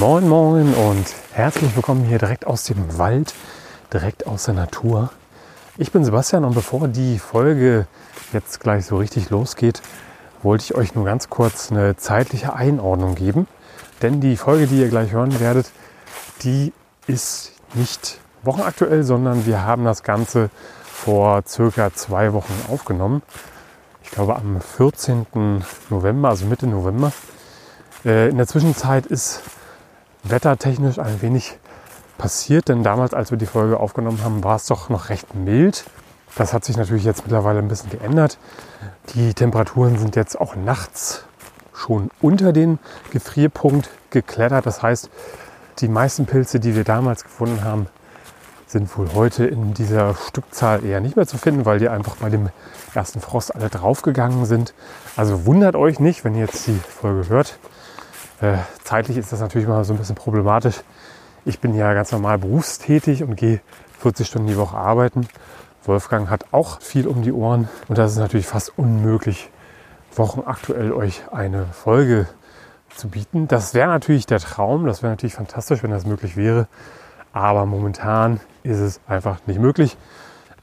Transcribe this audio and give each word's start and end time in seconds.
Moin 0.00 0.28
Moin 0.28 0.74
und 0.74 1.06
herzlich 1.32 1.76
willkommen 1.76 2.04
hier 2.04 2.18
direkt 2.18 2.46
aus 2.46 2.64
dem 2.64 2.98
Wald, 2.98 3.32
direkt 3.92 4.26
aus 4.26 4.44
der 4.44 4.54
Natur. 4.54 5.10
Ich 5.78 5.92
bin 5.92 6.04
Sebastian 6.04 6.44
und 6.44 6.54
bevor 6.54 6.88
die 6.88 7.18
Folge 7.18 7.86
jetzt 8.32 8.60
gleich 8.60 8.86
so 8.86 8.96
richtig 8.96 9.30
losgeht, 9.30 9.82
wollte 10.42 10.64
ich 10.64 10.74
euch 10.74 10.94
nur 10.94 11.04
ganz 11.04 11.30
kurz 11.30 11.70
eine 11.70 11.96
zeitliche 11.96 12.54
Einordnung 12.54 13.14
geben. 13.14 13.46
Denn 14.02 14.20
die 14.20 14.36
Folge, 14.36 14.66
die 14.66 14.80
ihr 14.80 14.88
gleich 14.88 15.12
hören 15.12 15.38
werdet, 15.38 15.70
die 16.42 16.72
ist 17.06 17.52
nicht 17.74 18.18
wochenaktuell, 18.42 19.04
sondern 19.04 19.46
wir 19.46 19.62
haben 19.62 19.84
das 19.84 20.02
Ganze 20.02 20.50
vor 20.82 21.42
circa 21.46 21.92
zwei 21.94 22.32
Wochen 22.32 22.52
aufgenommen. 22.68 23.22
Ich 24.02 24.10
glaube 24.10 24.34
am 24.36 24.60
14. 24.60 25.26
November, 25.88 26.30
also 26.30 26.46
Mitte 26.46 26.66
November. 26.66 27.12
Äh, 28.04 28.28
in 28.28 28.36
der 28.36 28.46
Zwischenzeit 28.46 29.06
ist 29.06 29.40
wettertechnisch 30.24 30.98
ein 30.98 31.22
wenig 31.22 31.58
passiert, 32.18 32.68
denn 32.68 32.82
damals, 32.82 33.14
als 33.14 33.30
wir 33.30 33.38
die 33.38 33.46
Folge 33.46 33.78
aufgenommen 33.78 34.22
haben, 34.22 34.44
war 34.44 34.56
es 34.56 34.66
doch 34.66 34.88
noch 34.88 35.08
recht 35.08 35.34
mild. 35.34 35.84
Das 36.36 36.52
hat 36.52 36.64
sich 36.64 36.76
natürlich 36.76 37.04
jetzt 37.04 37.22
mittlerweile 37.24 37.60
ein 37.60 37.68
bisschen 37.68 37.90
geändert. 37.90 38.38
Die 39.14 39.34
Temperaturen 39.34 39.98
sind 39.98 40.16
jetzt 40.16 40.40
auch 40.40 40.56
nachts 40.56 41.24
schon 41.74 42.10
unter 42.20 42.52
den 42.52 42.78
Gefrierpunkt 43.10 43.90
geklettert. 44.10 44.66
Das 44.66 44.82
heißt, 44.82 45.10
die 45.78 45.88
meisten 45.88 46.26
Pilze, 46.26 46.60
die 46.60 46.74
wir 46.74 46.84
damals 46.84 47.24
gefunden 47.24 47.64
haben, 47.64 47.86
sind 48.66 48.96
wohl 48.96 49.12
heute 49.14 49.44
in 49.46 49.74
dieser 49.74 50.14
Stückzahl 50.14 50.84
eher 50.84 51.00
nicht 51.00 51.16
mehr 51.16 51.26
zu 51.26 51.38
finden, 51.38 51.64
weil 51.64 51.78
die 51.78 51.88
einfach 51.88 52.16
bei 52.16 52.30
dem 52.30 52.48
ersten 52.94 53.20
Frost 53.20 53.54
alle 53.54 53.68
draufgegangen 53.68 54.46
sind. 54.46 54.74
Also 55.16 55.46
wundert 55.46 55.76
euch 55.76 56.00
nicht, 56.00 56.24
wenn 56.24 56.34
ihr 56.34 56.46
jetzt 56.46 56.66
die 56.66 56.78
Folge 56.78 57.28
hört. 57.28 57.58
Äh, 58.40 58.58
zeitlich 58.82 59.16
ist 59.16 59.32
das 59.32 59.40
natürlich 59.40 59.68
mal 59.68 59.84
so 59.84 59.94
ein 59.94 59.98
bisschen 59.98 60.16
problematisch. 60.16 60.80
Ich 61.44 61.60
bin 61.60 61.74
ja 61.74 61.92
ganz 61.94 62.10
normal 62.12 62.38
berufstätig 62.38 63.22
und 63.22 63.36
gehe 63.36 63.60
40 64.00 64.26
Stunden 64.26 64.48
die 64.48 64.56
Woche 64.56 64.76
arbeiten. 64.76 65.28
Wolfgang 65.84 66.30
hat 66.30 66.46
auch 66.52 66.80
viel 66.80 67.06
um 67.06 67.22
die 67.22 67.32
Ohren 67.32 67.68
und 67.88 67.98
das 67.98 68.12
ist 68.12 68.18
natürlich 68.18 68.46
fast 68.46 68.78
unmöglich, 68.78 69.50
wochenaktuell 70.14 70.92
euch 70.92 71.22
eine 71.32 71.66
Folge 71.66 72.26
zu 72.96 73.08
bieten. 73.08 73.48
Das 73.48 73.74
wäre 73.74 73.88
natürlich 73.88 74.26
der 74.26 74.40
Traum, 74.40 74.86
das 74.86 75.02
wäre 75.02 75.12
natürlich 75.12 75.34
fantastisch, 75.34 75.82
wenn 75.82 75.90
das 75.90 76.06
möglich 76.06 76.36
wäre. 76.36 76.66
Aber 77.32 77.66
momentan 77.66 78.40
ist 78.62 78.78
es 78.78 79.00
einfach 79.08 79.38
nicht 79.46 79.60
möglich. 79.60 79.96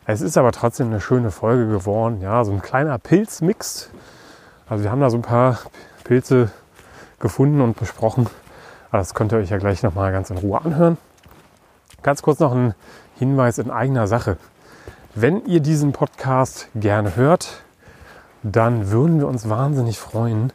Es 0.06 0.22
ist 0.22 0.38
aber 0.38 0.52
trotzdem 0.52 0.88
eine 0.88 1.02
schöne 1.02 1.30
Folge 1.30 1.68
geworden. 1.68 2.22
Ja, 2.22 2.44
so 2.44 2.52
ein 2.52 2.62
kleiner 2.62 2.98
Pilzmix. 2.98 3.90
Also 4.68 4.84
wir 4.84 4.92
haben 4.92 5.02
da 5.02 5.10
so 5.10 5.18
ein 5.18 5.22
paar 5.22 5.60
Pilze 6.04 6.50
gefunden 7.22 7.62
und 7.62 7.78
besprochen. 7.78 8.28
Aber 8.90 8.98
das 9.00 9.14
könnt 9.14 9.32
ihr 9.32 9.38
euch 9.38 9.50
ja 9.50 9.58
gleich 9.58 9.84
nochmal 9.84 10.12
ganz 10.12 10.30
in 10.30 10.38
Ruhe 10.38 10.62
anhören. 10.62 10.98
Ganz 12.04 12.22
kurz 12.22 12.40
noch 12.40 12.54
ein 12.54 12.74
Hinweis 13.18 13.58
in 13.58 13.72
eigener 13.72 14.08
Sache. 14.08 14.38
Wenn 15.14 15.46
ihr 15.46 15.60
diesen 15.60 15.92
Podcast 15.92 16.68
gerne 16.74 17.16
hört, 17.16 17.64
dann 18.44 18.92
würden 18.92 19.20
wir 19.20 19.28
uns 19.28 19.50
wahnsinnig 19.50 20.00
freuen, 20.00 20.52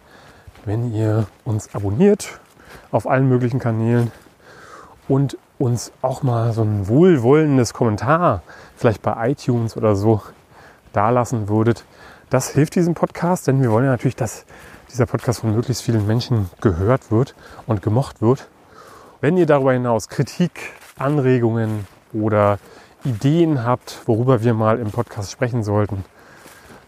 wenn 0.65 0.93
ihr 0.93 1.27
uns 1.45 1.75
abonniert 1.75 2.41
auf 2.91 3.07
allen 3.07 3.29
möglichen 3.29 3.61
Kanälen 3.61 4.11
und 5.09 5.39
uns 5.59 5.93
auch 6.03 6.23
mal 6.23 6.53
so 6.53 6.63
ein 6.63 6.89
wohlwollendes 6.89 7.73
Kommentar, 7.73 8.43
vielleicht 8.77 9.03
bei 9.03 9.31
iTunes 9.31 9.77
oder 9.77 9.97
so, 9.97 10.21
dalassen 10.93 11.49
würdet. 11.49 11.85
Das 12.29 12.51
hilft 12.51 12.75
diesem 12.75 12.95
Podcast, 12.95 13.47
denn 13.47 13.63
wir 13.63 13.71
wollen 13.71 13.85
ja 13.85 13.93
natürlich, 13.93 14.17
dass 14.17 14.45
dieser 14.91 15.07
Podcast 15.07 15.41
von 15.41 15.55
möglichst 15.55 15.83
vielen 15.83 16.07
Menschen 16.07 16.51
gehört 16.61 17.11
wird 17.11 17.35
und 17.67 17.83
gemocht 17.83 18.23
wird. 18.23 18.49
Wenn 19.21 19.37
ihr 19.37 19.47
darüber 19.47 19.73
hinaus 19.73 20.09
Kritik, 20.09 20.73
Anregungen 20.99 21.87
oder 22.13 22.59
Ideen 23.05 23.65
habt, 23.65 24.01
worüber 24.07 24.43
wir 24.43 24.55
mal 24.55 24.79
im 24.79 24.91
Podcast 24.91 25.31
sprechen 25.31 25.63
sollten, 25.63 26.05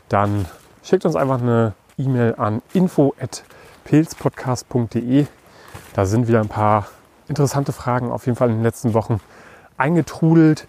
dann 0.08 0.46
schickt 0.82 1.04
uns 1.04 1.16
einfach 1.16 1.40
eine 1.40 1.74
E-Mail 1.96 2.34
an 2.36 2.62
info@pilzpodcast.de. 2.72 5.26
Da 5.94 6.06
sind 6.06 6.28
wieder 6.28 6.40
ein 6.40 6.48
paar 6.48 6.86
interessante 7.28 7.72
Fragen 7.72 8.10
auf 8.10 8.26
jeden 8.26 8.36
Fall 8.36 8.50
in 8.50 8.56
den 8.56 8.62
letzten 8.62 8.94
Wochen 8.94 9.20
eingetrudelt. 9.76 10.66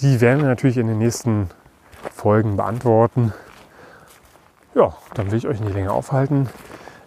Die 0.00 0.20
werden 0.20 0.40
wir 0.40 0.48
natürlich 0.48 0.78
in 0.78 0.86
den 0.86 0.98
nächsten 0.98 1.50
Folgen 2.14 2.56
beantworten. 2.56 3.32
Ja, 4.74 4.94
dann 5.14 5.30
will 5.30 5.38
ich 5.38 5.48
euch 5.48 5.60
nicht 5.60 5.74
länger 5.74 5.92
aufhalten. 5.92 6.48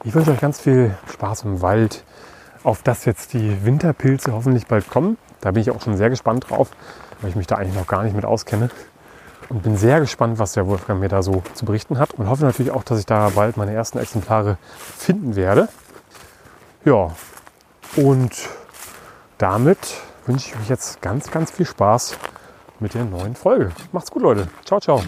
Ich 0.03 0.16
wünsche 0.16 0.31
euch 0.31 0.39
ganz 0.39 0.59
viel 0.59 0.95
Spaß 1.13 1.44
im 1.44 1.62
Wald, 1.62 2.03
auf 2.63 2.81
das 2.81 3.06
jetzt 3.06 3.34
die 3.34 3.63
Winterpilze 3.63 4.34
hoffentlich 4.34 4.66
bald 4.66 4.89
kommen. 4.89 5.17
Da 5.41 5.51
bin 5.51 5.62
ich 5.62 5.69
auch 5.69 5.81
schon 5.81 5.95
sehr 5.95 6.09
gespannt 6.09 6.50
drauf, 6.50 6.72
weil 7.22 7.29
ich 7.29 7.35
mich 7.35 7.45
da 7.45 7.56
eigentlich 7.56 7.75
noch 7.75 7.85
gar 7.85 8.03
nicht 8.03 8.16
mit 8.16 8.25
auskenne. 8.25 8.72
Und 9.50 9.61
bin 9.61 9.78
sehr 9.78 10.00
gespannt, 10.00 10.40
was 10.40 10.53
der 10.53 10.66
Wolfgang 10.66 11.00
mir 11.00 11.09
da 11.09 11.22
so 11.22 11.44
zu 11.53 11.66
berichten 11.66 12.00
hat. 12.00 12.16
Und 12.16 12.29
hoffe 12.29 12.44
natürlich 12.45 12.72
auch, 12.72 12.84
dass 12.84 13.00
ich 13.00 13.06
da 13.06 13.29
bald 13.29 13.57
meine 13.57 13.73
ersten 13.73 14.00
Exemplare 14.00 14.57
finden 14.97 15.35
werde. 15.35 15.67
Ja, 16.84 17.11
und 17.95 18.50
damit 19.38 19.78
wünsche 20.25 20.50
ich 20.50 20.56
euch 20.59 20.69
jetzt 20.69 21.01
ganz, 21.01 21.29
ganz 21.29 21.51
viel 21.51 21.66
Spaß 21.66 22.17
mit 22.79 22.95
der 22.95 23.06
neuen 23.06 23.35
Folge. 23.35 23.72
Macht's 23.91 24.09
gut, 24.09 24.23
Leute. 24.23 24.47
Ciao, 24.66 24.79
ciao. 24.79 25.03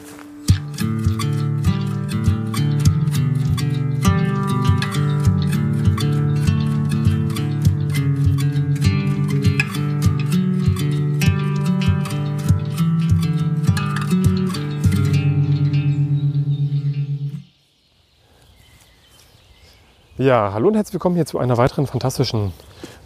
Ja, 20.23 20.53
hallo 20.53 20.69
und 20.69 20.75
herzlich 20.75 20.93
willkommen 20.93 21.15
hier 21.15 21.25
zu 21.25 21.37
einer 21.37 21.57
weiteren 21.57 21.85
fantastischen 21.85 22.53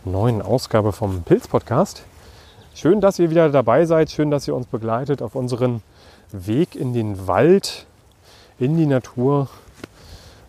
neuen 0.05 0.39
Ausgabe 0.39 0.91
vom 0.91 1.23
Pilz 1.23 1.47
Podcast. 1.47 2.03
Schön, 2.75 3.01
dass 3.01 3.17
ihr 3.17 3.31
wieder 3.31 3.49
dabei 3.49 3.85
seid, 3.85 4.11
schön, 4.11 4.29
dass 4.29 4.47
ihr 4.47 4.53
uns 4.53 4.67
begleitet 4.67 5.23
auf 5.23 5.33
unseren 5.33 5.81
Weg 6.31 6.75
in 6.75 6.93
den 6.93 7.25
Wald, 7.25 7.87
in 8.59 8.77
die 8.77 8.85
Natur. 8.85 9.49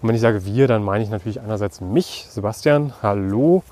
Und 0.03 0.09
wenn 0.11 0.15
ich 0.15 0.21
sage 0.21 0.45
wir, 0.45 0.69
dann 0.69 0.85
meine 0.85 1.03
ich 1.03 1.09
natürlich 1.09 1.41
einerseits 1.41 1.81
mich, 1.81 2.27
Sebastian, 2.29 2.93
hallo. 3.03 3.63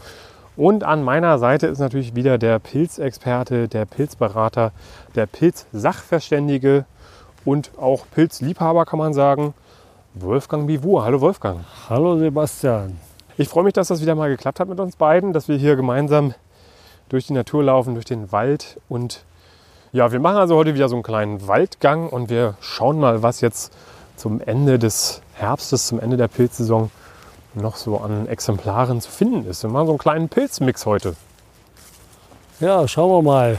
Und 0.57 0.83
an 0.83 1.05
meiner 1.05 1.39
Seite 1.39 1.67
ist 1.67 1.81
natürlich 1.81 2.15
wieder 2.15 2.39
der 2.39 2.59
Pilzexperte, 2.61 3.69
der 3.69 3.85
Pilzberater, 3.85 4.73
der 5.15 5.27
Pilzsachverständige 5.27 6.87
und 7.45 7.73
auch 7.77 8.07
Pilzliebhaber, 8.15 8.87
kann 8.87 8.99
man 8.99 9.13
sagen, 9.13 9.53
Wolfgang 10.19 10.67
Bivur. 10.67 11.05
Hallo 11.05 11.21
Wolfgang. 11.21 11.61
Hallo 11.91 12.17
Sebastian. 12.17 12.99
Ich 13.37 13.51
freue 13.51 13.65
mich, 13.65 13.75
dass 13.75 13.89
das 13.89 14.01
wieder 14.01 14.15
mal 14.15 14.31
geklappt 14.31 14.61
hat 14.61 14.69
mit 14.69 14.81
uns 14.81 14.97
beiden, 14.97 15.35
dass 15.35 15.47
wir 15.47 15.59
hier 15.59 15.77
gemeinsam 15.77 16.33
durch 17.11 17.27
die 17.27 17.35
Natur 17.35 17.65
laufen, 17.65 17.93
durch 17.93 18.07
den 18.07 18.33
Wald. 18.33 18.81
Und 18.89 19.25
ja, 19.93 20.13
wir 20.13 20.19
machen 20.19 20.39
also 20.39 20.57
heute 20.57 20.75
wieder 20.75 20.89
so 20.89 20.97
einen 20.97 21.03
kleinen 21.03 21.47
Waldgang 21.47 22.09
und 22.09 22.31
wir 22.31 22.55
schauen 22.61 22.99
mal, 22.99 23.23
was 23.23 23.43
jetzt 23.43 23.75
zum 24.17 24.41
Ende 24.41 24.79
des 24.79 25.21
Herbstes, 25.35 25.87
zum 25.87 26.01
Ende 26.01 26.17
der 26.17 26.29
Pilzsaison 26.29 26.91
noch 27.53 27.77
so 27.77 27.99
an 27.99 28.27
Exemplaren 28.27 29.03
zu 29.03 29.11
finden 29.11 29.47
ist. 29.47 29.65
Wir 29.65 29.71
machen 29.71 29.85
so 29.85 29.93
einen 29.93 29.99
kleinen 29.99 30.29
Pilzmix 30.31 30.87
heute. 30.87 31.15
Ja, 32.59 32.89
schauen 32.89 33.11
wir 33.11 33.23
mal, 33.23 33.59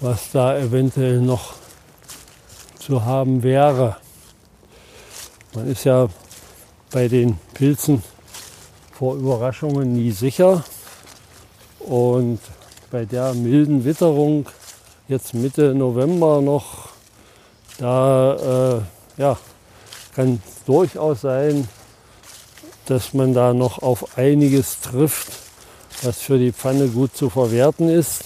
was 0.00 0.32
da 0.32 0.58
eventuell 0.58 1.20
noch 1.20 1.54
zu 2.80 3.04
haben 3.04 3.44
wäre. 3.44 3.96
Man 5.52 5.66
ist 5.66 5.82
ja 5.82 6.08
bei 6.92 7.08
den 7.08 7.36
Pilzen 7.54 8.04
vor 8.92 9.16
Überraschungen 9.16 9.94
nie 9.94 10.12
sicher. 10.12 10.62
Und 11.80 12.38
bei 12.92 13.04
der 13.04 13.34
milden 13.34 13.84
Witterung 13.84 14.46
jetzt 15.08 15.34
Mitte 15.34 15.74
November 15.74 16.40
noch, 16.40 16.90
da 17.78 18.76
äh, 18.76 19.20
ja, 19.20 19.38
kann 20.14 20.40
durchaus 20.66 21.22
sein, 21.22 21.68
dass 22.86 23.12
man 23.12 23.34
da 23.34 23.52
noch 23.52 23.82
auf 23.82 24.16
einiges 24.16 24.80
trifft, 24.80 25.32
was 26.02 26.18
für 26.18 26.38
die 26.38 26.52
Pfanne 26.52 26.86
gut 26.88 27.16
zu 27.16 27.28
verwerten 27.28 27.88
ist. 27.88 28.22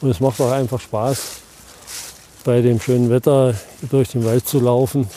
Und 0.00 0.10
es 0.10 0.20
macht 0.20 0.40
auch 0.40 0.52
einfach 0.52 0.80
Spaß, 0.80 1.18
bei 2.44 2.62
dem 2.62 2.80
schönen 2.80 3.10
Wetter 3.10 3.54
durch 3.90 4.10
den 4.10 4.24
Wald 4.24 4.46
zu 4.46 4.60
laufen 4.60 5.08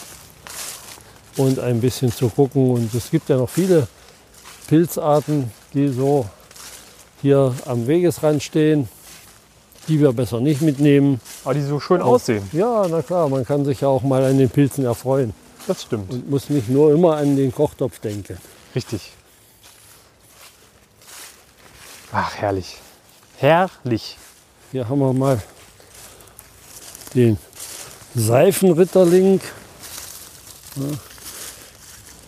und 1.40 1.58
ein 1.58 1.80
bisschen 1.80 2.12
zu 2.12 2.30
gucken. 2.30 2.72
Und 2.72 2.94
es 2.94 3.10
gibt 3.10 3.30
ja 3.30 3.38
noch 3.38 3.50
viele 3.50 3.88
Pilzarten, 4.68 5.52
die 5.74 5.88
so 5.88 6.28
hier 7.22 7.56
am 7.66 7.88
Wegesrand 7.88 8.44
stehen, 8.44 8.90
die 9.88 10.00
wir 10.00 10.12
besser 10.12 10.42
nicht 10.42 10.62
mitnehmen. 10.62 11.22
Aber 11.44 11.54
die 11.54 11.62
so 11.62 11.80
schön 11.80 12.02
aussehen. 12.02 12.48
Ja, 12.52 12.86
na 12.90 13.02
klar, 13.02 13.30
man 13.30 13.46
kann 13.46 13.64
sich 13.66 13.82
ja 13.82 13.88
auch 13.88 14.04
mal 14.04 14.24
an 14.24 14.38
den 14.38 14.50
Pilzen 14.50 14.84
erfreuen. 14.84 15.34
Das 15.66 15.84
stimmt. 15.84 16.12
Und 16.12 16.30
muss 16.30 16.50
nicht 16.50 16.70
nur 16.70 16.94
immer 16.94 17.16
an 17.16 17.36
den 17.36 17.54
Kochtopf 17.54 18.00
denken. 18.00 18.38
Richtig. 18.76 19.14
Ach, 22.12 22.36
herrlich. 22.36 22.78
Herrlich. 23.38 24.18
Hier 24.72 24.90
haben 24.90 25.00
wir 25.00 25.14
mal 25.14 25.42
den 27.16 27.38
Seifenritterling. 28.14 29.40
Ja, 30.76 30.84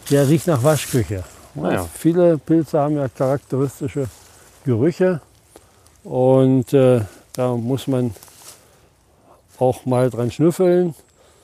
Der 0.09 0.27
riecht 0.27 0.47
nach 0.47 0.63
Waschküche. 0.63 1.23
Ja, 1.55 1.63
Ah 1.63 1.73
ja. 1.73 1.87
Viele 1.93 2.37
Pilze 2.37 2.79
haben 2.79 2.95
ja 2.95 3.07
charakteristische 3.07 4.07
Gerüche 4.65 5.21
und 6.03 6.73
äh, 6.73 7.01
da 7.33 7.55
muss 7.55 7.87
man 7.87 8.13
auch 9.59 9.85
mal 9.85 10.09
dran 10.09 10.31
schnüffeln 10.31 10.95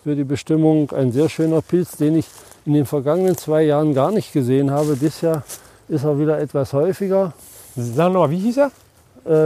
für 0.04 0.16
die 0.16 0.24
Bestimmung. 0.24 0.92
Ein 0.92 1.12
sehr 1.12 1.30
schöner 1.30 1.62
Pilz, 1.62 1.98
den 1.98 2.18
ich 2.18 2.26
in 2.66 2.74
den 2.74 2.86
vergangenen 2.86 3.38
zwei 3.38 3.64
Jahren 3.64 3.94
gar 3.94 4.12
nicht 4.12 4.34
gesehen 4.34 4.72
habe. 4.72 4.96
Dieses 4.96 5.22
Jahr 5.22 5.44
ist 5.88 6.04
er 6.04 6.20
wieder 6.20 6.40
etwas 6.40 6.74
häufiger. 6.74 7.34
Sag 7.76 8.12
noch 8.12 8.22
mal, 8.22 8.32
wie 8.32 8.40
hieß 8.40 8.58
er? 8.58 8.72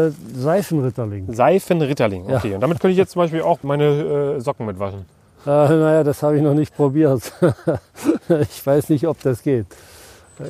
Äh, 0.07 0.11
Seifenritterling. 0.35 1.33
Seifenritterling. 1.33 2.29
Ja. 2.29 2.37
Okay, 2.37 2.53
und 2.53 2.61
damit 2.61 2.79
könnte 2.79 2.91
ich 2.91 2.97
jetzt 2.97 3.11
zum 3.11 3.21
Beispiel 3.21 3.41
auch 3.41 3.59
meine 3.63 4.35
äh, 4.37 4.39
Socken 4.39 4.65
mitwaschen. 4.65 5.05
Äh, 5.45 5.49
naja, 5.49 6.03
das 6.03 6.21
habe 6.21 6.38
ich 6.38 6.43
noch 6.43 6.53
nicht 6.53 6.75
probiert. 6.75 7.31
ich 8.29 8.65
weiß 8.65 8.89
nicht, 8.89 9.07
ob 9.07 9.21
das 9.21 9.41
geht. 9.41 9.65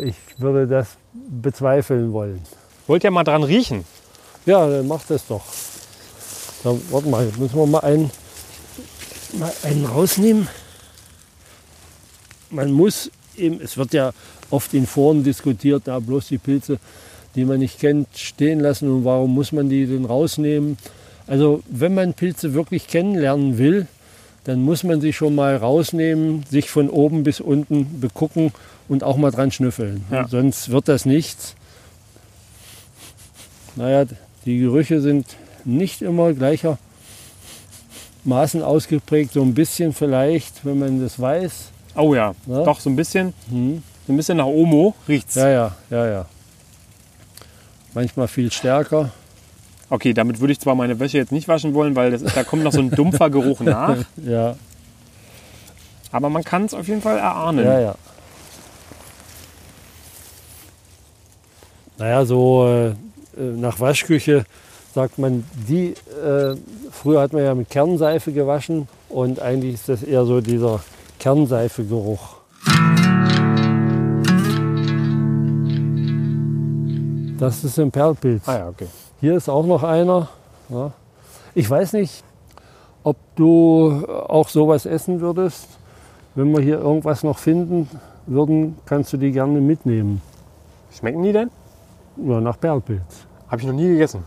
Ich 0.02 0.16
würde 0.38 0.68
das 0.68 0.98
bezweifeln 1.14 2.14
wollen. 2.14 2.42
Wollt 2.88 3.04
ihr 3.04 3.12
mal 3.12 3.24
dran 3.24 3.44
riechen? 3.44 3.86
Ja, 4.46 4.68
dann 4.68 4.88
macht 4.88 5.10
das 5.10 5.26
doch. 5.28 5.44
Dann, 6.64 6.82
warte 6.90 7.08
mal, 7.08 7.26
jetzt 7.26 7.38
müssen 7.38 7.56
wir 7.56 7.66
mal 7.66 7.80
einen, 7.80 8.12
mal 9.34 9.52
einen 9.64 9.86
rausnehmen. 9.86 10.48
Man 12.50 12.72
muss 12.72 13.12
eben, 13.38 13.62
es 13.62 13.78
wird 13.78 13.94
ja 13.94 14.12
oft 14.50 14.74
in 14.74 14.86
Foren 14.86 15.24
diskutiert, 15.24 15.84
da 15.86 16.00
bloß 16.00 16.28
die 16.28 16.38
Pilze, 16.38 16.80
die 17.36 17.46
man 17.46 17.60
nicht 17.60 17.80
kennt, 17.80 18.10
stehen 18.18 18.60
lassen 18.60 18.90
und 18.90 19.06
warum 19.06 19.34
muss 19.34 19.52
man 19.52 19.70
die 19.70 19.86
denn 19.86 20.06
rausnehmen. 20.06 20.78
Also 21.28 21.64
wenn 21.70 21.94
man 21.94 22.14
Pilze 22.14 22.54
wirklich 22.54 22.88
kennenlernen 22.88 23.58
will, 23.58 23.88
dann 24.44 24.62
muss 24.64 24.84
man 24.84 25.02
sie 25.02 25.14
schon 25.14 25.36
mal 25.36 25.56
rausnehmen, 25.56 26.44
sich 26.50 26.70
von 26.70 26.90
oben 26.90 27.24
bis 27.24 27.40
unten 27.40 28.00
begucken 28.02 28.52
und 28.88 29.04
auch 29.04 29.18
mal 29.18 29.32
dran 29.32 29.52
schnüffeln. 29.52 30.04
Ja. 30.12 30.28
Sonst 30.28 30.70
wird 30.70 30.88
das 30.88 31.06
nichts. 31.06 31.56
Naja, 33.76 34.06
die 34.46 34.60
Gerüche 34.60 35.02
sind 35.02 35.28
nicht 35.64 36.02
immer 36.02 36.34
gleichermaßen 36.34 36.80
ausgeprägt. 38.64 39.34
So 39.34 39.42
ein 39.44 39.54
bisschen 39.54 39.94
vielleicht, 39.94 40.66
wenn 40.66 40.80
man 40.80 41.02
das 41.02 41.20
weiß. 41.20 41.70
Oh 41.96 42.16
ja, 42.16 42.34
Ja. 42.48 42.64
doch 42.64 42.80
so 42.80 42.90
ein 42.90 42.96
bisschen. 42.96 43.34
Hm. 43.50 43.84
So 44.08 44.14
ein 44.14 44.18
bisschen 44.18 44.38
nach 44.38 44.46
Omo 44.46 44.96
riecht's. 45.08 45.36
Ja, 45.36 45.50
ja, 45.50 45.76
ja, 45.92 46.08
ja. 46.08 46.26
Manchmal 47.94 48.28
viel 48.28 48.52
stärker. 48.52 49.12
Okay, 49.92 50.14
damit 50.14 50.40
würde 50.40 50.54
ich 50.54 50.60
zwar 50.62 50.74
meine 50.74 50.98
Wäsche 51.02 51.18
jetzt 51.18 51.34
nicht 51.34 51.50
waschen 51.50 51.74
wollen, 51.74 51.98
weil 51.98 52.12
das 52.12 52.24
da 52.24 52.46
kommt 52.46 52.64
noch 52.64 52.72
so 52.72 52.80
ein 52.80 52.92
dumpfer 52.92 53.30
Geruch 53.30 53.60
nach. 53.60 53.98
Ja, 54.26 54.56
Aber 56.14 56.30
man 56.30 56.46
kann 56.46 56.64
es 56.64 56.74
auf 56.74 56.88
jeden 56.88 57.02
Fall 57.02 57.18
erahnen. 57.18 57.66
ja, 57.66 57.78
ja. 57.78 57.96
Naja, 61.98 62.24
so 62.24 62.68
äh, 62.68 62.88
äh, 62.88 62.94
nach 63.58 63.82
Waschküche 63.82 64.46
sagt 64.96 65.20
man, 65.20 65.44
die, 65.68 65.94
äh, 66.24 66.56
früher 66.90 67.20
hat 67.20 67.34
man 67.34 67.44
ja 67.44 67.54
mit 67.54 67.70
Kernseife 67.70 68.32
gewaschen 68.32 68.88
und 69.10 69.42
eigentlich 69.42 69.74
ist 69.74 69.90
das 69.90 70.04
eher 70.04 70.24
so 70.24 70.40
dieser 70.40 70.80
Kernseifegeruch. 71.20 72.38
Das 77.38 77.64
ist 77.66 77.78
ein 77.78 77.92
Perlpilz. 77.92 78.48
Ah 78.48 78.58
ja, 78.58 78.70
okay. 78.70 78.88
Hier 79.22 79.36
ist 79.36 79.50
auch 79.50 79.68
noch 79.68 79.84
einer. 79.84 80.30
Ja. 80.70 80.92
Ich 81.54 81.70
weiß 81.70 81.94
nicht, 81.94 82.24
ob 83.04 83.18
du 83.36 84.04
auch 84.08 84.50
sowas 84.50 84.88
essen 84.88 85.22
würdest. 85.22 85.68
Wenn 86.34 86.52
wir 86.52 86.62
hier 86.62 86.80
irgendwas 86.80 87.22
noch 87.24 87.38
finden 87.38 87.88
würden, 88.26 88.80
kannst 88.88 89.14
du 89.14 89.18
die 89.18 89.32
gerne 89.32 89.62
mitnehmen. 89.62 90.24
Schmecken 90.92 91.22
die 91.22 91.34
denn? 91.34 91.52
Ja, 92.18 92.42
nach 92.42 92.60
Perlpilz. 92.60 93.28
Habe 93.48 93.62
ich 93.62 93.68
noch 93.68 93.76
nie 93.76 93.90
gegessen. 93.90 94.24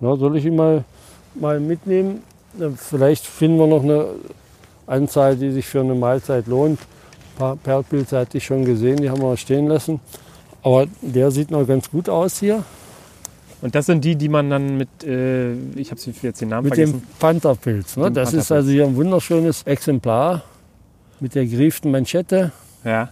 Na, 0.00 0.16
soll 0.16 0.38
ich 0.38 0.46
ihn 0.46 0.56
mal, 0.56 0.82
mal 1.34 1.60
mitnehmen? 1.60 2.22
Vielleicht 2.76 3.26
finden 3.26 3.58
wir 3.58 3.66
noch 3.66 3.82
eine 3.82 4.06
Anzahl, 4.86 5.36
die 5.36 5.50
sich 5.50 5.66
für 5.66 5.80
eine 5.80 5.94
Mahlzeit 5.94 6.46
lohnt. 6.46 6.80
Ein 6.80 7.38
paar 7.38 7.56
Perlpilze 7.56 8.16
hatte 8.18 8.38
ich 8.38 8.46
schon 8.46 8.64
gesehen, 8.64 8.96
die 8.96 9.10
haben 9.10 9.20
wir 9.20 9.36
stehen 9.36 9.66
lassen. 9.66 10.00
Aber 10.62 10.86
der 11.02 11.30
sieht 11.32 11.50
noch 11.50 11.66
ganz 11.66 11.90
gut 11.90 12.08
aus 12.08 12.38
hier. 12.38 12.64
Und 13.60 13.74
das 13.74 13.86
sind 13.86 14.04
die, 14.04 14.14
die 14.16 14.28
man 14.28 14.50
dann 14.50 14.76
mit, 14.76 14.88
äh, 15.04 15.52
ich 15.74 15.90
habe 15.90 16.00
jetzt 16.22 16.40
den 16.40 16.48
Namen 16.50 16.68
Mit 16.68 16.76
dem 16.76 16.90
vergessen. 16.90 17.08
Pantherpilz. 17.18 17.96
Ne? 17.96 18.04
Dem 18.04 18.14
Das 18.14 18.28
ist 18.28 18.48
Pantherpilz. 18.48 18.52
also 18.52 18.70
hier 18.70 18.84
ein 18.86 18.96
wunderschönes 18.96 19.62
Exemplar 19.64 20.42
mit 21.20 21.34
der 21.34 21.44
gerieften 21.46 21.90
Manschette 21.90 22.52
Ja. 22.84 23.08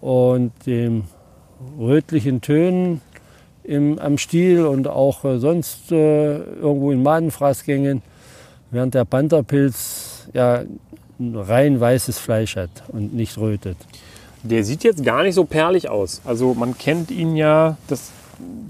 und 0.00 0.52
dem 0.66 1.04
rötlichen 1.78 2.40
Tönen 2.40 3.00
im, 3.64 3.98
am 3.98 4.16
Stiel 4.18 4.64
und 4.64 4.86
auch 4.86 5.24
äh, 5.24 5.38
sonst 5.38 5.90
äh, 5.90 6.36
irgendwo 6.38 6.92
in 6.92 7.02
Madenfraßgängen, 7.02 8.02
während 8.70 8.94
der 8.94 9.04
Pantherpilz 9.04 10.28
ja 10.32 10.62
ein 11.18 11.34
rein 11.34 11.80
weißes 11.80 12.18
Fleisch 12.18 12.54
hat 12.56 12.70
und 12.88 13.12
nicht 13.14 13.36
rötet. 13.38 13.76
Der 14.44 14.62
sieht 14.62 14.84
jetzt 14.84 15.04
gar 15.04 15.24
nicht 15.24 15.34
so 15.34 15.44
perlig 15.44 15.88
aus. 15.88 16.22
Also 16.24 16.54
man 16.54 16.78
kennt 16.78 17.10
ihn 17.10 17.34
ja, 17.36 17.76
das, 17.88 18.12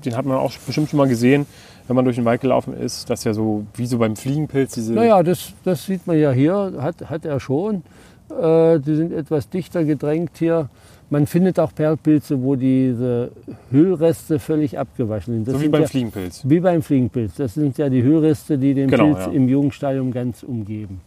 den 0.04 0.16
hat 0.16 0.24
man 0.24 0.36
auch 0.36 0.52
bestimmt 0.66 0.90
schon 0.90 0.98
mal 0.98 1.08
gesehen, 1.08 1.46
wenn 1.86 1.96
man 1.96 2.04
durch 2.04 2.16
den 2.16 2.24
Wald 2.24 2.40
gelaufen 2.40 2.74
ist, 2.74 3.08
dass 3.08 3.24
ja 3.24 3.32
so 3.32 3.64
wie 3.74 3.86
so 3.86 3.98
beim 3.98 4.16
Fliegenpilz 4.16 4.74
diese. 4.74 4.92
Naja, 4.92 5.22
das, 5.22 5.52
das 5.64 5.86
sieht 5.86 6.06
man 6.06 6.18
ja 6.18 6.32
hier, 6.32 6.74
hat, 6.80 7.08
hat 7.08 7.24
er 7.24 7.40
schon. 7.40 7.82
Äh, 8.30 8.78
die 8.80 8.94
sind 8.94 9.12
etwas 9.12 9.48
dichter 9.48 9.84
gedrängt 9.84 10.32
hier. 10.38 10.68
Man 11.10 11.26
findet 11.26 11.58
auch 11.58 11.74
Perlpilze, 11.74 12.42
wo 12.42 12.54
diese 12.54 13.30
Hüllreste 13.70 14.38
völlig 14.38 14.78
abgewaschen 14.78 15.34
sind. 15.34 15.48
Das 15.48 15.54
so 15.54 15.60
wie 15.60 15.64
sind 15.64 15.72
beim 15.72 15.82
ja, 15.82 15.88
Fliegenpilz. 15.88 16.42
Wie 16.44 16.60
beim 16.60 16.82
Fliegenpilz. 16.82 17.36
Das 17.36 17.54
sind 17.54 17.78
ja 17.78 17.88
die 17.88 18.02
Hüllreste, 18.02 18.58
die 18.58 18.74
den 18.74 18.88
Genau, 18.88 19.04
Pilz 19.04 19.26
ja. 19.26 19.32
im 19.32 19.48
Jugendstadium 19.48 20.12
ganz 20.12 20.42
umgeben. 20.42 21.00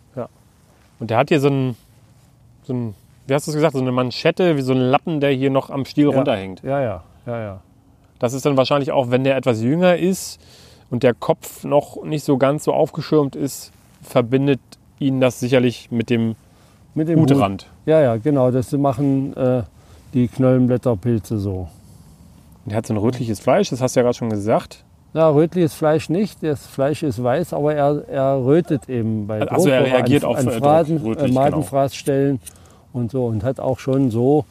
Und 1.01 1.09
der 1.09 1.17
hat 1.17 1.29
hier 1.29 1.39
so 1.39 1.49
ein, 1.49 1.75
so 2.61 2.73
ein, 2.73 2.93
wie 3.25 3.33
hast 3.33 3.47
du 3.47 3.51
es 3.51 3.55
gesagt, 3.55 3.73
so 3.73 3.81
eine 3.81 3.91
Manschette, 3.91 4.55
wie 4.55 4.61
so 4.61 4.73
ein 4.73 4.79
Lappen, 4.79 5.19
der 5.19 5.31
hier 5.31 5.49
noch 5.49 5.71
am 5.71 5.83
Stiel 5.83 6.07
runterhängt. 6.07 6.61
Ja, 6.61 6.79
ja, 6.79 7.03
ja, 7.25 7.41
ja. 7.41 7.61
Das 8.21 8.33
ist 8.33 8.45
dann 8.45 8.55
wahrscheinlich 8.55 8.91
auch, 8.91 9.09
wenn 9.09 9.23
der 9.23 9.35
etwas 9.35 9.63
jünger 9.63 9.97
ist 9.97 10.39
und 10.91 11.01
der 11.01 11.15
Kopf 11.15 11.63
noch 11.63 12.03
nicht 12.03 12.23
so 12.23 12.37
ganz 12.37 12.65
so 12.65 12.71
aufgeschirmt 12.71 13.35
ist, 13.35 13.71
verbindet 14.03 14.59
ihn 14.99 15.19
das 15.19 15.39
sicherlich 15.39 15.89
mit 15.89 16.11
dem 16.11 16.35
Mit 16.93 17.07
dem 17.07 17.19
Hut. 17.19 17.31
Hutrand. 17.31 17.65
Ja, 17.87 17.99
ja, 17.99 18.17
genau. 18.17 18.51
Das 18.51 18.71
machen 18.73 19.35
äh, 19.35 19.63
die 20.13 20.27
Knollenblätterpilze 20.27 21.39
so. 21.39 21.67
Und 22.63 22.69
der 22.69 22.77
hat 22.77 22.85
so 22.85 22.93
ein 22.93 22.97
rötliches 22.97 23.39
Fleisch, 23.39 23.71
das 23.71 23.81
hast 23.81 23.95
du 23.95 24.01
ja 24.01 24.03
gerade 24.03 24.17
schon 24.17 24.29
gesagt. 24.29 24.83
Na, 25.13 25.27
rötliches 25.29 25.73
Fleisch 25.73 26.07
nicht. 26.09 26.43
Das 26.43 26.67
Fleisch 26.67 27.01
ist 27.01 27.23
weiß, 27.23 27.53
aber 27.53 27.73
er, 27.73 28.07
er 28.07 28.45
rötet 28.45 28.87
eben 28.87 29.25
bei 29.25 29.41
Also 29.49 29.67
er 29.67 29.81
Druck, 29.81 29.93
reagiert 29.93 30.23
an, 30.23 30.29
auf, 30.29 30.37
an 30.37 30.47
äh, 30.47 30.51
Druck, 30.51 30.59
Phrasen, 30.59 30.97
rötlich, 30.97 31.23
äh, 31.23 31.27
genau. 31.29 31.41
Madenfraßstellen 31.41 32.39
und 32.93 33.09
so. 33.09 33.25
Und 33.25 33.43
hat 33.43 33.59
auch 33.59 33.79
schon 33.79 34.11
so, 34.11 34.45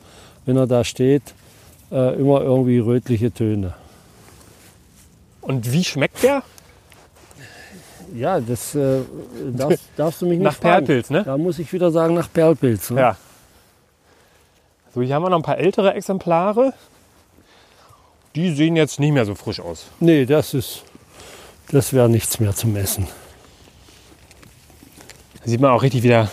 wenn 0.45 0.57
er 0.57 0.67
da 0.67 0.83
steht, 0.83 1.23
äh, 1.91 2.15
immer 2.15 2.41
irgendwie 2.43 2.79
rötliche 2.79 3.33
Töne. 3.33 3.75
Und 5.41 5.73
wie 5.73 5.85
schmeckt 5.85 6.23
der? 6.23 6.43
Ja, 8.15 8.41
das 8.41 8.75
äh, 8.75 9.01
darfst, 9.53 9.83
darfst 9.97 10.23
du 10.23 10.27
mich 10.27 10.39
nicht 10.39 10.45
Nach 10.45 10.55
fragen. 10.55 10.87
Perlpilz, 10.87 11.11
ne? 11.11 11.23
Da 11.25 11.37
muss 11.37 11.59
ich 11.59 11.73
wieder 11.73 11.91
sagen, 11.91 12.15
nach 12.15 12.33
Perlpilz. 12.33 12.91
Ne? 12.91 13.01
Ja. 13.01 13.17
So, 14.95 15.03
hier 15.03 15.15
haben 15.15 15.23
wir 15.23 15.31
noch 15.31 15.39
ein 15.39 15.43
paar 15.43 15.59
ältere 15.59 15.95
Exemplare. 15.95 16.75
Die 18.35 18.55
sehen 18.55 18.77
jetzt 18.77 19.01
nicht 19.01 19.13
mehr 19.13 19.25
so 19.25 19.35
frisch 19.35 19.61
aus. 19.61 19.87
Nee, 20.01 20.27
das 20.27 20.55
ist, 20.55 20.83
das 21.71 21.93
wäre 21.93 22.09
nichts 22.09 22.41
mehr 22.41 22.55
zum 22.55 22.77
Essen. 22.77 23.07
Da 25.43 25.49
sieht 25.49 25.61
man 25.61 25.71
auch 25.71 25.83
richtig, 25.83 26.03
wie 26.03 26.09
der 26.09 26.31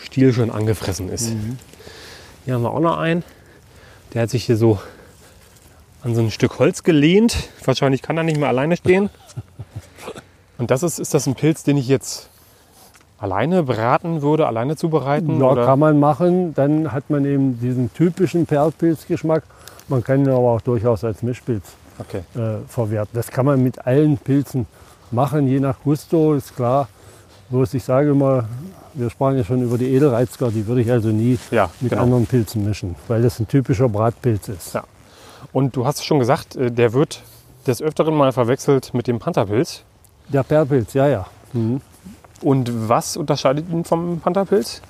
Stiel 0.00 0.32
schon 0.32 0.50
angefressen 0.50 1.08
ist. 1.08 1.32
Hier 2.44 2.54
haben 2.54 2.62
wir 2.62 2.70
auch 2.70 2.80
noch 2.80 2.98
einen. 2.98 3.24
Der 4.14 4.22
hat 4.22 4.30
sich 4.30 4.44
hier 4.44 4.56
so 4.56 4.78
an 6.02 6.14
so 6.14 6.20
ein 6.20 6.30
Stück 6.30 6.58
Holz 6.58 6.82
gelehnt. 6.82 7.48
Wahrscheinlich 7.64 8.02
kann 8.02 8.16
er 8.16 8.24
nicht 8.24 8.38
mehr 8.38 8.48
alleine 8.48 8.76
stehen. 8.76 9.10
Und 10.58 10.70
das 10.70 10.82
ist, 10.82 10.98
ist 10.98 11.14
das 11.14 11.26
ein 11.26 11.34
Pilz, 11.34 11.64
den 11.64 11.76
ich 11.76 11.88
jetzt 11.88 12.28
alleine 13.18 13.62
braten 13.62 14.20
würde, 14.22 14.46
alleine 14.46 14.76
zubereiten? 14.76 15.40
Ja, 15.40 15.46
oder? 15.46 15.64
kann 15.64 15.78
man 15.78 15.98
machen. 15.98 16.54
Dann 16.54 16.92
hat 16.92 17.08
man 17.08 17.24
eben 17.24 17.58
diesen 17.60 17.92
typischen 17.94 18.46
Perlpilzgeschmack. 18.46 19.44
Man 19.88 20.04
kann 20.04 20.20
ihn 20.20 20.28
aber 20.28 20.50
auch 20.50 20.60
durchaus 20.60 21.04
als 21.04 21.22
Mischpilz 21.22 21.64
Okay. 21.98 22.22
äh, 22.34 22.66
verwerten. 22.68 23.10
Das 23.14 23.28
kann 23.30 23.46
man 23.46 23.62
mit 23.62 23.86
allen 23.86 24.18
Pilzen 24.18 24.66
machen, 25.10 25.46
je 25.46 25.60
nach 25.60 25.76
Gusto, 25.84 26.34
ist 26.34 26.56
klar. 26.56 26.88
Bloß 27.50 27.74
ich 27.74 27.84
sage 27.84 28.10
immer, 28.10 28.48
wir 28.94 29.10
sprachen 29.10 29.36
ja 29.38 29.44
schon 29.44 29.62
über 29.62 29.78
die 29.78 29.94
Edelreizger, 29.94 30.50
die 30.50 30.66
würde 30.66 30.80
ich 30.82 30.90
also 30.90 31.08
nie 31.08 31.38
Ja, 31.50 31.70
mit 31.80 31.90
genau. 31.90 32.02
anderen 32.02 32.26
Pilzen 32.26 32.64
mischen, 32.64 32.94
weil 33.08 33.22
das 33.22 33.38
ein 33.40 33.48
typischer 33.48 33.88
Bratpilz 33.88 34.48
ist. 34.48 34.74
Ja. 34.74 34.84
Und 35.52 35.76
du 35.76 35.84
hast 35.86 36.04
schon 36.04 36.18
gesagt, 36.18 36.56
äh, 36.56 36.70
der 36.70 36.92
wird 36.92 37.22
des 37.66 37.80
Öfteren 37.82 38.14
mal 38.14 38.32
verwechselt 38.32 38.92
mit 38.94 39.06
dem 39.06 39.18
Pantherpilz. 39.18 39.82
Der 40.28 40.42
Perlpilz, 40.42 40.94
ja, 40.94 41.06
ja. 41.08 41.26
Und 42.40 42.88
was 42.88 43.16
unterscheidet 43.16 43.68
ihn 43.70 43.84
vom 43.84 44.20
Pantherpilz? 44.20 44.80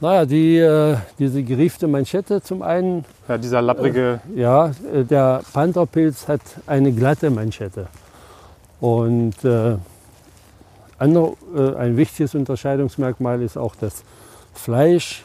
Naja, 0.00 0.26
die, 0.26 0.58
äh, 0.58 0.96
diese 1.18 1.42
geriefte 1.42 1.86
Manschette 1.86 2.42
zum 2.42 2.62
einen, 2.62 3.04
Ja, 3.28 3.38
dieser 3.38 3.62
lapprige. 3.62 4.20
ja, 4.34 4.72
äh, 4.92 5.04
der 5.04 5.40
Pantherpilz 5.52 6.28
hat 6.28 6.40
eine 6.66 6.92
glatte 6.92 7.30
Manschette. 7.30 7.86
Und 8.80 9.42
äh, 9.44 9.76
andere, 10.98 11.34
äh, 11.56 11.76
ein 11.76 11.96
wichtiges 11.96 12.34
Unterscheidungsmerkmal 12.34 13.42
ist 13.42 13.56
auch 13.56 13.74
das 13.76 14.04
Fleisch 14.52 15.24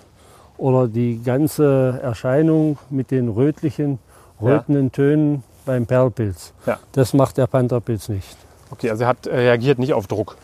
oder 0.58 0.88
die 0.88 1.22
ganze 1.24 2.00
Erscheinung 2.02 2.78
mit 2.90 3.12
den 3.12 3.30
rötlichen, 3.30 4.00
Ja. 4.42 4.56
rötenden 4.58 4.92
Tönen 4.92 5.44
beim 5.66 5.86
Perlpilz. 5.86 6.54
Ja. 6.66 6.80
Das 6.94 7.14
macht 7.14 7.38
der 7.38 7.48
Pantherpilz 7.48 8.10
nicht. 8.10 8.38
Okay, 8.72 8.90
also 8.90 9.04
er 9.04 9.08
hat, 9.10 9.28
er 9.28 9.38
reagiert 9.38 9.80
nicht 9.80 9.94
auf 9.94 10.08
Druck. 10.08 10.36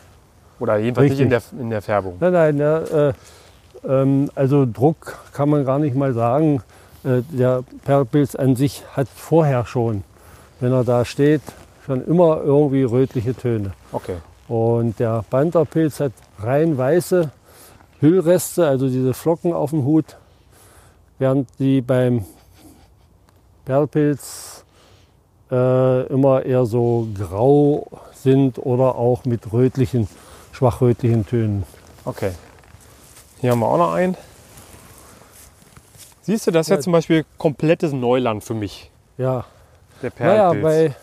Oder 0.58 0.78
jedenfalls 0.78 1.10
nicht 1.10 1.20
in 1.20 1.30
der, 1.30 1.42
in 1.60 1.70
der 1.70 1.82
Färbung. 1.82 2.16
Nein, 2.20 2.32
nein, 2.32 2.58
ja, 2.58 2.78
äh, 2.78 3.12
ähm, 3.86 4.30
also 4.34 4.66
Druck 4.70 5.18
kann 5.32 5.48
man 5.50 5.64
gar 5.64 5.78
nicht 5.78 5.94
mal 5.94 6.14
sagen. 6.14 6.62
Äh, 7.04 7.22
der 7.30 7.62
Perlpilz 7.84 8.34
an 8.34 8.56
sich 8.56 8.82
hat 8.96 9.06
vorher 9.14 9.66
schon, 9.66 10.02
wenn 10.60 10.72
er 10.72 10.84
da 10.84 11.04
steht, 11.04 11.42
schon 11.84 12.04
immer 12.06 12.40
irgendwie 12.42 12.82
rötliche 12.84 13.34
Töne. 13.34 13.72
Okay. 13.92 14.16
Und 14.48 14.98
der 15.00 15.24
Pantherpilz 15.28 16.00
hat 16.00 16.12
rein 16.38 16.78
weiße 16.78 17.30
Hüllreste, 18.00 18.66
also 18.66 18.88
diese 18.88 19.14
Flocken 19.14 19.52
auf 19.52 19.70
dem 19.70 19.84
Hut, 19.84 20.16
während 21.18 21.48
die 21.58 21.80
beim 21.80 22.24
Perlpilz 23.64 24.64
äh, 25.50 26.06
immer 26.06 26.44
eher 26.44 26.66
so 26.66 27.08
grau 27.18 27.86
sind 28.14 28.58
oder 28.58 28.94
auch 28.96 29.24
mit 29.24 29.52
rötlichen, 29.52 30.08
schwachrötlichen 30.52 31.26
Tönen. 31.26 31.64
Okay. 32.04 32.32
Hier 33.40 33.50
haben 33.52 33.60
wir 33.60 33.66
auch 33.68 33.78
noch 33.78 33.92
einen. 33.94 34.16
Siehst 36.22 36.46
du, 36.46 36.50
das 36.50 36.66
ist 36.66 36.70
ja 36.70 36.76
Ja. 36.76 36.82
zum 36.82 36.92
Beispiel 36.92 37.24
komplettes 37.38 37.92
Neuland 37.92 38.42
für 38.44 38.54
mich. 38.54 38.90
Ja, 39.18 39.44
Der 40.02 40.12
naja, 40.18 40.50
Perlpilz. 40.52 40.62
bei, 40.62 40.96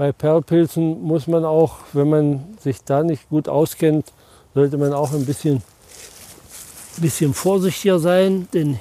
bei 0.00 0.12
Perlpilzen 0.12 1.02
muss 1.02 1.26
man 1.26 1.44
auch, 1.44 1.76
wenn 1.92 2.08
man 2.08 2.44
sich 2.58 2.82
da 2.84 3.02
nicht 3.02 3.28
gut 3.28 3.50
auskennt, 3.50 4.14
sollte 4.54 4.78
man 4.78 4.94
auch 4.94 5.12
ein 5.12 5.26
bisschen, 5.26 5.62
bisschen 6.96 7.34
vorsichtiger 7.34 7.98
sein, 7.98 8.48
denn 8.54 8.80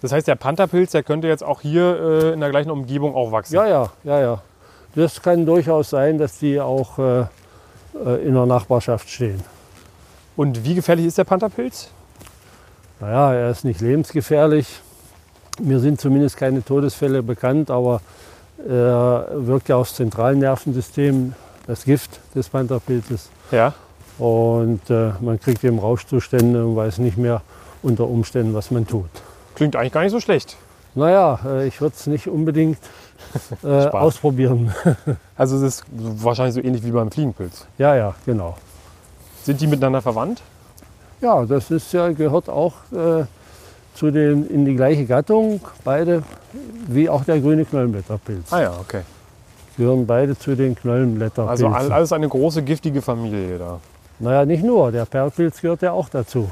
das 0.00 0.12
heißt, 0.12 0.26
der 0.26 0.36
Pantherpilz, 0.36 0.92
der 0.92 1.02
könnte 1.02 1.28
jetzt 1.28 1.44
auch 1.44 1.60
hier 1.60 2.00
äh, 2.00 2.32
in 2.32 2.40
der 2.40 2.48
gleichen 2.48 2.70
Umgebung 2.70 3.14
auch 3.14 3.32
wachsen. 3.32 3.54
Ja, 3.54 3.68
ja, 3.68 3.92
ja, 4.02 4.20
ja. 4.22 4.42
Das 4.94 5.20
kann 5.20 5.44
durchaus 5.44 5.90
sein, 5.90 6.16
dass 6.16 6.38
die 6.38 6.58
auch 6.58 6.98
äh, 6.98 7.20
äh, 8.02 8.26
in 8.26 8.32
der 8.32 8.46
Nachbarschaft 8.46 9.10
stehen. 9.10 9.42
Und 10.36 10.64
wie 10.64 10.74
gefährlich 10.74 11.04
ist 11.04 11.18
der 11.18 11.24
Pantherpilz? 11.24 11.90
Naja, 12.98 13.34
er 13.34 13.50
ist 13.50 13.66
nicht 13.66 13.82
lebensgefährlich. 13.82 14.80
Mir 15.60 15.80
sind 15.80 16.00
zumindest 16.00 16.38
keine 16.38 16.64
Todesfälle 16.64 17.22
bekannt, 17.22 17.70
aber 17.70 17.96
er 17.96 18.00
wirkt 18.66 19.68
ja 19.68 19.76
aufs 19.76 19.94
Zentralnervensystem, 19.94 21.34
das 21.66 21.84
Gift 21.84 22.20
des 22.34 22.48
Pantherpilzes. 22.48 23.30
Ja. 23.50 23.74
Und 24.18 24.90
äh, 24.90 25.12
man 25.20 25.40
kriegt 25.40 25.64
eben 25.64 25.78
Rauschzustände 25.78 26.66
und 26.66 26.76
weiß 26.76 26.98
nicht 26.98 27.16
mehr 27.16 27.42
unter 27.82 28.06
Umständen, 28.06 28.52
was 28.54 28.70
man 28.70 28.86
tut. 28.86 29.08
Klingt 29.54 29.76
eigentlich 29.76 29.92
gar 29.92 30.02
nicht 30.02 30.12
so 30.12 30.20
schlecht. 30.20 30.56
Naja, 30.94 31.38
äh, 31.46 31.66
ich 31.66 31.80
würde 31.80 31.94
es 31.96 32.06
nicht 32.06 32.28
unbedingt 32.28 32.78
äh, 33.62 33.66
ausprobieren. 33.66 34.74
Also 35.36 35.56
es 35.56 35.62
ist 35.62 35.84
wahrscheinlich 35.90 36.54
so 36.54 36.60
ähnlich 36.60 36.84
wie 36.84 36.90
beim 36.90 37.10
Fliegenpilz. 37.10 37.66
ja, 37.78 37.96
ja, 37.96 38.14
genau. 38.26 38.58
Sind 39.42 39.58
die 39.62 39.66
miteinander 39.66 40.02
verwandt? 40.02 40.42
Ja, 41.22 41.46
das 41.46 41.70
ist 41.70 41.90
ja, 41.94 42.10
gehört 42.10 42.50
auch 42.50 42.74
äh, 42.92 43.24
zu 44.00 44.10
den, 44.10 44.46
in 44.48 44.64
die 44.64 44.74
gleiche 44.74 45.04
Gattung. 45.04 45.60
Beide, 45.84 46.22
wie 46.88 47.06
auch 47.10 47.22
der 47.24 47.38
grüne 47.38 47.66
Knollenblätterpilz, 47.66 48.50
Ah 48.50 48.62
ja, 48.62 48.72
okay. 48.80 49.02
gehören 49.76 50.06
beide 50.06 50.36
zu 50.38 50.56
den 50.56 50.74
Knollenblätterpilzen. 50.74 51.66
Also 51.66 51.68
all- 51.68 51.92
alles 51.92 52.10
eine 52.12 52.26
große 52.28 52.62
giftige 52.62 53.02
Familie 53.02 53.58
da. 53.58 53.78
Naja, 54.18 54.46
nicht 54.46 54.64
nur, 54.64 54.90
der 54.90 55.04
Perlpilz 55.04 55.60
gehört 55.60 55.82
ja 55.82 55.92
auch 55.92 56.08
dazu. 56.08 56.50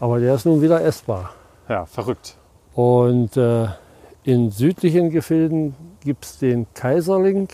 Aber 0.00 0.18
der 0.18 0.34
ist 0.34 0.46
nun 0.46 0.62
wieder 0.62 0.82
essbar. 0.82 1.30
Ja, 1.68 1.84
verrückt. 1.84 2.36
Und 2.74 3.36
äh, 3.36 3.66
in 4.24 4.50
südlichen 4.50 5.10
Gefilden 5.10 5.74
gibt 6.04 6.24
es 6.24 6.38
den 6.38 6.66
Kaiserling, 6.72 7.48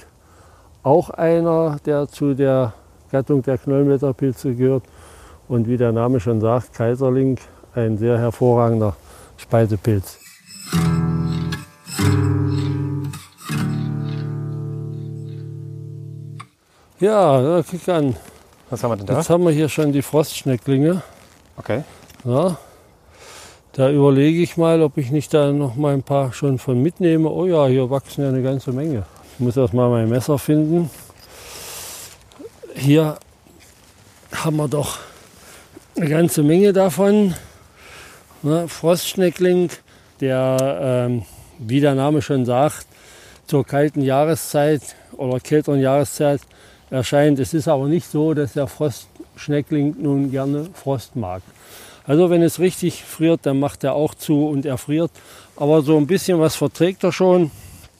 auch 0.84 1.10
einer, 1.10 1.76
der 1.86 2.06
zu 2.08 2.34
der 2.34 2.72
Gattung 3.10 3.42
der 3.42 3.58
Knollenblätterpilze 3.58 4.54
gehört. 4.54 4.84
Und 5.48 5.66
wie 5.68 5.76
der 5.76 5.90
Name 5.92 6.20
schon 6.20 6.40
sagt, 6.40 6.72
Kaiserling, 6.74 7.38
ein 7.74 7.98
sehr 7.98 8.18
hervorragender 8.18 8.96
Speisepilz. 9.36 10.18
Ja, 17.00 17.40
na, 17.40 17.64
guck 17.68 17.88
an. 17.88 18.16
Was 18.70 18.82
haben 18.84 18.92
wir 18.92 18.96
denn 18.96 19.06
da? 19.06 19.18
Jetzt 19.18 19.28
haben 19.28 19.44
wir 19.44 19.50
hier 19.50 19.68
schon 19.68 19.92
die 19.92 20.02
Frostschnecklinge. 20.02 21.02
Okay. 21.56 21.82
Ja. 22.24 22.56
Da 23.72 23.90
überlege 23.90 24.40
ich 24.40 24.56
mal, 24.56 24.82
ob 24.82 24.98
ich 24.98 25.10
nicht 25.10 25.34
da 25.34 25.50
noch 25.50 25.74
mal 25.74 25.94
ein 25.94 26.02
paar 26.02 26.32
schon 26.32 26.58
von 26.58 26.80
mitnehme. 26.80 27.28
Oh 27.28 27.46
ja, 27.46 27.66
hier 27.66 27.90
wachsen 27.90 28.22
ja 28.22 28.28
eine 28.28 28.42
ganze 28.42 28.70
Menge. 28.70 29.04
Ich 29.34 29.40
muss 29.40 29.56
erst 29.56 29.74
mal 29.74 29.88
mein 29.88 30.08
Messer 30.08 30.38
finden. 30.38 30.90
Hier 32.74 33.16
haben 34.32 34.56
wir 34.56 34.68
doch 34.68 34.98
eine 35.96 36.08
ganze 36.08 36.42
Menge 36.42 36.72
davon. 36.72 37.34
Ne, 38.44 38.66
Frostschneckling, 38.66 39.70
der, 40.20 41.06
ähm, 41.08 41.22
wie 41.58 41.80
der 41.80 41.94
Name 41.94 42.22
schon 42.22 42.44
sagt, 42.44 42.88
zur 43.46 43.64
kalten 43.64 44.02
Jahreszeit 44.02 44.82
oder 45.16 45.38
kälteren 45.38 45.78
Jahreszeit 45.78 46.40
erscheint. 46.90 47.38
Es 47.38 47.54
ist 47.54 47.68
aber 47.68 47.86
nicht 47.86 48.10
so, 48.10 48.34
dass 48.34 48.54
der 48.54 48.66
Frostschneckling 48.66 49.94
nun 50.00 50.32
gerne 50.32 50.66
Frost 50.74 51.14
mag. 51.14 51.42
Also 52.04 52.30
wenn 52.30 52.42
es 52.42 52.58
richtig 52.58 53.04
friert, 53.04 53.40
dann 53.44 53.60
macht 53.60 53.84
er 53.84 53.94
auch 53.94 54.12
zu 54.16 54.48
und 54.48 54.66
erfriert. 54.66 55.12
Aber 55.54 55.82
so 55.82 55.96
ein 55.96 56.08
bisschen 56.08 56.40
was 56.40 56.56
verträgt 56.56 57.04
er 57.04 57.12
schon. 57.12 57.52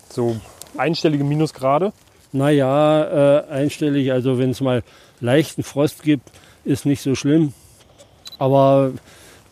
So 0.09 0.41
einstellige 0.77 1.23
Minusgrade. 1.23 1.93
Naja, 2.33 3.45
äh, 3.45 3.45
einstellig, 3.49 4.11
also 4.11 4.39
wenn 4.39 4.51
es 4.51 4.61
mal 4.61 4.83
leichten 5.21 5.63
Frost 5.63 6.03
gibt, 6.03 6.29
ist 6.65 6.85
nicht 6.85 7.01
so 7.01 7.15
schlimm. 7.15 7.53
Aber 8.39 8.93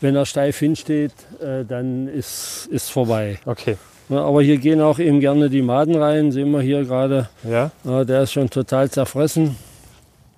wenn 0.01 0.17
er 0.17 0.27
steif 0.27 0.59
hinsteht, 0.59 1.13
äh, 1.41 1.65
dann 1.65 2.09
ist 2.09 2.69
es 2.73 2.89
vorbei. 2.89 3.39
Okay. 3.45 3.77
Ja, 4.09 4.25
aber 4.25 4.43
hier 4.43 4.59
gehen 4.59 4.81
auch 4.81 4.99
eben 4.99 5.21
gerne 5.21 5.51
die 5.51 5.63
Maden 5.63 5.95
rein, 5.95 6.33
sehen 6.33 6.51
wir 6.51 6.61
hier 6.61 6.85
gerade. 6.85 7.29
Ja. 7.49 7.71
Ja, 7.85 8.05
der 8.05 8.23
ist 8.23 8.33
schon 8.33 8.51
total 8.51 8.91
zerfressen. 8.91 9.57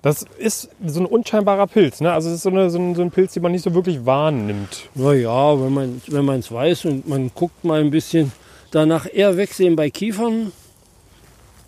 Das 0.03 0.25
ist 0.37 0.69
so 0.85 0.99
ein 0.99 1.05
unscheinbarer 1.05 1.65
Pilz. 1.65 2.01
Ne? 2.01 2.11
Also 2.11 2.27
es 2.29 2.35
ist 2.35 2.43
so, 2.43 2.49
eine, 2.49 2.69
so, 2.69 2.77
ein, 2.77 2.93
so 2.93 3.01
ein 3.01 3.09
Pilz, 3.09 3.33
den 3.33 3.41
man 3.41 3.53
nicht 3.53 3.63
so 3.63 3.73
wirklich 3.73 4.05
wahrnimmt. 4.05 4.89
Naja, 4.95 5.59
wenn 5.59 5.73
man 5.73 6.01
es 6.05 6.13
wenn 6.13 6.25
man's 6.25 6.51
weiß 6.51 6.85
und 6.85 7.07
man 7.07 7.31
guckt 7.33 7.63
mal 7.63 7.79
ein 7.79 7.89
bisschen. 7.89 8.33
Danach 8.69 9.07
eher 9.11 9.37
wegsehen 9.37 9.75
bei 9.75 9.89
Kiefern. 9.89 10.51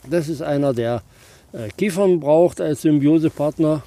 Das 0.10 0.28
ist 0.28 0.42
einer, 0.42 0.74
der 0.74 1.02
äh, 1.54 1.70
Kiefern 1.78 2.20
braucht 2.20 2.60
als 2.60 2.82
Symbiosepartner. 2.82 3.84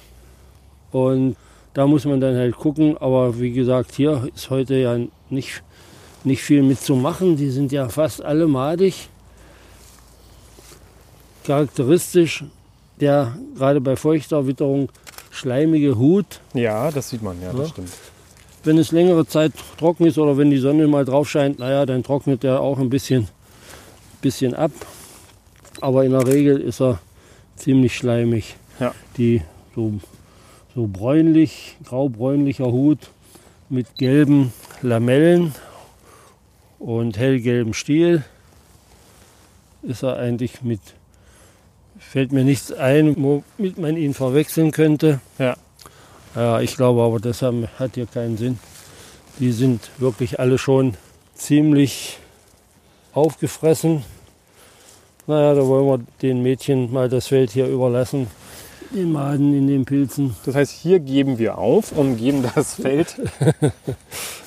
Und 0.91 1.35
da 1.73 1.87
muss 1.87 2.05
man 2.05 2.19
dann 2.19 2.35
halt 2.35 2.55
gucken. 2.55 2.97
Aber 2.97 3.39
wie 3.39 3.51
gesagt, 3.51 3.95
hier 3.95 4.29
ist 4.35 4.49
heute 4.49 4.75
ja 4.75 4.97
nicht, 5.29 5.63
nicht 6.23 6.41
viel 6.41 6.63
mitzumachen. 6.63 7.37
Die 7.37 7.49
sind 7.49 7.71
ja 7.71 7.89
fast 7.89 8.21
alle 8.23 8.47
madig. 8.47 9.09
Charakteristisch 11.43 12.43
der 12.99 13.37
gerade 13.57 13.79
bei 13.79 13.95
feuchter 13.95 14.45
Witterung 14.45 14.89
schleimige 15.31 15.97
Hut. 15.97 16.41
Ja, 16.53 16.91
das 16.91 17.09
sieht 17.11 17.21
man, 17.23 17.41
ja, 17.41 17.51
das 17.53 17.59
Ja. 17.61 17.67
stimmt. 17.67 17.91
Wenn 18.65 18.77
es 18.77 18.91
längere 18.91 19.25
Zeit 19.25 19.53
trocken 19.77 20.05
ist 20.05 20.17
oder 20.17 20.35
wenn 20.37 20.49
die 20.49 20.57
Sonne 20.57 20.85
mal 20.87 21.05
drauf 21.05 21.29
scheint, 21.29 21.59
naja, 21.59 21.85
dann 21.85 22.03
trocknet 22.03 22.43
er 22.43 22.59
auch 22.59 22.77
ein 22.77 22.89
bisschen, 22.89 23.29
bisschen 24.21 24.53
ab. 24.53 24.71
Aber 25.79 26.03
in 26.03 26.11
der 26.11 26.27
Regel 26.27 26.59
ist 26.59 26.81
er 26.81 26.99
ziemlich 27.55 27.95
schleimig. 27.95 28.57
Ja. 28.81 28.93
Die 29.15 29.41
so, 29.75 29.93
so 30.75 30.87
bräunlich, 30.87 31.77
graubräunlicher 31.85 32.71
Hut 32.71 33.11
mit 33.69 33.95
gelben 33.97 34.53
Lamellen 34.81 35.53
und 36.79 37.17
hellgelbem 37.17 37.73
Stiel 37.73 38.23
ist 39.81 40.03
er 40.03 40.17
eigentlich 40.17 40.61
mit, 40.61 40.81
fällt 41.97 42.31
mir 42.31 42.43
nichts 42.43 42.71
ein, 42.71 43.15
womit 43.17 43.77
man 43.77 43.97
ihn 43.97 44.13
verwechseln 44.13 44.71
könnte. 44.71 45.19
Ja. 45.37 45.55
Ja, 46.35 46.61
ich 46.61 46.75
glaube 46.75 47.01
aber, 47.01 47.19
das 47.19 47.41
hat 47.41 47.95
hier 47.95 48.05
keinen 48.05 48.37
Sinn. 48.37 48.59
Die 49.39 49.51
sind 49.51 49.89
wirklich 49.97 50.39
alle 50.39 50.57
schon 50.57 50.95
ziemlich 51.33 52.19
aufgefressen. 53.13 54.03
Naja, 55.25 55.55
da 55.55 55.65
wollen 55.65 55.87
wir 55.87 56.05
den 56.21 56.43
Mädchen 56.43 56.93
mal 56.93 57.09
das 57.09 57.27
Feld 57.27 57.51
hier 57.51 57.67
überlassen. 57.67 58.27
Den 58.91 59.11
Maden 59.11 59.53
in 59.53 59.67
den 59.67 59.85
Pilzen. 59.85 60.35
Das 60.45 60.55
heißt, 60.55 60.71
hier 60.71 60.99
geben 60.99 61.37
wir 61.37 61.57
auf 61.57 61.91
und 61.91 62.17
geben 62.17 62.43
das 62.55 62.73
Feld 62.81 63.15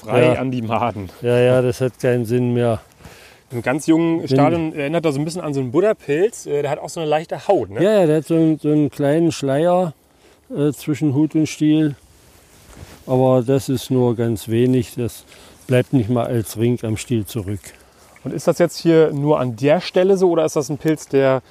frei 0.01 0.23
Ja. 0.25 0.33
an 0.35 0.51
die 0.51 0.63
Maden. 0.63 1.11
Ja, 1.23 1.39
ja, 1.39 1.63
das 1.63 1.81
hat 1.81 1.99
keinen 2.01 2.25
Sinn 2.25 2.53
mehr. 2.53 2.81
Im 3.53 3.63
ganz 3.63 3.87
jungen 3.87 4.27
Stadion 4.27 4.73
erinnert 4.75 5.05
er 5.05 5.13
so 5.13 5.21
ein 5.21 5.25
bisschen 5.25 5.43
an 5.43 5.53
so 5.55 5.61
einen 5.61 5.71
Buddha-Pilz. 5.71 6.47
Äh, 6.47 6.63
Der 6.63 6.71
hat 6.71 6.79
auch 6.79 6.89
so 6.89 7.01
eine 7.01 7.09
leichte 7.09 7.47
Haut. 7.47 7.71
Ne? 7.71 7.83
Ja, 7.85 8.01
ja, 8.01 8.07
der 8.07 8.17
hat 8.17 8.27
so 8.27 8.35
einen, 8.35 8.59
so 8.59 8.69
einen 8.71 8.91
kleinen 8.91 9.31
Schleier 9.31 9.93
äh, 10.51 10.73
zwischen 10.73 11.15
Hut 11.15 11.35
und 11.35 11.47
Stiel. 11.49 11.95
Aber 13.07 13.43
das 13.43 13.69
ist 13.69 13.91
nur 13.91 14.17
ganz 14.17 14.49
wenig. 14.49 14.95
Das 14.97 15.25
bleibt 15.67 15.93
nicht 15.93 16.09
mal 16.09 16.27
als 16.27 16.57
Ring 16.57 16.79
am 16.83 16.97
Stiel 16.97 17.27
zurück. 17.27 17.61
Und 18.25 18.33
ist 18.33 18.49
das 18.49 18.59
jetzt 18.59 18.79
hier 18.79 19.13
nur 19.13 19.39
an 19.39 19.55
der 19.57 19.81
Stelle 19.81 20.17
so 20.17 20.31
oder 20.31 20.45
ist 20.45 20.57
das 20.57 20.71
ein 20.71 20.79
Pilz, 20.79 21.09
der, 21.09 21.43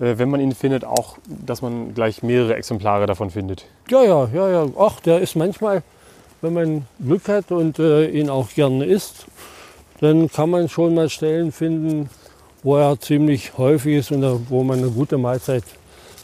wenn 0.00 0.30
man 0.30 0.40
ihn 0.40 0.54
findet, 0.54 0.84
auch, 0.84 1.18
dass 1.26 1.60
man 1.60 1.94
gleich 1.94 2.22
mehrere 2.22 2.56
Exemplare 2.56 3.06
davon 3.06 3.30
findet? 3.30 3.66
Ja, 3.90 4.02
ja, 4.02 4.28
ja, 4.32 4.50
ja. 4.50 4.66
Ach, 4.78 4.98
der 5.00 5.20
ist 5.20 5.36
manchmal, 5.36 5.82
wenn 6.40 6.54
man 6.54 6.86
Glück 6.98 7.28
hat 7.28 7.52
und 7.52 7.78
äh, 7.78 8.08
ihn 8.08 8.30
auch 8.30 8.48
gerne 8.48 8.86
isst, 8.86 9.26
dann 10.00 10.30
kann 10.30 10.48
man 10.48 10.70
schon 10.70 10.94
mal 10.94 11.10
Stellen 11.10 11.52
finden, 11.52 12.08
wo 12.62 12.76
er 12.78 12.98
ziemlich 12.98 13.58
häufig 13.58 13.96
ist 13.96 14.10
und 14.10 14.48
wo 14.48 14.64
man 14.64 14.78
eine 14.78 14.88
gute 14.88 15.18
Mahlzeit 15.18 15.64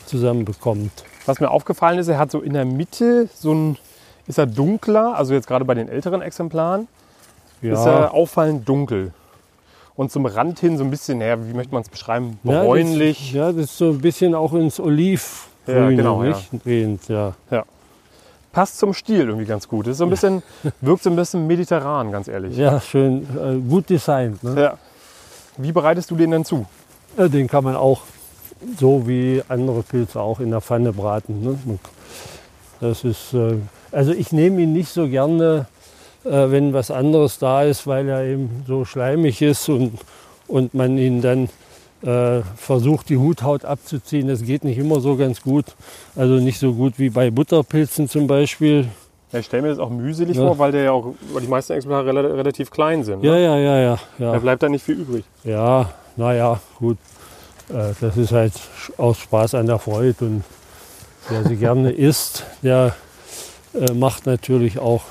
zusammen 0.06 0.46
bekommt. 0.46 1.04
Was 1.26 1.40
mir 1.40 1.50
aufgefallen 1.50 1.98
ist, 1.98 2.08
er 2.08 2.18
hat 2.18 2.30
so 2.30 2.40
in 2.40 2.54
der 2.54 2.64
Mitte 2.64 3.28
so 3.34 3.52
ein, 3.52 3.76
ist 4.26 4.38
er 4.38 4.46
dunkler, 4.46 5.14
also 5.16 5.34
jetzt 5.34 5.46
gerade 5.46 5.66
bei 5.66 5.74
den 5.74 5.90
älteren 5.90 6.22
Exemplaren, 6.22 6.88
ist 7.60 7.84
er 7.84 8.14
auffallend 8.14 8.66
dunkel. 8.66 9.12
Und 9.96 10.12
zum 10.12 10.26
Rand 10.26 10.60
hin 10.60 10.76
so 10.76 10.84
ein 10.84 10.90
bisschen, 10.90 11.18
naja, 11.18 11.38
wie 11.46 11.54
möchte 11.54 11.72
man 11.72 11.82
es 11.82 11.88
beschreiben, 11.88 12.38
Ja, 12.44 12.62
bräunlich. 12.62 13.28
Das, 13.28 13.32
ja, 13.32 13.52
das 13.52 13.64
ist 13.64 13.78
so 13.78 13.90
ein 13.90 14.00
bisschen 14.00 14.34
auch 14.34 14.52
ins 14.52 14.78
Olivgrün, 14.78 15.74
Ja, 15.74 15.88
genau, 15.90 16.22
ja. 16.22 16.38
Drehend, 16.64 17.08
ja. 17.08 17.34
Passt 18.52 18.78
zum 18.78 18.94
Stil 18.94 19.26
irgendwie 19.28 19.44
ganz 19.44 19.68
gut. 19.68 19.86
Ist 19.86 19.98
so 19.98 20.04
ein 20.04 20.10
bisschen, 20.10 20.42
wirkt 20.80 21.02
so 21.02 21.10
ein 21.10 21.16
bisschen 21.16 21.46
mediterran, 21.46 22.10
ganz 22.12 22.28
ehrlich. 22.28 22.56
Ja, 22.56 22.80
schön, 22.80 23.26
äh, 23.38 23.56
gut 23.68 23.90
designt. 23.90 24.42
Ne? 24.42 24.60
Ja. 24.60 24.78
Wie 25.58 25.72
bereitest 25.72 26.10
du 26.10 26.16
den 26.16 26.30
denn 26.30 26.44
zu? 26.44 26.66
Ja, 27.18 27.28
den 27.28 27.48
kann 27.48 27.64
man 27.64 27.76
auch 27.76 28.02
so 28.78 29.06
wie 29.06 29.42
andere 29.48 29.82
Pilze 29.82 30.20
auch 30.20 30.40
in 30.40 30.50
der 30.50 30.60
Pfanne 30.60 30.92
braten. 30.92 31.42
Ne? 31.42 31.78
Das 32.80 33.04
ist, 33.04 33.32
äh, 33.34 33.56
also 33.92 34.12
ich 34.12 34.32
nehme 34.32 34.60
ihn 34.62 34.72
nicht 34.72 34.88
so 34.90 35.08
gerne, 35.08 35.66
wenn 36.50 36.72
was 36.72 36.90
anderes 36.90 37.38
da 37.38 37.62
ist, 37.62 37.86
weil 37.86 38.08
er 38.08 38.24
eben 38.24 38.64
so 38.66 38.84
schleimig 38.84 39.42
ist 39.42 39.68
und, 39.68 39.98
und 40.48 40.74
man 40.74 40.98
ihn 40.98 41.22
dann 41.22 41.48
äh, 42.02 42.42
versucht, 42.56 43.08
die 43.08 43.16
Huthaut 43.16 43.64
abzuziehen. 43.64 44.28
Das 44.28 44.42
geht 44.42 44.64
nicht 44.64 44.78
immer 44.78 45.00
so 45.00 45.16
ganz 45.16 45.40
gut. 45.42 45.64
Also 46.14 46.34
nicht 46.34 46.58
so 46.58 46.72
gut 46.74 46.94
wie 46.98 47.10
bei 47.10 47.30
Butterpilzen 47.30 48.08
zum 48.08 48.26
Beispiel. 48.26 48.86
Ja, 49.32 49.40
ich 49.40 49.46
stelle 49.46 49.62
mir 49.62 49.68
das 49.70 49.78
auch 49.78 49.90
mühselig 49.90 50.36
Ja. 50.36 50.42
vor, 50.46 50.58
weil 50.58 50.72
der 50.72 50.84
ja 50.84 50.92
auch, 50.92 51.14
weil 51.32 51.42
die 51.42 51.48
meisten 51.48 51.72
Exemplare 51.72 52.08
rela- 52.10 52.34
relativ 52.36 52.70
klein 52.70 53.02
sind. 53.02 53.24
Ja, 53.24 53.32
Ne? 53.32 53.42
ja, 53.44 53.56
ja, 53.58 53.78
ja. 53.80 53.98
Da 54.18 54.32
ja. 54.34 54.38
bleibt 54.38 54.62
da 54.62 54.68
nicht 54.68 54.84
viel 54.84 54.96
übrig. 55.00 55.24
Ja, 55.44 55.90
naja, 56.16 56.60
gut. 56.78 56.98
Äh, 57.70 57.92
Das 58.00 58.16
ist 58.16 58.30
halt 58.32 58.52
aus 58.98 59.18
Spaß 59.18 59.54
an 59.54 59.66
der 59.66 59.78
Freude. 59.78 60.14
Und 60.20 60.44
wer 61.28 61.44
sie 61.44 61.56
gerne 61.56 61.90
isst, 62.10 62.44
der 62.62 62.94
äh, 63.74 63.92
macht 63.94 64.26
natürlich 64.26 64.78
auch 64.78 65.02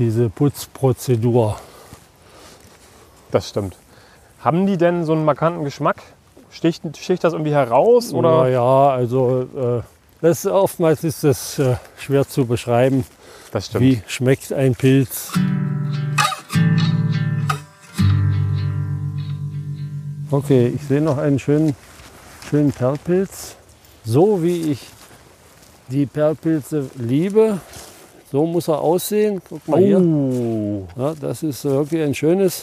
diese 0.00 0.30
Putzprozedur. 0.30 1.60
Das 3.30 3.50
stimmt. 3.50 3.76
Haben 4.40 4.66
die 4.66 4.78
denn 4.78 5.04
so 5.04 5.12
einen 5.12 5.26
markanten 5.26 5.62
Geschmack? 5.62 6.02
Sticht, 6.50 6.82
sticht 6.96 7.22
das 7.22 7.34
irgendwie 7.34 7.52
heraus? 7.52 8.12
Oder? 8.12 8.44
Naja, 8.44 8.88
also 8.88 9.42
äh, 9.54 9.82
das 10.22 10.46
oftmals 10.46 11.04
ist 11.04 11.22
das 11.22 11.58
äh, 11.58 11.76
schwer 11.98 12.26
zu 12.26 12.46
beschreiben. 12.46 13.04
Das 13.52 13.66
stimmt. 13.66 13.84
Wie 13.84 14.02
schmeckt 14.06 14.52
ein 14.52 14.74
Pilz? 14.74 15.32
Okay, 20.30 20.72
ich 20.74 20.82
sehe 20.82 21.02
noch 21.02 21.18
einen 21.18 21.38
schönen, 21.38 21.76
schönen 22.48 22.72
Perlpilz. 22.72 23.56
So 24.04 24.42
wie 24.42 24.72
ich 24.72 24.88
die 25.88 26.06
Perlpilze 26.06 26.88
liebe, 26.94 27.60
so 28.30 28.46
muss 28.46 28.68
er 28.68 28.80
aussehen. 28.80 29.42
Guck 29.48 29.66
mal 29.66 29.80
hier. 29.80 29.98
Oh. 29.98 30.86
Ja, 30.96 31.14
das 31.20 31.42
ist 31.42 31.64
wirklich 31.64 32.02
ein 32.02 32.14
schönes, 32.14 32.62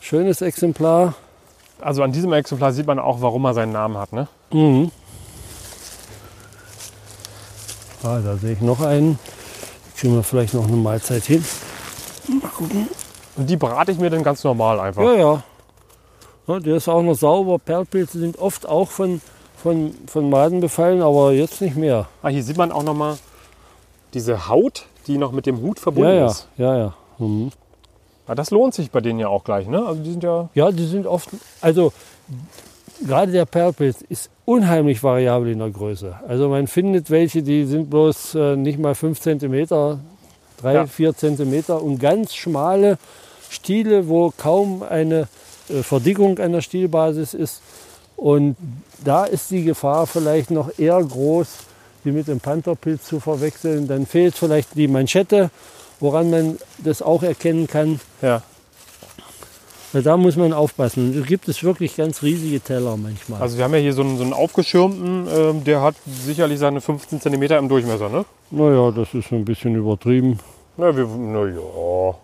schönes 0.00 0.40
Exemplar. 0.40 1.14
Also 1.80 2.02
an 2.02 2.12
diesem 2.12 2.32
Exemplar 2.32 2.72
sieht 2.72 2.86
man 2.86 2.98
auch, 2.98 3.20
warum 3.20 3.44
er 3.44 3.54
seinen 3.54 3.72
Namen 3.72 3.98
hat. 3.98 4.12
Ne? 4.12 4.28
Mhm. 4.52 4.90
Ah, 8.02 8.20
da 8.20 8.36
sehe 8.36 8.52
ich 8.52 8.60
noch 8.60 8.80
einen. 8.80 9.18
Kriegen 9.96 10.14
wir 10.14 10.22
vielleicht 10.22 10.54
noch 10.54 10.66
eine 10.66 10.76
Mahlzeit 10.76 11.24
hin. 11.24 11.44
Mal 12.28 12.48
gucken. 12.48 12.88
Und 13.36 13.50
die 13.50 13.56
brate 13.56 13.92
ich 13.92 13.98
mir 13.98 14.08
dann 14.08 14.22
ganz 14.22 14.42
normal 14.44 14.80
einfach. 14.80 15.02
Ja, 15.02 15.14
ja. 15.14 15.42
ja. 16.46 16.60
Der 16.60 16.76
ist 16.76 16.88
auch 16.88 17.02
noch 17.02 17.14
sauber. 17.14 17.58
Perlpilze 17.58 18.18
sind 18.18 18.38
oft 18.38 18.66
auch 18.66 18.88
von, 18.88 19.20
von, 19.56 19.94
von 20.06 20.30
Maden 20.30 20.60
befallen, 20.60 21.02
aber 21.02 21.32
jetzt 21.32 21.60
nicht 21.60 21.76
mehr. 21.76 22.06
Ah, 22.22 22.28
hier 22.28 22.42
sieht 22.42 22.56
man 22.56 22.72
auch 22.72 22.82
noch 22.82 22.94
mal 22.94 23.18
diese 24.16 24.48
Haut, 24.48 24.86
die 25.06 25.18
noch 25.18 25.30
mit 25.30 25.46
dem 25.46 25.60
Hut 25.60 25.78
verbunden 25.78 26.10
Ja, 26.10 26.16
ja, 26.16 26.26
ist. 26.26 26.48
ja, 26.56 26.76
ja. 26.76 26.94
Mhm. 27.18 27.50
Ah, 28.26 28.34
das 28.34 28.50
lohnt 28.50 28.74
sich 28.74 28.90
bei 28.90 29.00
denen 29.00 29.20
ja 29.20 29.28
auch 29.28 29.44
gleich. 29.44 29.68
Ne? 29.68 29.86
Also 29.86 30.02
die 30.02 30.10
sind 30.10 30.24
ja 30.24 30.48
Ja, 30.54 30.72
die 30.72 30.84
sind 30.86 31.06
oft, 31.06 31.28
also 31.60 31.92
gerade 33.06 33.30
der 33.30 33.44
Perlpilz 33.44 34.02
ist 34.08 34.30
unheimlich 34.44 35.02
variabel 35.02 35.52
in 35.52 35.60
der 35.60 35.70
Größe. 35.70 36.16
Also 36.26 36.48
man 36.48 36.66
findet 36.66 37.10
welche, 37.10 37.42
die 37.42 37.64
sind 37.66 37.88
bloß 37.90 38.34
äh, 38.34 38.56
nicht 38.56 38.78
mal 38.80 38.94
5 38.96 39.20
cm, 39.20 39.66
3, 39.68 40.74
Ja. 40.74 40.86
4 40.86 41.14
cm 41.16 41.64
und 41.74 41.98
ganz 42.00 42.34
schmale 42.34 42.98
Stiele, 43.50 44.08
wo 44.08 44.32
kaum 44.36 44.82
eine 44.82 45.28
äh, 45.68 45.82
Verdickung 45.82 46.38
an 46.40 46.52
der 46.52 46.62
Stielbasis 46.62 47.32
ist. 47.34 47.62
Und 48.16 48.56
da 49.04 49.24
ist 49.24 49.50
die 49.50 49.62
Gefahr 49.62 50.06
vielleicht 50.06 50.50
noch 50.50 50.70
eher 50.78 51.00
groß, 51.02 51.48
die 52.06 52.12
mit 52.12 52.28
dem 52.28 52.40
Pantherpilz 52.40 53.04
zu 53.04 53.20
verwechseln. 53.20 53.88
Dann 53.88 54.06
fehlt 54.06 54.34
vielleicht 54.34 54.74
die 54.74 54.88
Manschette, 54.88 55.50
woran 56.00 56.30
man 56.30 56.58
das 56.78 57.02
auch 57.02 57.22
erkennen 57.22 57.66
kann. 57.66 58.00
ja. 58.22 58.42
Da 59.92 60.18
muss 60.18 60.36
man 60.36 60.52
aufpassen. 60.52 61.18
Da 61.18 61.24
gibt 61.26 61.48
es 61.48 61.62
wirklich 61.62 61.96
ganz 61.96 62.22
riesige 62.22 62.60
Teller 62.60 62.98
manchmal. 62.98 63.40
Also 63.40 63.56
wir 63.56 63.64
haben 63.64 63.72
ja 63.72 63.80
hier 63.80 63.94
so 63.94 64.02
einen, 64.02 64.18
so 64.18 64.24
einen 64.24 64.34
aufgeschirmten, 64.34 65.26
ähm, 65.34 65.64
der 65.64 65.80
hat 65.80 65.94
sicherlich 66.06 66.58
seine 66.58 66.82
15 66.82 67.20
cm 67.20 67.42
im 67.42 67.68
Durchmesser. 67.68 68.10
Ne? 68.10 68.26
naja, 68.50 68.90
das 68.90 69.14
ist 69.14 69.32
ein 69.32 69.44
bisschen 69.46 69.74
übertrieben. 69.74 70.38
Na, 70.76 70.94
wir, 70.94 71.06
na 71.06 71.46
ja, 71.46 72.14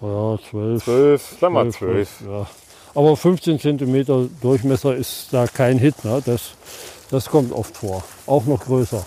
Ja, 0.00 0.38
12. 0.50 0.84
12, 0.84 1.36
sag 1.40 1.50
mal 1.50 1.70
12. 1.70 2.20
Ja. 2.28 2.46
Aber 2.94 3.16
15 3.16 3.58
cm 3.58 4.30
Durchmesser 4.40 4.94
ist 4.94 5.28
da 5.32 5.46
kein 5.46 5.78
Hit. 5.78 6.04
Ne? 6.04 6.22
Das, 6.24 6.52
das 7.10 7.26
kommt 7.26 7.52
oft 7.52 7.76
vor. 7.76 8.02
Auch 8.26 8.44
noch 8.44 8.64
größer. 8.64 9.04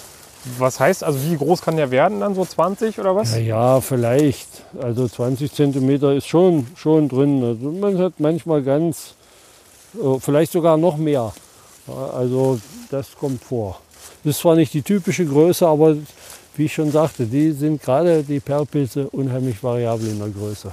Was 0.57 0.79
heißt, 0.79 1.03
also 1.03 1.19
wie 1.23 1.35
groß 1.35 1.61
kann 1.61 1.75
der 1.75 1.91
werden 1.91 2.21
dann, 2.21 2.33
so 2.33 2.45
20 2.45 2.97
oder 2.99 3.15
was? 3.15 3.33
Ja, 3.33 3.39
ja, 3.39 3.81
vielleicht. 3.81 4.47
Also 4.81 5.07
20 5.07 5.51
cm 5.51 5.89
ist 6.15 6.27
schon, 6.27 6.67
schon 6.75 7.09
drin. 7.09 7.43
Also 7.43 7.71
man 7.71 7.97
hat 7.97 8.13
manchmal 8.19 8.63
ganz, 8.63 9.15
äh, 9.95 10.19
vielleicht 10.19 10.53
sogar 10.53 10.77
noch 10.77 10.97
mehr. 10.97 11.33
Also 12.13 12.59
das 12.89 13.15
kommt 13.19 13.43
vor. 13.43 13.81
Das 14.23 14.35
ist 14.35 14.41
zwar 14.41 14.55
nicht 14.55 14.73
die 14.73 14.81
typische 14.81 15.25
Größe, 15.25 15.67
aber 15.67 15.97
wie 16.55 16.65
ich 16.65 16.73
schon 16.73 16.91
sagte, 16.91 17.25
die 17.25 17.51
sind 17.51 17.81
gerade 17.81 18.23
die 18.23 18.39
Perlpilze 18.39 19.09
unheimlich 19.09 19.63
variabel 19.63 20.09
in 20.09 20.19
der 20.19 20.29
Größe. 20.29 20.71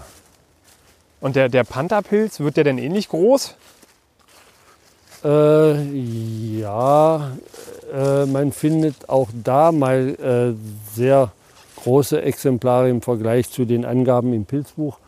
Und 1.21 1.37
der, 1.37 1.49
der 1.49 1.65
Pantherpilz, 1.65 2.41
wird 2.41 2.57
der 2.57 2.65
denn 2.65 2.79
ähnlich 2.79 3.09
groß? 3.09 3.55
Äh, 5.25 6.61
ja, 6.61 7.33
äh, 7.93 8.27
man 8.27 8.53
findet 8.53 9.09
auch 9.09 9.29
da 9.43 9.73
mal 9.73 10.09
äh, 10.21 10.95
sehr 10.95 11.33
große 11.77 12.21
Exemplare 12.21 12.89
im 12.89 13.01
Vergleich 13.03 13.51
zu 13.51 13.65
den 13.65 13.85
Angaben 13.85 14.33
im 14.33 14.45
Pilzbuch. 14.45 14.99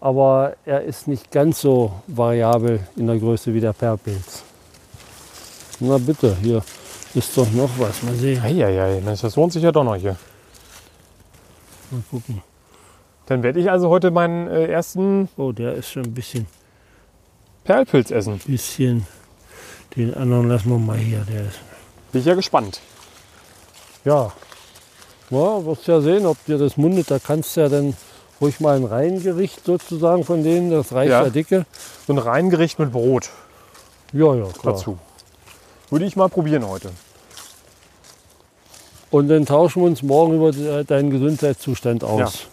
Aber 0.00 0.56
er 0.64 0.82
ist 0.82 1.08
nicht 1.08 1.30
ganz 1.30 1.60
so 1.60 1.92
variabel 2.06 2.80
in 2.96 3.06
der 3.06 3.18
Größe 3.18 3.54
wie 3.54 3.60
der 3.60 3.72
Perlpilz. 3.72 4.42
Na 5.80 5.98
bitte, 5.98 6.36
hier 6.42 6.62
ist 7.14 7.36
doch 7.36 7.50
noch 7.52 7.70
was. 7.78 8.02
Mal 8.02 8.14
sehen. 8.14 8.42
Eieiei, 8.42 9.00
das 9.04 9.36
lohnt 9.36 9.52
sich 9.52 9.62
ja 9.62 9.72
doch 9.72 9.84
noch 9.84 9.96
hier. 9.96 10.16
Mal 11.90 12.02
gucken. 12.10 12.42
Dann 13.26 13.42
werde 13.42 13.60
ich 13.60 13.70
also 13.70 13.88
heute 13.88 14.10
meinen 14.10 14.48
äh, 14.48 14.66
ersten 14.66 15.28
Oh, 15.36 15.52
der 15.52 15.74
ist 15.74 15.90
schon 15.90 16.04
ein 16.04 16.14
bisschen, 16.14 16.46
Perlpilz 17.64 18.10
essen. 18.10 18.38
bisschen. 18.46 19.06
Den 19.96 20.14
anderen 20.14 20.48
lassen 20.48 20.70
wir 20.70 20.78
mal 20.78 20.96
hier. 20.96 21.24
Der 21.30 21.42
ist 21.42 21.58
Bin 22.12 22.20
ich 22.20 22.26
ja 22.26 22.34
gespannt. 22.34 22.80
Ja. 24.04 24.32
Ja, 25.30 25.64
wirst 25.64 25.86
ja 25.86 26.00
sehen, 26.00 26.26
ob 26.26 26.42
dir 26.46 26.58
das 26.58 26.76
mundet. 26.76 27.10
Da 27.10 27.18
kannst 27.18 27.56
du 27.56 27.60
ja 27.62 27.68
dann 27.68 27.94
ruhig 28.40 28.60
mal 28.60 28.76
ein 28.76 28.84
Reingericht 28.84 29.64
sozusagen 29.64 30.24
von 30.24 30.42
denen, 30.42 30.70
das 30.70 30.92
reicht 30.92 31.10
Ja. 31.10 31.22
ja, 31.24 31.30
dicke. 31.30 31.64
So 32.06 32.12
ein 32.12 32.18
Reingericht 32.18 32.78
mit 32.78 32.92
Brot. 32.92 33.30
Ja, 34.12 34.34
ja, 34.34 34.44
klar. 34.46 34.74
dazu. 34.74 34.98
Würde 35.90 36.04
ich 36.04 36.16
mal 36.16 36.28
probieren 36.28 36.66
heute. 36.68 36.90
Und 39.10 39.28
dann 39.28 39.46
tauschen 39.46 39.82
wir 39.82 39.86
uns 39.86 40.02
morgen 40.02 40.34
über 40.34 40.50
de- 40.50 40.84
deinen 40.84 41.10
Gesundheitszustand 41.10 42.02
aus. 42.04 42.46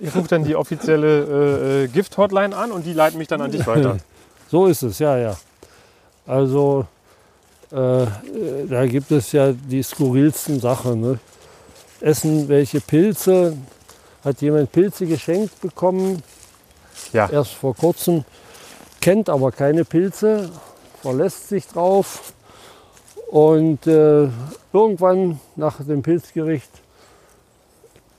Ich 0.00 0.14
rufe 0.14 0.28
dann 0.28 0.44
die 0.44 0.54
offizielle 0.54 1.82
äh, 1.82 1.84
äh, 1.84 1.88
Gift-Hotline 1.88 2.56
an 2.56 2.70
und 2.70 2.86
die 2.86 2.92
leiten 2.92 3.18
mich 3.18 3.26
dann 3.28 3.40
an 3.40 3.50
dich 3.50 3.66
weiter. 3.66 3.98
So 4.50 4.64
ist 4.64 4.82
es, 4.82 4.98
ja, 4.98 5.18
ja. 5.18 5.36
Also 6.28 6.86
äh, 7.72 8.06
da 8.68 8.86
gibt 8.86 9.10
es 9.10 9.32
ja 9.32 9.52
die 9.52 9.82
skurrilsten 9.82 10.60
Sachen. 10.60 11.00
Ne? 11.00 11.18
Essen 12.00 12.48
welche 12.48 12.80
Pilze? 12.80 13.56
Hat 14.22 14.40
jemand 14.42 14.70
Pilze 14.70 15.06
geschenkt 15.06 15.60
bekommen? 15.60 16.22
Ja. 17.12 17.30
Erst 17.30 17.52
vor 17.52 17.74
kurzem, 17.74 18.24
kennt 19.00 19.30
aber 19.30 19.52
keine 19.52 19.84
Pilze, 19.84 20.50
verlässt 21.00 21.48
sich 21.48 21.66
drauf 21.66 22.32
und 23.30 23.86
äh, 23.86 24.28
irgendwann 24.72 25.40
nach 25.56 25.82
dem 25.82 26.02
Pilzgericht 26.02 26.70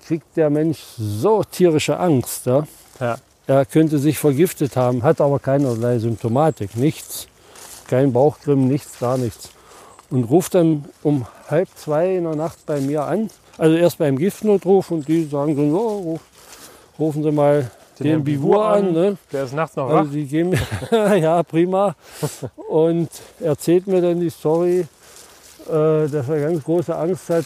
kriegt 0.08 0.36
der 0.36 0.50
Mensch 0.50 0.80
so 0.98 1.44
tierische 1.44 2.00
Angst. 2.00 2.48
Ja? 2.48 2.66
Ja. 3.00 3.18
Er 3.46 3.66
könnte 3.66 4.00
sich 4.00 4.18
vergiftet 4.18 4.76
haben, 4.76 5.04
hat 5.04 5.22
aber 5.22 5.40
keinerlei 5.40 6.00
Symptomatik, 6.00 6.76
nichts. 6.76 7.28
Kein 7.90 8.14
Bauchgrimm, 8.14 8.68
nichts, 8.68 9.00
gar 9.00 9.18
nichts. 9.18 9.50
Und 10.12 10.26
ruft 10.26 10.56
dann 10.56 10.86
um 11.04 11.26
halb 11.50 11.70
zwei 11.76 12.16
in 12.16 12.24
der 12.24 12.36
Nacht 12.36 12.66
bei 12.66 12.80
mir 12.80 13.04
an. 13.04 13.30
Also 13.58 13.76
erst 13.76 13.98
beim 13.98 14.18
Giftnotruf 14.18 14.92
und 14.92 15.08
die 15.08 15.26
sagen 15.26 15.56
so, 15.56 15.64
"Ja, 15.64 16.04
ruf, 16.04 16.20
rufen 17.00 17.24
Sie 17.24 17.32
mal 17.32 17.70
den, 18.00 18.08
Herrn 18.08 18.24
Bivur 18.24 18.66
an. 18.66 18.94
Ne? 18.94 19.18
Der 19.32 19.44
ist 19.44 19.54
nachts 19.54 19.76
noch 19.76 19.90
Also 19.90 20.06
wach. 20.10 20.14
die 20.14 20.26
geben 20.26 20.54
ja 20.92 21.44
prima 21.44 21.96
und 22.70 23.10
erzählt 23.40 23.88
mir 23.88 24.02
dann 24.02 24.20
die 24.20 24.30
Story, 24.30 24.86
äh, 25.68 26.08
dass 26.08 26.30
er 26.30 26.42
ganz 26.42 26.64
große 26.64 26.96
Angst 26.96 27.30
hat. 27.30 27.46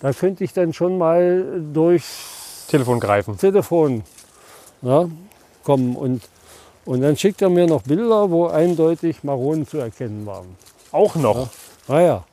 Da 0.00 0.12
könnte 0.12 0.44
ich 0.44 0.52
dann 0.52 0.72
schon 0.72 0.98
mal 0.98 1.62
durchs 1.72 2.66
Telefon 2.68 3.00
greifen. 3.00 3.38
Telefon 3.38 4.02
ja, 4.82 5.08
kommen 5.62 5.96
und 5.96 6.22
und 6.84 7.00
dann 7.00 7.16
schickt 7.16 7.42
er 7.42 7.50
mir 7.50 7.66
noch 7.66 7.82
Bilder, 7.82 8.30
wo 8.30 8.46
eindeutig 8.46 9.24
Maronen 9.24 9.66
zu 9.66 9.78
erkennen 9.78 10.26
waren. 10.26 10.56
Auch 10.92 11.14
noch. 11.16 11.48
Naja, 11.88 12.24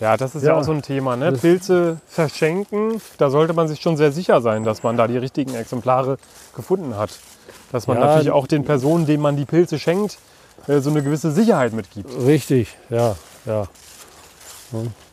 Ja, 0.00 0.16
das 0.16 0.34
ist 0.34 0.44
ja, 0.44 0.54
Ja. 0.54 0.58
auch 0.58 0.64
so 0.64 0.72
ein 0.72 0.80
Thema. 0.80 1.14
Ne? 1.16 1.30
Pilze 1.32 2.00
verschenken, 2.08 3.02
da 3.18 3.28
sollte 3.28 3.52
man 3.52 3.68
sich 3.68 3.82
schon 3.82 3.98
sehr 3.98 4.12
sicher 4.12 4.40
sein, 4.40 4.64
dass 4.64 4.82
man 4.82 4.96
da 4.96 5.06
die 5.06 5.18
richtigen 5.18 5.54
Exemplare 5.54 6.16
gefunden 6.56 6.96
hat. 6.96 7.10
Dass 7.70 7.86
man 7.86 7.98
Ja. 7.98 8.06
natürlich 8.06 8.30
auch 8.30 8.46
den 8.46 8.64
Personen, 8.64 9.04
denen 9.04 9.22
man 9.22 9.36
die 9.36 9.44
Pilze 9.44 9.78
schenkt, 9.78 10.16
äh, 10.68 10.80
so 10.80 10.88
eine 10.88 11.02
gewisse 11.02 11.30
Sicherheit 11.32 11.74
mitgibt. 11.74 12.08
richtig, 12.24 12.76
ja, 12.88 13.14
ja. 13.44 13.68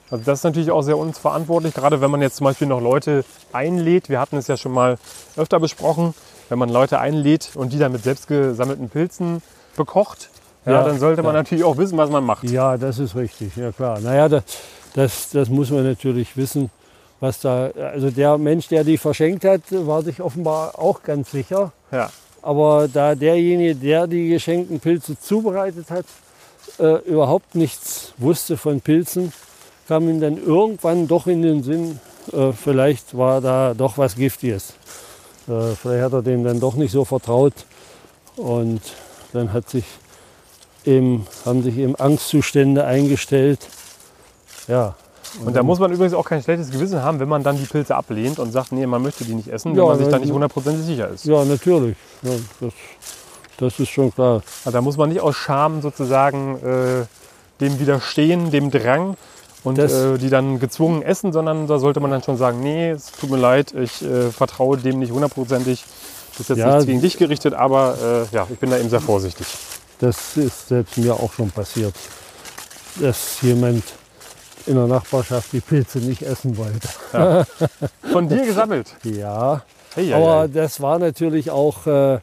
Also 0.09 0.23
das 0.23 0.39
ist 0.39 0.43
natürlich 0.45 0.71
auch 0.71 0.83
sehr 0.83 0.97
unverantwortlich, 0.97 1.73
gerade 1.73 1.99
wenn 1.99 2.09
man 2.09 2.21
jetzt 2.21 2.37
zum 2.37 2.45
Beispiel 2.45 2.67
noch 2.67 2.79
Leute 2.79 3.25
einlädt. 3.51 4.07
Wir 4.07 4.21
hatten 4.21 4.37
es 4.37 4.47
ja 4.47 4.55
schon 4.55 4.71
mal 4.71 4.97
öfter 5.35 5.59
besprochen, 5.59 6.13
wenn 6.49 6.59
man 6.59 6.69
Leute 6.69 6.99
einlädt 6.99 7.51
und 7.55 7.73
die 7.73 7.79
dann 7.79 7.91
mit 7.91 8.03
selbst 8.03 8.27
gesammelten 8.27 8.89
Pilzen 8.89 9.41
bekocht, 9.75 10.29
ja, 10.65 10.73
Ja, 10.73 10.83
dann 10.83 10.99
sollte 10.99 11.23
man 11.23 11.33
ja. 11.33 11.41
natürlich 11.41 11.63
auch 11.63 11.77
wissen, 11.77 11.97
was 11.97 12.09
man 12.09 12.25
macht. 12.25 12.43
Ja, 12.49 12.77
das 12.77 12.99
ist 12.99 13.15
richtig, 13.15 13.55
ja 13.55 13.71
klar. 13.71 13.99
Naja, 14.01 14.27
das, 14.27 14.43
das, 14.93 15.29
das 15.29 15.49
muss 15.49 15.69
man 15.69 15.83
natürlich 15.83 16.35
wissen, 16.35 16.69
was 17.19 17.39
da, 17.39 17.69
also 17.93 18.09
der 18.11 18.37
Mensch, 18.37 18.67
der 18.67 18.83
die 18.83 18.97
verschenkt 18.97 19.45
hat, 19.45 19.61
war 19.71 20.01
sich 20.03 20.21
offenbar 20.21 20.77
auch 20.77 21.03
ganz 21.03 21.31
sicher. 21.31 21.71
Ja. 21.91 22.09
Aber 22.41 22.87
da 22.91 23.15
derjenige, 23.15 23.75
der 23.75 24.07
die 24.07 24.29
geschenkten 24.29 24.79
Pilze 24.79 25.19
zubereitet 25.19 25.89
hat, 25.89 26.05
äh, 26.79 26.97
überhaupt 27.09 27.55
nichts 27.55 28.13
wusste 28.17 28.57
von 28.57 28.81
Pilzen, 28.81 29.33
kam 29.87 30.09
ihm 30.09 30.19
dann 30.19 30.37
irgendwann 30.37 31.07
doch 31.07 31.27
in 31.27 31.41
den 31.41 31.63
Sinn, 31.63 31.99
äh, 32.33 32.51
vielleicht 32.51 33.17
war 33.17 33.41
da 33.41 33.73
doch 33.73 33.97
was 33.97 34.15
Giftiges. 34.15 34.73
Äh, 35.47 35.75
vielleicht 35.75 36.03
hat 36.03 36.13
er 36.13 36.21
dem 36.21 36.43
dann 36.43 36.59
doch 36.59 36.75
nicht 36.75 36.91
so 36.91 37.05
vertraut. 37.05 37.53
Und 38.35 38.81
dann 39.33 39.53
hat 39.53 39.69
sich 39.69 39.85
eben, 40.85 41.25
haben 41.45 41.63
sich 41.63 41.77
eben 41.77 41.95
Angstzustände 41.95 42.85
eingestellt. 42.85 43.59
Ja. 44.67 44.95
Und 45.43 45.55
da 45.55 45.61
muss 45.63 45.79
man 45.79 45.91
übrigens 45.91 46.13
auch 46.13 46.25
kein 46.25 46.41
schlechtes 46.41 46.71
Gewissen 46.71 47.01
haben, 47.03 47.19
wenn 47.19 47.27
man 47.29 47.43
dann 47.43 47.57
die 47.57 47.65
Pilze 47.65 47.95
ablehnt 47.95 48.39
und 48.39 48.51
sagt, 48.51 48.71
nee, 48.71 48.85
man 48.87 49.01
möchte 49.01 49.25
die 49.25 49.35
nicht 49.35 49.49
essen, 49.49 49.71
wenn 49.71 49.77
Ja, 49.79 49.85
man 49.85 49.97
sich 49.97 50.07
da 50.07 50.13
wenn- 50.13 50.21
nicht 50.21 50.31
hundertprozentig 50.31 50.85
sicher 50.85 51.09
ist. 51.09 51.25
Ja, 51.25 51.43
natürlich. 51.43 51.97
Ja, 52.21 52.31
das, 52.61 52.73
das 53.57 53.79
ist 53.79 53.89
schon 53.89 54.13
klar. 54.13 54.41
Also 54.65 54.71
da 54.77 54.81
muss 54.81 54.97
man 54.97 55.09
nicht 55.09 55.19
aus 55.21 55.35
Scham 55.35 55.81
sozusagen 55.81 56.57
äh, 56.63 57.05
dem 57.59 57.79
widerstehen, 57.79 58.51
dem 58.51 58.71
Drang 58.71 59.17
und 59.67 59.79
äh, 59.79 60.17
die 60.17 60.29
dann 60.29 60.59
gezwungen 60.59 61.01
essen, 61.01 61.31
sondern 61.33 61.67
da 61.67 61.79
sollte 61.79 61.99
man 61.99 62.11
dann 62.11 62.23
schon 62.23 62.37
sagen, 62.37 62.59
nee, 62.61 62.91
es 62.91 63.11
tut 63.11 63.29
mir 63.29 63.37
leid, 63.37 63.73
ich 63.73 64.03
äh, 64.03 64.31
vertraue 64.31 64.77
dem 64.77 64.99
nicht 64.99 65.11
hundertprozentig. 65.11 65.83
Das 66.31 66.41
ist 66.41 66.49
jetzt 66.49 66.57
Ja, 66.59 66.67
nichts 66.73 66.85
gegen 66.85 67.01
dich 67.01 67.17
gerichtet, 67.17 67.53
aber 67.53 68.27
äh, 68.31 68.35
ja, 68.35 68.47
ich 68.51 68.59
bin 68.59 68.69
da 68.69 68.77
eben 68.77 68.89
sehr 68.89 69.01
vorsichtig. 69.01 69.47
Das 69.99 70.37
ist 70.37 70.67
selbst 70.67 70.97
mir 70.97 71.15
auch 71.15 71.33
schon 71.33 71.49
passiert, 71.49 71.95
dass 73.01 73.41
jemand 73.41 73.83
in 74.67 74.75
der 74.75 74.87
Nachbarschaft 74.87 75.53
die 75.53 75.61
Pilze 75.61 75.99
nicht 75.99 76.21
essen 76.21 76.57
wollte. 76.57 76.87
Von 78.11 78.27
dir 78.29 78.45
gesammelt. 78.45 78.95
Ja, 79.03 79.63
Hey, 79.95 80.13
aber 80.13 80.47
das 80.47 80.79
war 80.79 80.99
natürlich 80.99 81.49
auch 81.49 81.87
äh, 81.87 82.19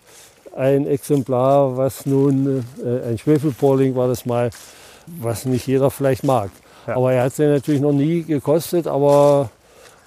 ein 0.56 0.86
Exemplar, 0.86 1.76
was 1.76 2.06
nun, 2.06 2.64
äh, 2.84 3.08
ein 3.08 3.18
Schwefelporling 3.18 3.96
war 3.96 4.06
das 4.06 4.26
mal, 4.26 4.50
was 5.06 5.44
nicht 5.44 5.66
jeder 5.66 5.90
vielleicht 5.90 6.22
mag. 6.22 6.50
Ja. 6.86 6.96
Aber 6.96 7.12
er 7.12 7.24
hat 7.24 7.34
sie 7.34 7.46
natürlich 7.46 7.80
noch 7.80 7.92
nie 7.92 8.22
gekostet, 8.22 8.86
aber 8.86 9.50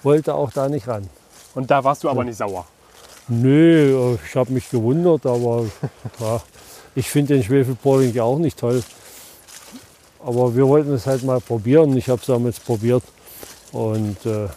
wollte 0.02 0.34
auch 0.34 0.52
da 0.52 0.68
nicht 0.68 0.86
ran. 0.86 1.08
Und 1.54 1.70
da 1.70 1.82
warst 1.82 2.04
du 2.04 2.08
aber 2.08 2.24
nicht 2.24 2.36
sauer. 2.36 2.66
Nö, 3.28 4.16
ich 4.26 4.36
habe 4.36 4.52
mich 4.52 4.70
gewundert, 4.70 5.26
aber 5.26 5.66
ja, 6.20 6.40
ich 6.94 7.10
finde 7.10 7.34
den 7.34 7.42
Schwefelporling 7.42 8.14
ja 8.14 8.22
auch 8.22 8.38
nicht 8.38 8.58
toll. 8.58 8.82
Aber 10.24 10.54
wir 10.54 10.66
wollten 10.66 10.92
es 10.92 11.06
halt 11.06 11.22
mal 11.22 11.40
probieren. 11.40 11.96
Ich 11.96 12.08
habe 12.08 12.20
es 12.20 12.26
damals 12.26 12.58
probiert. 12.58 13.02
Und 13.72 14.24
äh, 14.24 14.48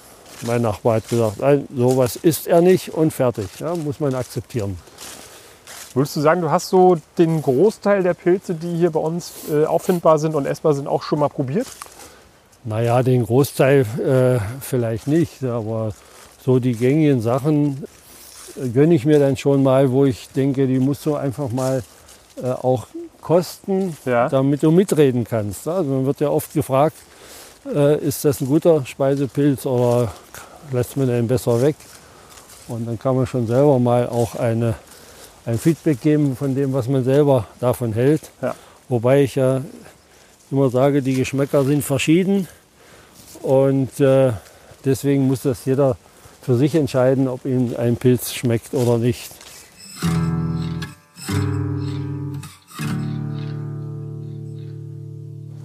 mein 0.46 0.62
Nachbar 0.62 0.96
hat 0.96 1.10
gesagt, 1.10 1.40
nein, 1.40 1.68
sowas 1.76 2.16
isst 2.16 2.48
er 2.48 2.62
nicht 2.62 2.90
und 2.94 3.12
fertig. 3.12 3.48
Ja, 3.60 3.76
muss 3.76 4.00
man 4.00 4.16
akzeptieren. 4.16 4.78
Würdest 5.94 6.16
du 6.16 6.22
sagen, 6.22 6.42
du 6.42 6.50
hast 6.50 6.70
so 6.70 6.98
den 7.18 7.42
Großteil 7.42 8.02
der 8.02 8.14
Pilze, 8.14 8.56
die 8.56 8.78
hier 8.78 8.92
bei 8.92 9.00
uns 9.00 9.34
äh, 9.52 9.66
auffindbar 9.66 10.20
sind 10.20 10.36
und 10.36 10.46
essbar 10.46 10.74
sind, 10.74 10.88
auch 10.88 11.04
schon 11.04 11.20
mal 11.20 11.28
probiert? 11.28 11.68
Naja, 12.64 13.02
den 13.02 13.26
Großteil 13.26 13.86
äh, 14.06 14.40
vielleicht 14.60 15.08
nicht, 15.08 15.44
aber 15.44 15.94
so 16.44 16.60
die 16.60 16.74
gängigen 16.74 17.22
Sachen 17.22 17.84
äh, 18.56 18.70
gönne 18.70 18.94
ich 18.94 19.06
mir 19.06 19.20
dann 19.20 19.36
schon 19.38 19.64
mal, 19.64 19.92
wo 19.92 20.06
ich 20.06 20.30
denke, 20.30 20.68
die 20.68 20.80
musst 20.80 21.06
du 21.06 21.16
einfach 21.16 21.50
mal 21.50 21.84
äh, 22.42 22.48
auch 22.52 22.88
kosten, 23.22 23.98
Ja. 24.06 24.30
damit 24.30 24.62
du 24.64 24.72
mitreden 24.72 25.24
kannst. 25.24 25.68
Also 25.68 25.90
man 25.90 26.06
wird 26.06 26.20
ja 26.20 26.30
oft 26.30 26.54
gefragt, 26.54 26.96
äh, 27.66 27.98
ist 28.00 28.26
das 28.26 28.42
ein 28.42 28.48
guter 28.48 28.86
Speisepilz 28.86 29.66
oder 29.66 30.12
lässt 30.72 30.98
man 30.98 31.08
den 31.08 31.28
besser 31.28 31.62
weg? 31.62 31.76
Und 32.68 32.88
dann 32.88 32.98
kann 33.00 33.16
man 33.16 33.26
schon 33.26 33.48
selber 33.48 33.80
mal 33.80 34.08
auch 34.08 34.36
eine, 34.36 34.76
ein 35.46 35.58
Feedback 35.58 36.00
geben 36.02 36.36
von 36.36 36.54
dem, 36.56 36.74
was 36.74 36.88
man 36.88 37.04
selber 37.04 37.48
davon 37.60 37.94
hält. 37.94 38.22
Ja. 38.42 38.54
Wobei 38.88 39.24
ich 39.24 39.36
ja 39.36 39.62
immer 40.52 40.70
sage, 40.70 41.02
die 41.02 41.14
Geschmäcker 41.16 41.64
sind 41.64 41.84
verschieden 41.84 42.48
und 43.42 44.00
äh, 44.00 44.34
deswegen 44.86 45.28
muss 45.28 45.44
das 45.44 45.66
jeder 45.66 45.98
für 46.42 46.56
sich 46.56 46.76
entscheiden, 46.76 47.28
ob 47.28 47.46
ihm 47.46 47.76
ein 47.78 47.96
Pilz 47.98 48.34
schmeckt 48.34 48.74
oder 48.74 48.98
nicht. 48.98 49.32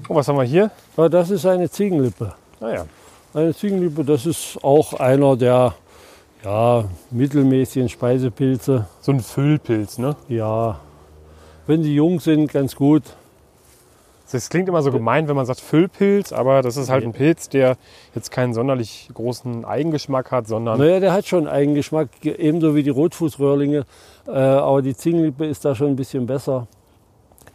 Oh, 0.09 0.15
was 0.15 0.29
haben 0.29 0.37
wir 0.37 0.45
hier? 0.45 0.71
Ja, 0.97 1.09
das 1.09 1.31
ist 1.31 1.45
eine 1.47 1.69
Ziegenlippe. 1.69 2.35
Naja, 2.61 2.87
Eine 3.35 3.55
Ziegenlippe, 3.55 4.05
das 4.05 4.25
ist 4.25 4.59
auch 4.63 4.95
einer 4.95 5.37
der 5.37 5.75
ja, 6.45 6.85
mittelmäßigen 7.11 7.89
Speisepilze. 7.89 8.87
so 9.01 9.13
ein 9.13 9.21
Füllpilz, 9.21 9.99
ne? 9.99 10.17
Ja, 10.29 10.79
wenn 11.67 11.83
sie 11.83 11.95
jung 11.95 12.21
sind, 12.21 12.53
ganz 12.53 12.77
gut. 12.77 13.03
Das 14.33 14.49
klingt 14.49 14.69
immer 14.69 14.83
so 14.83 14.91
gemein, 14.91 15.29
wenn 15.29 15.37
man 15.37 15.47
sagt 15.47 15.61
Füllpilz, 15.61 16.33
aber 16.33 16.63
das 16.63 16.77
ist 16.77 16.91
halt 16.91 17.05
ein 17.05 17.13
Pilz, 17.13 17.49
der 17.49 17.77
jetzt 18.15 18.31
keinen 18.31 18.55
sonderlich 18.55 19.09
großen 19.15 19.65
Eigengeschmack 19.65 20.33
hat, 20.33 20.49
sondern 20.49 20.79
Naja, 20.79 20.99
der 20.99 21.13
hat 21.13 21.27
schon 21.27 21.47
Eigengeschmack, 21.47 22.09
ebenso 22.25 22.75
wie 22.75 22.83
die 22.83 22.91
Rotfußröhrlinge. 22.91 23.85
Äh, 24.27 24.31
aber 24.31 24.83
die 24.83 24.97
Ziegenlippe 24.97 25.47
ist 25.47 25.65
da 25.65 25.75
schon 25.75 25.89
ein 25.89 25.97
bisschen 25.97 26.27
besser. 26.27 26.67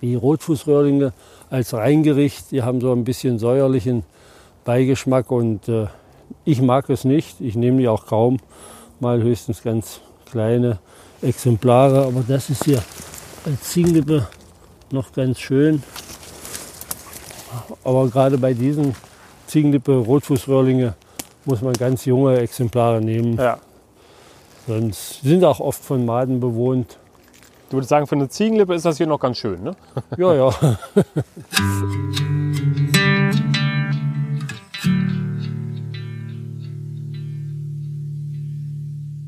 Die 0.02 0.16
Rotfußröhrlinge 0.16 1.14
als 1.50 1.74
Reingericht, 1.74 2.52
die 2.52 2.64
haben 2.64 2.80
so 2.80 2.94
ein 2.94 3.04
bisschen 3.04 3.38
säuerlichen 3.38 4.04
Beigeschmack 4.64 5.30
und 5.30 5.68
äh, 5.68 5.88
ich 6.46 6.62
mag 6.62 6.90
es 6.90 7.04
nicht. 7.04 7.42
Ich 7.42 7.56
nehme 7.56 7.80
die 7.80 7.88
auch 7.90 8.06
kaum, 8.06 8.38
mal 9.00 9.22
höchstens 9.22 9.62
ganz 9.62 10.00
kleine 10.32 10.80
Exemplare. 11.22 12.06
Aber 12.06 12.24
das 12.26 12.50
ist 12.50 12.64
hier 12.64 12.82
als 13.46 13.62
Ziegenlippe 13.64 14.28
noch 14.92 15.12
ganz 15.12 15.40
schön. 15.40 15.84
Aber 17.84 18.08
gerade 18.08 18.38
bei 18.38 18.54
diesen 18.54 18.96
Ziegenlippe 19.48 19.94
Rotfußröhrlinge 19.94 20.94
muss 21.46 21.62
man 21.62 21.74
ganz 21.74 22.06
junge 22.06 22.40
Exemplare 22.40 23.02
nehmen. 23.02 23.38
Ja. 23.38 23.58
Sonst 24.68 25.22
sind 25.22 25.44
auch 25.44 25.60
oft 25.60 25.84
von 25.84 26.06
Maden 26.06 26.40
bewohnt. 26.40 26.98
Du 27.70 27.78
würdest 27.78 27.90
sagen, 27.90 28.06
für 28.06 28.16
eine 28.16 28.30
Ziegenlippe 28.30 28.76
ist 28.76 28.86
das 28.86 28.98
hier 28.98 29.08
noch 29.08 29.20
ganz 29.20 29.38
schön, 29.38 29.64
ne? 29.64 29.76
Ja, 30.18 30.34
ja. 30.34 30.50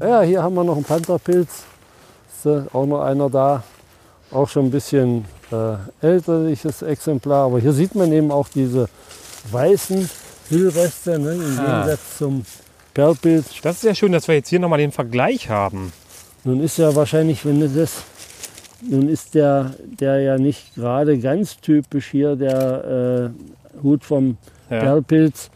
ja, 0.01 0.21
hier 0.21 0.43
haben 0.43 0.55
wir 0.55 0.63
noch 0.63 0.75
einen 0.75 0.83
Pantherpilz. 0.83 1.63
Ist 2.35 2.45
äh, 2.45 2.63
auch 2.73 2.85
noch 2.85 3.01
einer 3.01 3.29
da. 3.29 3.63
Auch 4.29 4.49
schon 4.49 4.65
ein 4.65 4.71
bisschen 4.71 5.25
äh, 6.01 6.05
älterliches 6.05 6.81
Exemplar. 6.81 7.45
Aber 7.45 7.59
hier 7.59 7.73
sieht 7.73 7.95
man 7.95 8.11
eben 8.11 8.31
auch 8.31 8.47
diese 8.47 8.87
weißen 9.51 10.09
Hüllreste 10.49 11.19
ne, 11.19 11.33
im 11.33 11.59
Ah. 11.59 11.81
Gegensatz 11.83 12.17
zum 12.17 12.45
Perlpilz. 12.93 13.45
Das 13.61 13.75
ist 13.75 13.81
sehr 13.81 13.95
schön, 13.95 14.11
dass 14.11 14.27
wir 14.27 14.35
jetzt 14.35 14.49
hier 14.49 14.59
nochmal 14.59 14.79
den 14.79 14.91
Vergleich 14.91 15.49
haben. 15.49 15.91
Nun 16.43 16.61
ist 16.61 16.77
ja 16.77 16.93
wahrscheinlich, 16.95 17.45
wenn 17.45 17.59
du 17.59 17.69
das, 17.69 18.03
nun 18.81 19.07
ist 19.09 19.33
der, 19.35 19.71
der 19.99 20.19
ja 20.21 20.37
nicht 20.37 20.75
gerade 20.75 21.17
ganz 21.17 21.57
typisch 21.59 22.07
hier, 22.11 22.35
der 22.35 23.31
äh, 23.77 23.81
Hut 23.83 24.03
vom 24.03 24.37
Ja. 24.69 24.79
Perlpilz. 24.81 25.49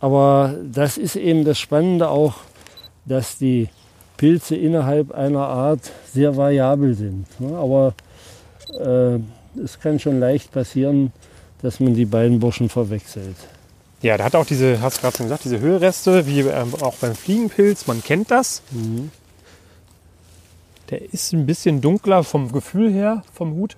Aber 0.00 0.54
das 0.72 0.96
ist 0.96 1.16
eben 1.16 1.44
das 1.44 1.58
Spannende 1.58 2.08
auch, 2.08 2.34
dass 3.04 3.36
die 3.38 3.68
Pilze 4.16 4.54
innerhalb 4.56 5.10
einer 5.12 5.46
Art 5.46 5.80
sehr 6.12 6.36
variabel 6.36 6.94
sind. 6.94 7.26
ne? 7.40 7.56
Aber 7.56 7.94
äh, 8.80 9.18
es 9.58 9.80
kann 9.80 9.98
schon 9.98 10.18
leicht 10.20 10.52
passieren, 10.52 11.12
dass 11.62 11.80
man 11.80 11.94
die 11.94 12.04
beiden 12.06 12.38
Burschen 12.40 12.68
verwechselt. 12.68 13.36
Ja, 14.00 14.16
der 14.16 14.26
hat 14.26 14.36
auch 14.36 14.46
diese, 14.46 14.80
hast 14.80 14.98
du 14.98 15.02
gerade 15.02 15.16
schon 15.16 15.26
gesagt, 15.26 15.44
diese 15.44 15.58
Höhlreste, 15.60 16.26
wie 16.26 16.40
ähm, 16.40 16.72
auch 16.80 16.94
beim 16.96 17.14
Fliegenpilz. 17.16 17.86
Man 17.88 18.02
kennt 18.02 18.30
das. 18.30 18.62
Der 20.90 21.12
ist 21.12 21.32
ein 21.32 21.46
bisschen 21.46 21.80
dunkler 21.80 22.22
vom 22.24 22.50
Gefühl 22.52 22.90
her, 22.92 23.22
vom 23.34 23.54
Hut. 23.54 23.76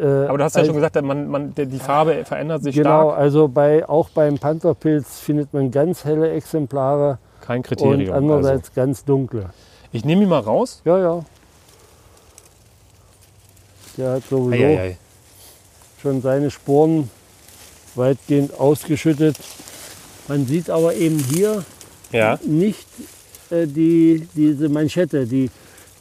Äh, 0.00 0.04
Aber 0.26 0.38
du 0.38 0.44
hast 0.44 0.56
ja 0.56 0.64
schon 0.64 0.74
gesagt, 0.74 1.00
man, 1.02 1.28
man, 1.28 1.54
die 1.54 1.78
Farbe 1.78 2.24
verändert 2.24 2.62
sich 2.62 2.74
Genau, 2.74 3.10
stark. 3.10 3.18
also 3.18 3.48
bei, 3.48 3.88
auch 3.88 4.08
beim 4.10 4.38
Pantherpilz 4.38 5.20
findet 5.20 5.52
man 5.54 5.70
ganz 5.70 6.04
helle 6.04 6.30
Exemplare 6.32 7.18
Kein 7.40 7.58
und 7.58 7.66
Kriterium. 7.66 8.12
andererseits 8.14 8.70
Also. 8.70 8.72
ganz 8.80 9.04
dunkle. 9.04 9.50
Ich 9.92 10.04
nehme 10.04 10.22
ihn 10.22 10.28
mal 10.28 10.40
raus. 10.40 10.82
Ja, 10.84 10.98
ja. 10.98 11.20
Der 13.96 14.12
hat 14.12 14.22
sowieso 14.28 14.64
Eieiei. 14.64 14.96
schon 16.00 16.22
seine 16.22 16.50
Sporen 16.50 17.10
weitgehend 17.94 18.58
ausgeschüttet. 18.58 19.36
Man 20.28 20.46
sieht 20.46 20.70
aber 20.70 20.94
eben 20.94 21.18
hier 21.18 21.64
Ja. 22.12 22.38
nicht 22.44 22.86
äh, 23.50 23.66
die, 23.66 24.26
diese 24.34 24.68
Manschette, 24.68 25.26
die, 25.26 25.50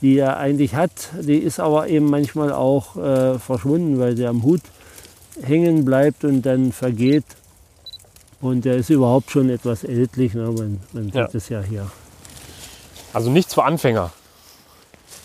die 0.02 0.18
er 0.18 0.38
eigentlich 0.38 0.76
hat. 0.76 0.92
Die 1.22 1.38
ist 1.40 1.60
aber 1.60 1.88
eben 1.88 2.10
manchmal 2.10 2.54
auch 2.54 2.96
äh, 2.96 3.40
verschwunden, 3.40 4.00
weil 4.00 4.16
sie 4.16 4.26
am 4.28 4.44
Hut 4.44 4.62
hängen 5.42 5.84
bleibt 5.86 6.24
und 6.24 6.44
dann 6.44 6.72
vergeht. 6.72 7.26
Und 8.42 8.64
der 8.66 8.76
ist 8.78 8.90
überhaupt 8.90 9.32
schon 9.32 9.50
etwas 9.50 9.84
ältlich. 9.84 10.34
Ne? 10.34 10.44
Man, 10.52 10.80
man 10.94 11.04
sieht 11.06 11.16
Ja. 11.16 11.30
es 11.34 11.50
ja 11.50 11.62
hier. 11.62 11.92
Also 13.12 13.30
nichts 13.32 13.54
für 13.56 13.64
Anfänger. 13.64 14.12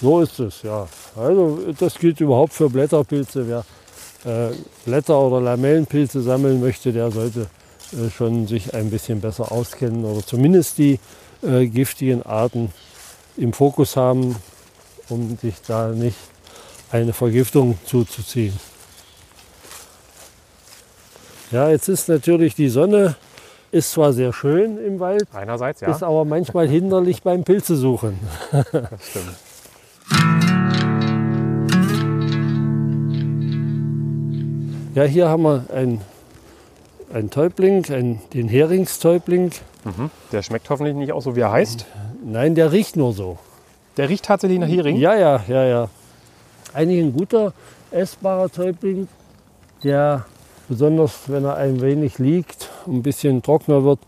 So 0.01 0.21
ist 0.21 0.39
es, 0.39 0.63
ja. 0.63 0.89
Also 1.17 1.59
das 1.79 1.95
gilt 1.99 2.21
überhaupt 2.21 2.53
für 2.53 2.69
Blätterpilze. 2.69 3.47
Wer 3.49 3.65
äh, 4.25 4.55
Blätter- 4.85 5.19
oder 5.19 5.41
Lamellenpilze 5.41 6.23
sammeln 6.23 6.61
möchte, 6.61 6.93
der 6.93 7.11
sollte 7.11 7.47
äh, 7.93 8.11
schon 8.11 8.47
sich 8.47 8.75
ein 8.75 8.91
bisschen 8.91 9.21
besser 9.21 9.53
auskennen 9.53 10.05
oder 10.05 10.25
zumindest 10.25 10.79
die 10.79 10.99
äh, 11.43 11.67
giftigen 11.67 12.25
Arten 12.25 12.73
im 13.37 13.53
Fokus 13.53 13.97
haben, 13.97 14.37
um 15.09 15.37
sich 15.41 15.55
da 15.67 15.89
nicht 15.89 16.17
eine 16.91 17.13
Vergiftung 17.13 17.79
zuzuziehen. 17.85 18.59
Ja, 21.51 21.69
jetzt 21.69 21.89
ist 21.89 22.09
natürlich 22.09 22.55
die 22.55 22.69
Sonne, 22.69 23.17
ist 23.71 23.93
zwar 23.93 24.13
sehr 24.13 24.33
schön 24.33 24.79
im 24.79 25.01
Wald, 25.01 25.27
Einerseits, 25.33 25.81
ja. 25.81 25.91
ist 25.91 26.03
aber 26.03 26.25
manchmal 26.25 26.69
hinderlich 26.69 27.23
beim 27.23 27.45
Pilzesuchen. 27.45 28.19
Das 28.51 29.09
stimmt. 29.11 29.37
Ja, 34.95 35.03
hier 35.03 35.29
haben 35.29 35.43
wir 35.43 35.65
ein, 35.75 36.01
ein 37.13 37.29
Täubling, 37.31 37.85
ein, 37.91 38.21
den 38.33 38.49
Heringstäubling. 38.49 39.51
Mhm. 39.85 40.11
Der 40.31 40.43
schmeckt 40.43 40.71
hoffentlich 40.71 40.95
nicht 40.95 41.13
auch 41.13 41.21
so, 41.21 41.35
wie 41.35 41.41
er 41.41 41.51
heißt. 41.51 41.85
Nein, 42.25 42.55
der 42.55 42.71
riecht 42.71 42.97
nur 42.97 43.13
so. 43.13 43.39
Der 43.97 44.09
riecht 44.09 44.25
tatsächlich 44.25 44.61
nach 44.61 44.69
Hering. 44.69 44.97
Ja, 44.97 45.17
ja, 45.17 45.43
ja, 45.49 45.65
ja. 45.65 45.89
Eigentlich 46.73 47.01
ein 47.01 47.13
guter, 47.13 47.53
essbarer 47.91 48.51
Täubling, 48.51 49.09
der 49.83 50.27
besonders, 50.69 51.29
wenn 51.29 51.45
er 51.45 51.57
ein 51.57 51.81
wenig 51.81 52.19
liegt, 52.19 52.71
ein 52.87 53.03
bisschen 53.03 53.43
trockener 53.43 53.85
wird, 53.85 53.99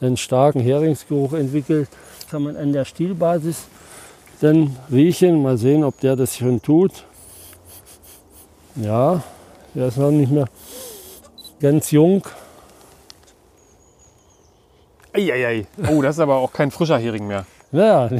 den 0.00 0.16
starken 0.16 0.60
Heringsgeruch 0.60 1.34
entwickelt. 1.34 1.88
Kann 2.30 2.42
man 2.42 2.56
an 2.56 2.72
der 2.72 2.84
Stielbasis 2.84 3.66
dann 4.42 4.76
riechen. 4.90 5.42
Mal 5.42 5.56
sehen, 5.58 5.84
ob 5.84 5.98
der 6.00 6.16
das 6.16 6.36
schon 6.36 6.60
tut. 6.60 7.04
Ja, 8.76 9.22
der 9.74 9.88
ist 9.88 9.98
noch 9.98 10.10
nicht 10.10 10.30
mehr 10.32 10.46
ganz 11.60 11.90
jung. 11.90 12.22
Eieiei. 15.12 15.66
Oh, 15.90 16.00
das 16.00 16.16
ist 16.16 16.20
aber 16.20 16.36
auch 16.36 16.52
kein 16.52 16.70
frischer 16.70 16.98
Hering 16.98 17.26
mehr. 17.26 17.44
Naja, 17.70 18.10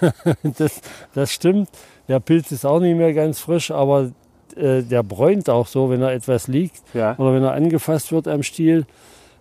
das, 0.42 0.80
das 1.14 1.30
stimmt. 1.32 1.68
Der 2.08 2.18
Pilz 2.20 2.50
ist 2.50 2.64
auch 2.66 2.80
nicht 2.80 2.96
mehr 2.96 3.12
ganz 3.14 3.38
frisch, 3.38 3.70
aber 3.70 4.10
äh, 4.56 4.82
der 4.82 5.02
bräunt 5.04 5.48
auch 5.48 5.66
so, 5.68 5.88
wenn 5.88 6.02
er 6.02 6.12
etwas 6.12 6.48
liegt 6.48 6.82
Ja. 6.94 7.14
oder 7.16 7.32
wenn 7.32 7.44
er 7.44 7.52
angefasst 7.52 8.10
wird 8.12 8.26
am 8.26 8.42
Stiel. 8.42 8.86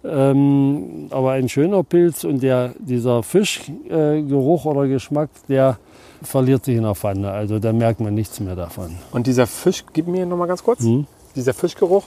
Ähm, 0.03 1.07
aber 1.11 1.31
ein 1.31 1.49
schöner 1.49 1.83
Pilz 1.83 2.23
und 2.23 2.41
der, 2.41 2.73
dieser 2.79 3.21
Fischgeruch 3.23 4.65
äh, 4.65 4.67
oder 4.67 4.87
Geschmack, 4.87 5.29
der 5.47 5.77
verliert 6.21 6.65
sich 6.65 6.75
in 6.75 6.83
der 6.83 6.95
Pfanne. 6.95 7.31
Also 7.31 7.59
da 7.59 7.73
merkt 7.73 7.99
man 7.99 8.13
nichts 8.13 8.39
mehr 8.39 8.55
davon. 8.55 8.97
Und 9.11 9.27
dieser 9.27 9.47
Fisch, 9.47 9.83
gib 9.93 10.07
mir 10.07 10.25
noch 10.25 10.37
mal 10.37 10.47
ganz 10.47 10.63
kurz. 10.63 10.81
Hm? 10.81 11.05
Dieser 11.35 11.53
Fischgeruch. 11.53 12.03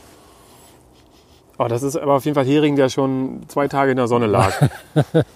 Oh, 1.56 1.66
das 1.68 1.84
ist 1.84 1.96
aber 1.96 2.14
auf 2.14 2.24
jeden 2.24 2.34
Fall 2.34 2.44
Hering, 2.44 2.74
der 2.74 2.88
schon 2.88 3.42
zwei 3.46 3.68
Tage 3.68 3.92
in 3.92 3.96
der 3.96 4.08
Sonne 4.08 4.26
lag. 4.26 4.52
Würde 4.94 5.26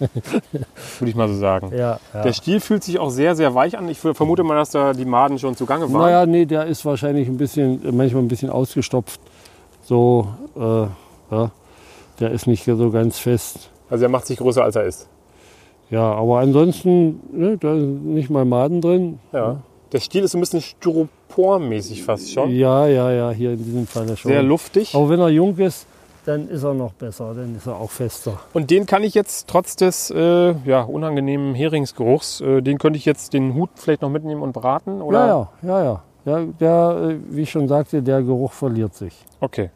ich 1.07 1.15
mal 1.15 1.29
so 1.29 1.35
sagen. 1.35 1.71
Ja, 1.73 2.01
ja. 2.13 2.23
Der 2.23 2.33
Stiel 2.33 2.61
fühlt 2.61 2.83
sich 2.83 2.99
auch 2.99 3.11
sehr, 3.11 3.37
sehr 3.37 3.55
weich 3.55 3.79
an. 3.79 3.89
Ich 3.89 4.01
vermute 4.01 4.43
mal, 4.43 4.57
dass 4.57 4.71
da 4.71 4.95
die 4.95 5.05
Maden 5.05 5.39
schon 5.39 5.55
zugange 5.55 5.93
waren. 5.93 6.03
Naja, 6.03 6.27
nee, 6.27 6.45
der 6.45 6.67
ist 6.67 6.85
wahrscheinlich 6.85 7.29
ein 7.29 7.37
bisschen, 7.37 7.81
manchmal 7.97 8.23
ein 8.23 8.29
bisschen 8.29 8.51
ausgestopft. 8.51 9.21
So, 9.85 10.29
äh, 10.57 10.87
ja, 11.31 11.51
der 12.19 12.33
ist 12.33 12.49
nicht 12.49 12.65
so 12.65 12.91
ganz 12.91 13.19
fest. 13.19 13.71
Also 13.89 14.05
er 14.05 14.09
macht 14.09 14.27
sich 14.27 14.39
größer, 14.39 14.65
als 14.65 14.75
er 14.75 14.85
ist. 14.85 15.09
Ja, 15.91 16.13
aber 16.13 16.41
ansonsten, 16.41 17.21
ne, 17.33 17.57
da 17.59 17.75
sind 17.75 18.07
nicht 18.07 18.31
mal 18.31 18.45
Maden 18.45 18.81
drin. 18.81 19.19
Ja. 19.33 19.61
Der 19.93 20.01
Stiel 20.01 20.23
ist 20.23 20.35
ein 20.35 20.41
bisschen 20.41 20.61
styropormäßig 20.61 22.03
fast 22.03 22.31
schon. 22.31 22.51
Ja, 22.51 22.87
ja, 22.87 23.11
ja, 23.11 23.31
hier 23.31 23.53
in 23.53 23.65
diesem 23.65 23.87
Fall 23.87 24.07
schon. 24.17 24.31
Sehr 24.31 24.43
luftig. 24.43 24.95
aber 24.95 25.09
wenn 25.09 25.21
er 25.21 25.31
jung 25.31 25.57
ist, 25.57 25.87
dann 26.27 26.49
ist 26.49 26.63
er 26.63 26.75
noch 26.75 26.93
besser, 26.93 27.33
dann 27.35 27.57
ist 27.57 27.67
er 27.67 27.77
auch 27.77 27.91
fester. 27.91 28.39
Und 28.53 28.71
den 28.71 28.85
kann 28.85 29.03
ich 29.03 29.15
jetzt 29.15 29.49
trotz 29.49 29.77
des 29.77 30.11
äh, 30.11 30.55
ja, 30.67 30.83
unangenehmen 30.83 31.55
Heringsgeruchs, 31.55 32.43
äh, 32.43 32.61
den 32.61 32.77
könnte 32.77 32.99
ich 32.99 33.07
jetzt 33.07 33.33
den 33.33 33.55
Hut 33.55 33.71
vielleicht 33.77 34.03
noch 34.03 34.11
mitnehmen 34.11 34.43
und 34.43 34.53
braten? 34.53 35.01
Oder? 35.01 35.27
Ja, 35.27 35.49
ja, 35.63 35.69
ja, 35.69 35.85
ja. 35.85 36.03
Der, 36.27 36.45
der, 36.61 37.09
äh, 37.11 37.17
wie 37.31 37.43
ich 37.43 37.51
schon 37.51 37.67
sagte, 37.67 38.03
der 38.03 38.23
Geruch 38.23 38.53
verliert 38.53 38.95
sich. 38.95 39.15
Okay. 39.41 39.71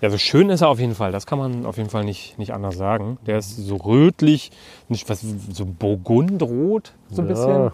Ja, 0.00 0.10
so 0.10 0.18
schön 0.18 0.48
ist 0.50 0.60
er 0.60 0.68
auf 0.68 0.78
jeden 0.78 0.94
Fall. 0.94 1.10
Das 1.10 1.26
kann 1.26 1.38
man 1.38 1.66
auf 1.66 1.76
jeden 1.76 1.90
Fall 1.90 2.04
nicht, 2.04 2.38
nicht 2.38 2.52
anders 2.52 2.76
sagen. 2.76 3.18
Der 3.26 3.38
ist 3.38 3.56
so 3.56 3.76
rötlich, 3.76 4.52
nicht 4.88 5.08
was, 5.08 5.24
so 5.52 5.66
burgundrot, 5.66 6.92
so 7.10 7.22
ein 7.22 7.28
ja, 7.28 7.34
bisschen. 7.34 7.70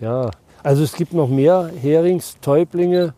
Ja, 0.00 0.30
also 0.62 0.82
es 0.82 0.94
gibt 0.94 1.12
noch 1.12 1.28
mehr 1.28 1.70
Heringstäublinge, 1.80 3.12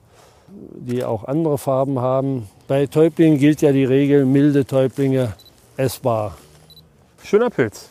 die 0.48 1.04
auch 1.04 1.24
andere 1.24 1.58
Farben 1.58 2.00
haben. 2.00 2.48
Bei 2.66 2.86
Täublingen 2.86 3.38
gilt 3.38 3.62
ja 3.62 3.70
die 3.70 3.84
Regel, 3.84 4.24
milde 4.24 4.64
Täublinge 4.64 5.34
essbar. 5.76 6.36
Schöner 7.22 7.50
Pilz. 7.50 7.88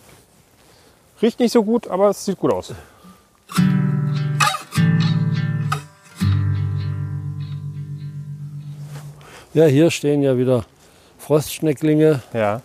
Riecht 1.21 1.39
nicht 1.39 1.53
so 1.53 1.63
gut, 1.63 1.87
aber 1.87 2.09
es 2.09 2.25
sieht 2.25 2.37
gut 2.37 2.51
aus. 2.51 2.73
Ja, 9.53 9.65
hier 9.65 9.91
stehen 9.91 10.23
ja 10.23 10.35
wieder 10.35 10.65
Frostschnecklinge, 11.19 12.21
Ja. 12.33 12.61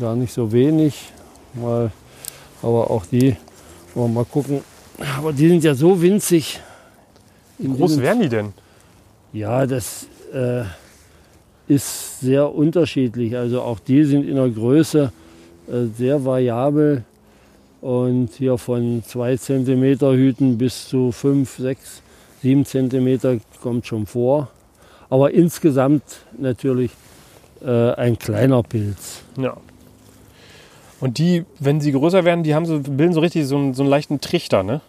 gar 0.00 0.16
nicht 0.16 0.32
so 0.32 0.50
wenig. 0.50 1.12
Mal, 1.54 1.90
aber 2.62 2.90
auch 2.90 3.04
die, 3.06 3.36
wollen 3.94 4.12
wir 4.14 4.20
mal 4.20 4.24
gucken. 4.24 4.62
Aber 5.18 5.32
die 5.32 5.48
sind 5.48 5.62
ja 5.62 5.74
so 5.74 6.00
winzig. 6.00 6.60
Wie 7.58 7.68
groß 7.68 8.00
wären 8.00 8.20
die 8.20 8.28
denn? 8.28 8.52
Ja, 9.32 9.66
das 9.66 10.06
äh, 10.32 10.62
ist 11.66 12.20
sehr 12.20 12.52
unterschiedlich. 12.54 13.36
Also 13.36 13.60
auch 13.60 13.78
die 13.78 14.04
sind 14.04 14.26
in 14.26 14.36
der 14.36 14.48
Größe 14.48 15.12
äh, 15.68 15.72
sehr 15.96 16.24
variabel 16.24 17.04
und 17.82 18.30
hier 18.38 18.56
von 18.56 19.02
2 19.06 19.36
cm 19.36 20.00
Hüten 20.00 20.56
bis 20.56 20.88
zu 20.88 21.12
5, 21.12 21.58
6, 21.58 22.02
7 22.42 22.64
cm 22.64 23.40
kommt 23.60 23.86
schon 23.86 24.06
vor. 24.06 24.48
Aber 25.10 25.32
insgesamt 25.32 26.02
natürlich 26.36 26.92
äh, 27.62 27.92
ein 27.92 28.18
kleiner 28.18 28.62
Pilz. 28.62 29.22
Ja. 29.36 29.56
Und 31.00 31.18
die, 31.18 31.44
wenn 31.58 31.80
sie 31.80 31.92
größer 31.92 32.24
werden, 32.24 32.42
die 32.42 32.54
haben 32.54 32.66
so, 32.66 32.80
bilden 32.80 33.12
so 33.12 33.20
richtig 33.20 33.46
so 33.46 33.56
einen, 33.56 33.74
so 33.74 33.82
einen 33.82 33.90
leichten 33.90 34.20
Trichter, 34.20 34.62
ne? 34.62 34.80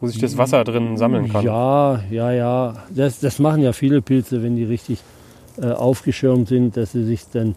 Wo 0.00 0.06
sich 0.06 0.18
das 0.18 0.38
Wasser 0.38 0.64
drin 0.64 0.96
sammeln 0.96 1.30
kann. 1.30 1.44
Ja, 1.44 2.00
ja, 2.10 2.32
ja. 2.32 2.74
Das, 2.88 3.20
das 3.20 3.38
machen 3.38 3.62
ja 3.62 3.72
viele 3.72 4.00
Pilze, 4.00 4.42
wenn 4.42 4.56
die 4.56 4.64
richtig 4.64 5.00
äh, 5.60 5.72
aufgeschirmt 5.72 6.48
sind, 6.48 6.76
dass 6.76 6.92
sie 6.92 7.04
sich 7.04 7.24
dann 7.32 7.54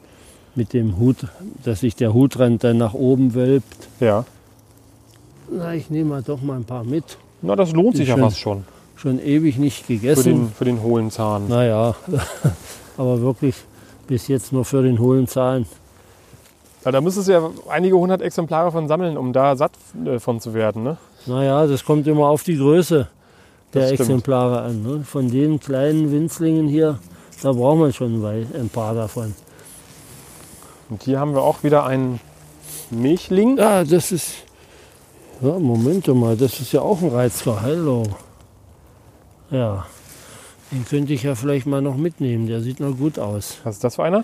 mit 0.55 0.73
dem 0.73 0.97
Hut, 0.97 1.27
dass 1.63 1.79
sich 1.79 1.95
der 1.95 2.13
Hutrand 2.13 2.63
dann 2.63 2.77
nach 2.77 2.93
oben 2.93 3.33
wölbt. 3.33 3.87
Ja. 3.99 4.25
Na, 5.51 5.73
ich 5.73 5.89
nehme 5.89 6.09
mal 6.09 6.21
doch 6.21 6.41
mal 6.41 6.57
ein 6.57 6.65
paar 6.65 6.83
mit. 6.83 7.17
Na, 7.41 7.55
das 7.55 7.71
lohnt 7.71 7.93
Die 7.93 7.99
sich 7.99 8.09
ja 8.09 8.17
fast 8.17 8.39
schon. 8.39 8.65
Schon 9.03 9.19
ewig 9.19 9.57
nicht 9.57 9.85
Für 9.85 9.93
gegessen. 9.95 10.23
den, 10.23 10.51
für 10.53 10.63
den 10.63 10.81
hohlen 10.81 11.11
Zahn. 11.11 11.49
Naja, 11.49 11.93
aber 12.97 13.19
wirklich 13.19 13.55
bis 14.07 14.29
jetzt 14.29 14.53
nur 14.53 14.63
für 14.63 14.81
den 14.81 14.97
hohlen 14.97 15.27
Zahn. 15.27 15.65
Ja, 16.85 16.91
da 16.91 17.01
müsstest 17.01 17.27
du 17.27 17.33
ja 17.33 17.49
einige 17.67 17.97
hundert 17.97 18.21
Exemplare 18.21 18.71
von 18.71 18.87
sammeln, 18.87 19.17
um 19.17 19.33
da 19.33 19.57
satt 19.57 19.73
äh, 20.05 20.19
von 20.19 20.39
zu 20.39 20.53
werden, 20.53 20.83
ne? 20.83 20.95
Naja, 21.25 21.67
das 21.67 21.83
kommt 21.83 22.07
immer 22.07 22.27
auf 22.27 22.43
die 22.43 22.55
Größe 22.55 23.09
der. 23.73 23.91
Exemplare 23.91 24.61
an. 24.61 24.83
Ne? 24.83 25.03
Von 25.03 25.29
den 25.29 25.59
kleinen 25.59 26.09
Winzlingen 26.09 26.69
hier, 26.69 26.97
da 27.41 27.51
braucht 27.51 27.79
man 27.79 27.91
schon 27.91 28.25
ein 28.25 28.69
paar 28.69 28.95
davon. 28.95 29.35
Und 30.89 31.03
hier 31.03 31.19
haben 31.19 31.33
wir 31.33 31.41
auch 31.41 31.61
wieder 31.61 31.85
einen 31.85 32.21
Milchling. 32.89 33.57
Ja, 33.57 33.83
das 33.83 34.13
ist. 34.13 34.35
Ja, 35.41 35.59
Moment 35.59 36.07
mal, 36.07 36.37
das 36.37 36.61
ist 36.61 36.71
ja 36.71 36.79
auch 36.79 37.01
ein 37.01 37.09
Reizker. 37.09 37.61
Hallo. 37.61 38.03
Ja, 39.53 39.85
den 40.71 40.83
könnte 40.85 41.13
ich 41.13 41.23
ja 41.23 41.35
vielleicht 41.35 41.65
mal 41.65 41.81
noch 41.81 41.95
mitnehmen. 41.95 42.47
Der 42.47 42.59
sieht 42.61 42.79
noch 42.79 42.97
gut 42.97 43.19
aus. 43.19 43.59
Was 43.63 43.75
ist 43.75 43.83
das 43.83 43.95
für 43.95 44.03
einer? 44.03 44.23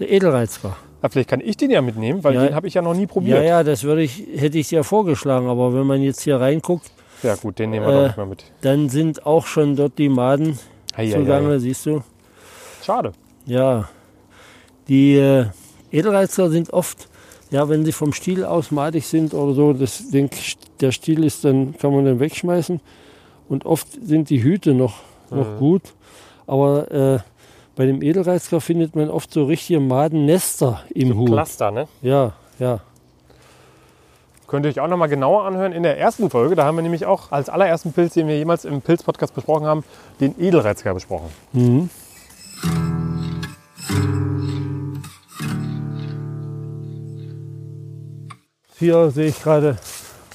Der 0.00 0.10
Edelreizker. 0.10 0.76
Ah, 1.00 1.08
vielleicht 1.08 1.28
kann 1.30 1.40
ich 1.40 1.56
den 1.56 1.70
ja 1.70 1.80
mitnehmen, 1.82 2.24
weil 2.24 2.34
Ja. 2.34 2.46
den 2.46 2.54
habe 2.54 2.66
ich 2.66 2.74
ja 2.74 2.82
noch 2.82 2.94
nie 2.94 3.02
Ja, 3.02 3.06
probiert. 3.06 3.44
ja, 3.44 3.62
das 3.62 3.84
würde 3.84 4.02
ich, 4.02 4.24
hätte 4.36 4.58
ich 4.58 4.68
dir 4.68 4.82
vorgeschlagen. 4.84 5.48
Aber 5.48 5.72
wenn 5.74 5.86
man 5.86 6.02
jetzt 6.02 6.22
hier 6.22 6.40
reinguckt, 6.40 6.90
Ja, 7.22 7.36
gut, 7.36 7.58
den 7.58 7.70
nehmen 7.70 7.86
wir 7.86 7.92
Äh, 7.92 7.96
doch 8.00 8.06
nicht 8.08 8.16
mal 8.16 8.26
mit. 8.26 8.44
dann 8.62 8.88
sind 8.90 9.24
auch 9.24 9.46
schon 9.46 9.76
dort 9.76 9.96
die 9.98 10.08
Maden 10.10 10.58
Hei, 10.96 11.06
hei, 11.06 11.12
zugange, 11.12 11.50
hei. 11.54 11.58
siehst 11.58 11.86
du? 11.86 12.02
Schade. 12.82 13.12
Ja, 13.46 13.88
die 14.88 15.16
äh, 15.16 15.46
Edelreizer 15.92 16.50
sind 16.50 16.70
oft, 16.72 17.08
ja, 17.50 17.68
wenn 17.68 17.84
sie 17.84 17.92
vom 17.92 18.12
Stiel 18.12 18.44
aus 18.44 18.70
madig 18.70 19.06
sind 19.06 19.32
oder 19.32 19.54
so, 19.54 19.72
das, 19.72 20.10
den, 20.10 20.28
der 20.80 20.90
Stiel 20.92 21.22
ist 21.24 21.44
dann, 21.44 21.76
kann 21.78 21.92
man 21.94 22.04
dann 22.04 22.18
wegschmeißen. 22.20 22.80
Und 23.48 23.66
oft 23.66 23.88
sind 23.92 24.30
die 24.30 24.42
Hüte 24.42 24.74
noch, 24.74 25.00
noch 25.30 25.58
gut. 25.58 25.82
Aber 26.46 26.90
äh, 26.90 27.18
bei 27.76 27.86
dem 27.86 28.02
Edelreizker 28.02 28.60
findet 28.60 28.94
man 28.94 29.10
oft 29.10 29.32
so 29.32 29.44
richtige 29.44 29.80
Madennester 29.80 30.82
im 30.94 31.16
Hut. 31.16 31.28
Cluster, 31.28 31.70
ne? 31.70 31.88
Ja, 32.02 32.32
ja. 32.58 32.80
Könnt 34.46 34.66
ihr 34.66 34.68
euch 34.68 34.80
auch 34.80 34.88
noch 34.88 34.96
mal 34.96 35.08
genauer 35.08 35.44
anhören 35.44 35.72
in 35.72 35.82
der 35.82 35.98
ersten 35.98 36.30
Folge. 36.30 36.54
Da 36.54 36.64
haben 36.64 36.76
wir 36.76 36.82
nämlich 36.82 37.06
auch 37.06 37.32
als 37.32 37.48
allerersten 37.48 37.92
Pilz, 37.92 38.14
den 38.14 38.28
wir 38.28 38.36
jemals 38.36 38.64
im 38.64 38.80
Pilz-Podcast 38.82 39.34
besprochen 39.34 39.66
haben, 39.66 39.84
den 40.20 40.38
Edelreizker 40.38 40.94
besprochen. 40.94 41.30
Mhm. 41.52 41.90
Hier 48.78 49.10
sehe 49.10 49.28
ich 49.28 49.42
gerade 49.42 49.78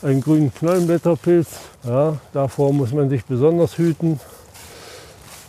einen 0.02 0.22
grünen 0.22 0.54
Knollenblätterpilz. 0.54 1.69
Ja, 1.84 2.18
davor 2.34 2.74
muss 2.74 2.92
man 2.92 3.10
sich 3.10 3.26
besonders 3.26 3.78
hüten, 3.78 4.20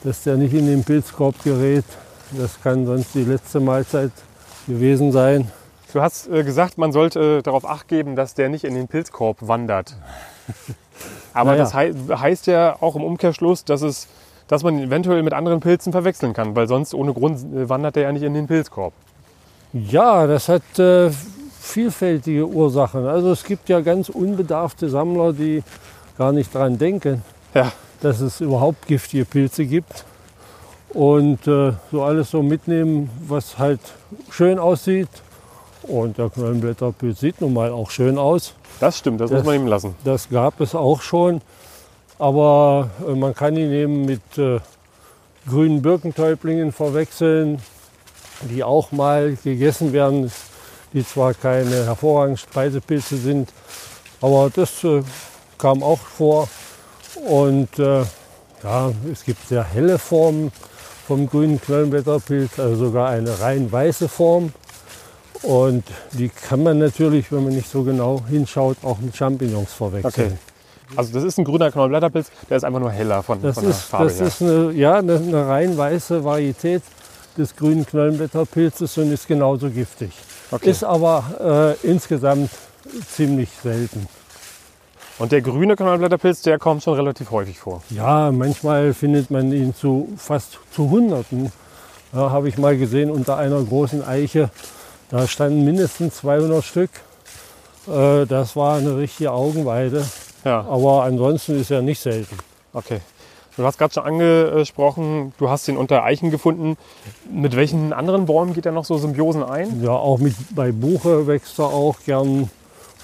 dass 0.04 0.22
der 0.22 0.36
nicht 0.36 0.54
in 0.54 0.66
den 0.66 0.84
Pilzkorb 0.84 1.42
gerät. 1.42 1.84
Das 2.32 2.62
kann 2.62 2.86
sonst 2.86 3.14
die 3.14 3.24
letzte 3.24 3.58
Mahlzeit 3.60 4.12
gewesen 4.66 5.10
sein. 5.12 5.50
Du 5.92 6.00
hast 6.00 6.28
äh, 6.28 6.44
gesagt, 6.44 6.78
man 6.78 6.92
sollte 6.92 7.38
äh, 7.38 7.42
darauf 7.42 7.68
acht 7.68 7.88
geben, 7.88 8.14
dass 8.14 8.34
der 8.34 8.48
nicht 8.48 8.62
in 8.64 8.74
den 8.74 8.86
Pilzkorb 8.86 9.38
wandert. 9.40 9.96
Aber 11.34 11.52
Naja. 11.52 11.64
das 11.64 11.74
hei 11.74 11.92
heißt 11.92 12.46
ja 12.46 12.76
auch 12.80 12.94
im 12.94 13.02
Umkehrschluss, 13.02 13.64
dass, 13.64 13.82
es, 13.82 14.06
dass 14.46 14.62
man 14.62 14.78
ihn 14.78 14.84
eventuell 14.84 15.22
mit 15.24 15.32
anderen 15.32 15.58
Pilzen 15.60 15.90
verwechseln 15.92 16.32
kann, 16.32 16.54
weil 16.54 16.68
sonst 16.68 16.94
ohne 16.94 17.12
Grund 17.12 17.38
äh, 17.54 17.68
wandert 17.68 17.96
der 17.96 18.04
ja 18.04 18.12
nicht 18.12 18.22
in 18.22 18.34
den 18.34 18.46
Pilzkorb. 18.46 18.92
Ja, 19.72 20.28
das 20.28 20.48
hat 20.48 20.78
äh, 20.78 21.10
vielfältige 21.60 22.46
Ursachen. 22.46 23.06
Also 23.06 23.32
es 23.32 23.42
gibt 23.44 23.68
ja 23.68 23.80
ganz 23.80 24.08
unbedarfte 24.08 24.88
Sammler, 24.88 25.32
die 25.32 25.62
gar 26.20 26.32
nicht 26.32 26.54
dran 26.54 26.76
denken, 26.76 27.22
Ja, 27.54 27.72
dass 28.02 28.20
es 28.20 28.42
überhaupt 28.42 28.86
giftige 28.86 29.24
Pilze 29.24 29.64
gibt. 29.64 30.04
Und 30.90 31.46
äh, 31.46 31.72
so 31.90 32.02
alles 32.02 32.30
so 32.30 32.42
mitnehmen, 32.42 33.08
was 33.26 33.58
halt 33.58 33.80
schön 34.30 34.58
aussieht. 34.58 35.08
Und 35.82 36.18
der 36.18 36.28
Knollenblätterpilz 36.28 37.20
sieht 37.20 37.40
nun 37.40 37.54
mal 37.54 37.70
auch 37.70 37.90
schön 37.90 38.18
aus. 38.18 38.52
das 38.80 38.98
stimmt, 38.98 39.22
das, 39.22 39.30
Das- 39.30 39.38
muss 39.38 39.46
man 39.46 39.54
ihm 39.62 39.66
lassen. 39.66 39.94
Das 40.04 40.28
gab 40.28 40.60
es 40.60 40.74
auch 40.74 41.00
schon. 41.00 41.40
Aber 42.18 42.90
äh, 43.08 43.14
man 43.14 43.34
kann 43.34 43.56
ihn 43.56 43.72
eben 43.72 44.04
mit 44.04 44.20
äh, 44.36 44.60
grünen 45.48 45.80
Birkentäublingen 45.80 46.70
verwechseln, 46.70 47.62
die 48.42 48.62
auch 48.62 48.92
mal 48.92 49.38
gegessen 49.42 49.94
werden, 49.94 50.30
die 50.92 51.02
zwar 51.06 51.32
keine 51.32 51.86
hervorragenden 51.86 52.36
Speisepilze 52.36 53.16
sind, 53.16 53.48
aber 54.20 54.50
das 54.54 54.84
äh, 54.84 55.02
kam 55.60 55.82
auch 55.82 55.98
vor. 55.98 56.48
Und 57.28 57.78
äh, 57.78 58.02
ja, 58.62 58.92
es 59.12 59.24
gibt 59.24 59.46
sehr 59.48 59.64
helle 59.64 59.98
Formen 59.98 60.52
vom 61.06 61.28
grünen 61.28 61.60
Knollenblätterpilz, 61.60 62.58
also 62.58 62.86
sogar 62.86 63.10
eine 63.10 63.40
rein 63.40 63.70
weiße 63.70 64.08
Form. 64.08 64.52
Und 65.42 65.84
die 66.12 66.28
kann 66.28 66.62
man 66.62 66.78
natürlich, 66.78 67.32
wenn 67.32 67.44
man 67.44 67.54
nicht 67.54 67.70
so 67.70 67.82
genau 67.82 68.22
hinschaut, 68.28 68.76
auch 68.82 68.98
mit 68.98 69.16
Champignons 69.16 69.72
verwechseln. 69.72 70.32
Okay. 70.32 70.96
Also 70.96 71.12
das 71.12 71.24
ist 71.24 71.38
ein 71.38 71.44
grüner 71.44 71.70
Knollenblätterpilz, 71.70 72.30
der 72.48 72.56
ist 72.56 72.64
einfach 72.64 72.80
nur 72.80 72.90
heller 72.90 73.22
von, 73.22 73.40
Das 73.40 73.54
von 73.54 73.64
der 73.64 73.70
ist, 73.70 73.80
Farbe 73.82 74.06
das 74.06 74.18
her. 74.18 74.26
ist 74.26 74.42
eine, 74.42 74.72
ja, 74.72 74.98
eine, 74.98 75.16
eine 75.16 75.46
rein 75.46 75.76
weiße 75.78 76.24
Varietät 76.24 76.82
des 77.38 77.54
grünen 77.54 77.86
Knollenblätterpilzes 77.86 78.98
und 78.98 79.12
ist 79.12 79.28
genauso 79.28 79.70
giftig. 79.70 80.10
okay. 80.50 80.70
Ist 80.70 80.82
aber 80.84 81.76
äh, 81.82 81.86
insgesamt 81.86 82.50
ziemlich 83.08 83.48
selten. 83.62 84.08
Und 85.20 85.32
der 85.32 85.42
grüne 85.42 85.76
Knollenblätterpilz, 85.76 86.40
der 86.42 86.58
kommt 86.58 86.82
schon 86.82 86.94
relativ 86.94 87.30
häufig 87.30 87.58
vor. 87.58 87.82
Ja, 87.90 88.32
manchmal 88.32 88.94
findet 88.94 89.30
man 89.30 89.52
ihn 89.52 89.74
zu 89.74 90.08
fast 90.16 90.58
zu 90.72 90.88
Hunderten. 90.90 91.52
Ja, 92.14 92.30
Habe 92.30 92.48
ich 92.48 92.56
mal 92.56 92.76
gesehen 92.76 93.10
unter 93.10 93.36
einer 93.36 93.62
großen 93.62 94.02
Eiche. 94.02 94.48
Da 95.10 95.26
standen 95.28 95.64
mindestens 95.64 96.16
200 96.16 96.64
Stück. 96.64 96.90
Äh, 97.86 98.24
das 98.26 98.56
war 98.56 98.78
eine 98.78 98.96
richtige 98.96 99.30
Augenweide. 99.32 100.06
Ja, 100.44 100.62
Aber 100.62 101.04
ansonsten 101.04 101.60
ist 101.60 101.70
er 101.70 101.82
nicht 101.82 102.00
selten. 102.00 102.36
okay. 102.72 103.00
Du 103.56 103.66
hast 103.66 103.76
gerade 103.76 103.92
schon 103.92 104.04
angesprochen, 104.04 105.34
du 105.36 105.50
hast 105.50 105.68
ihn 105.68 105.76
unter 105.76 106.02
Eichen 106.02 106.30
gefunden. 106.30 106.78
Mit 107.30 107.56
welchen 107.56 107.92
anderen 107.92 108.24
Bäumen 108.24 108.54
geht 108.54 108.64
er 108.64 108.72
noch 108.72 108.86
so 108.86 108.96
Symbiosen 108.96 109.42
ein? 109.42 109.82
Ja, 109.82 109.90
auch 109.90 110.18
mit, 110.18 110.34
bei 110.54 110.72
Buche 110.72 111.26
wächst 111.26 111.58
er 111.58 111.66
auch 111.66 111.96
gern. 112.06 112.48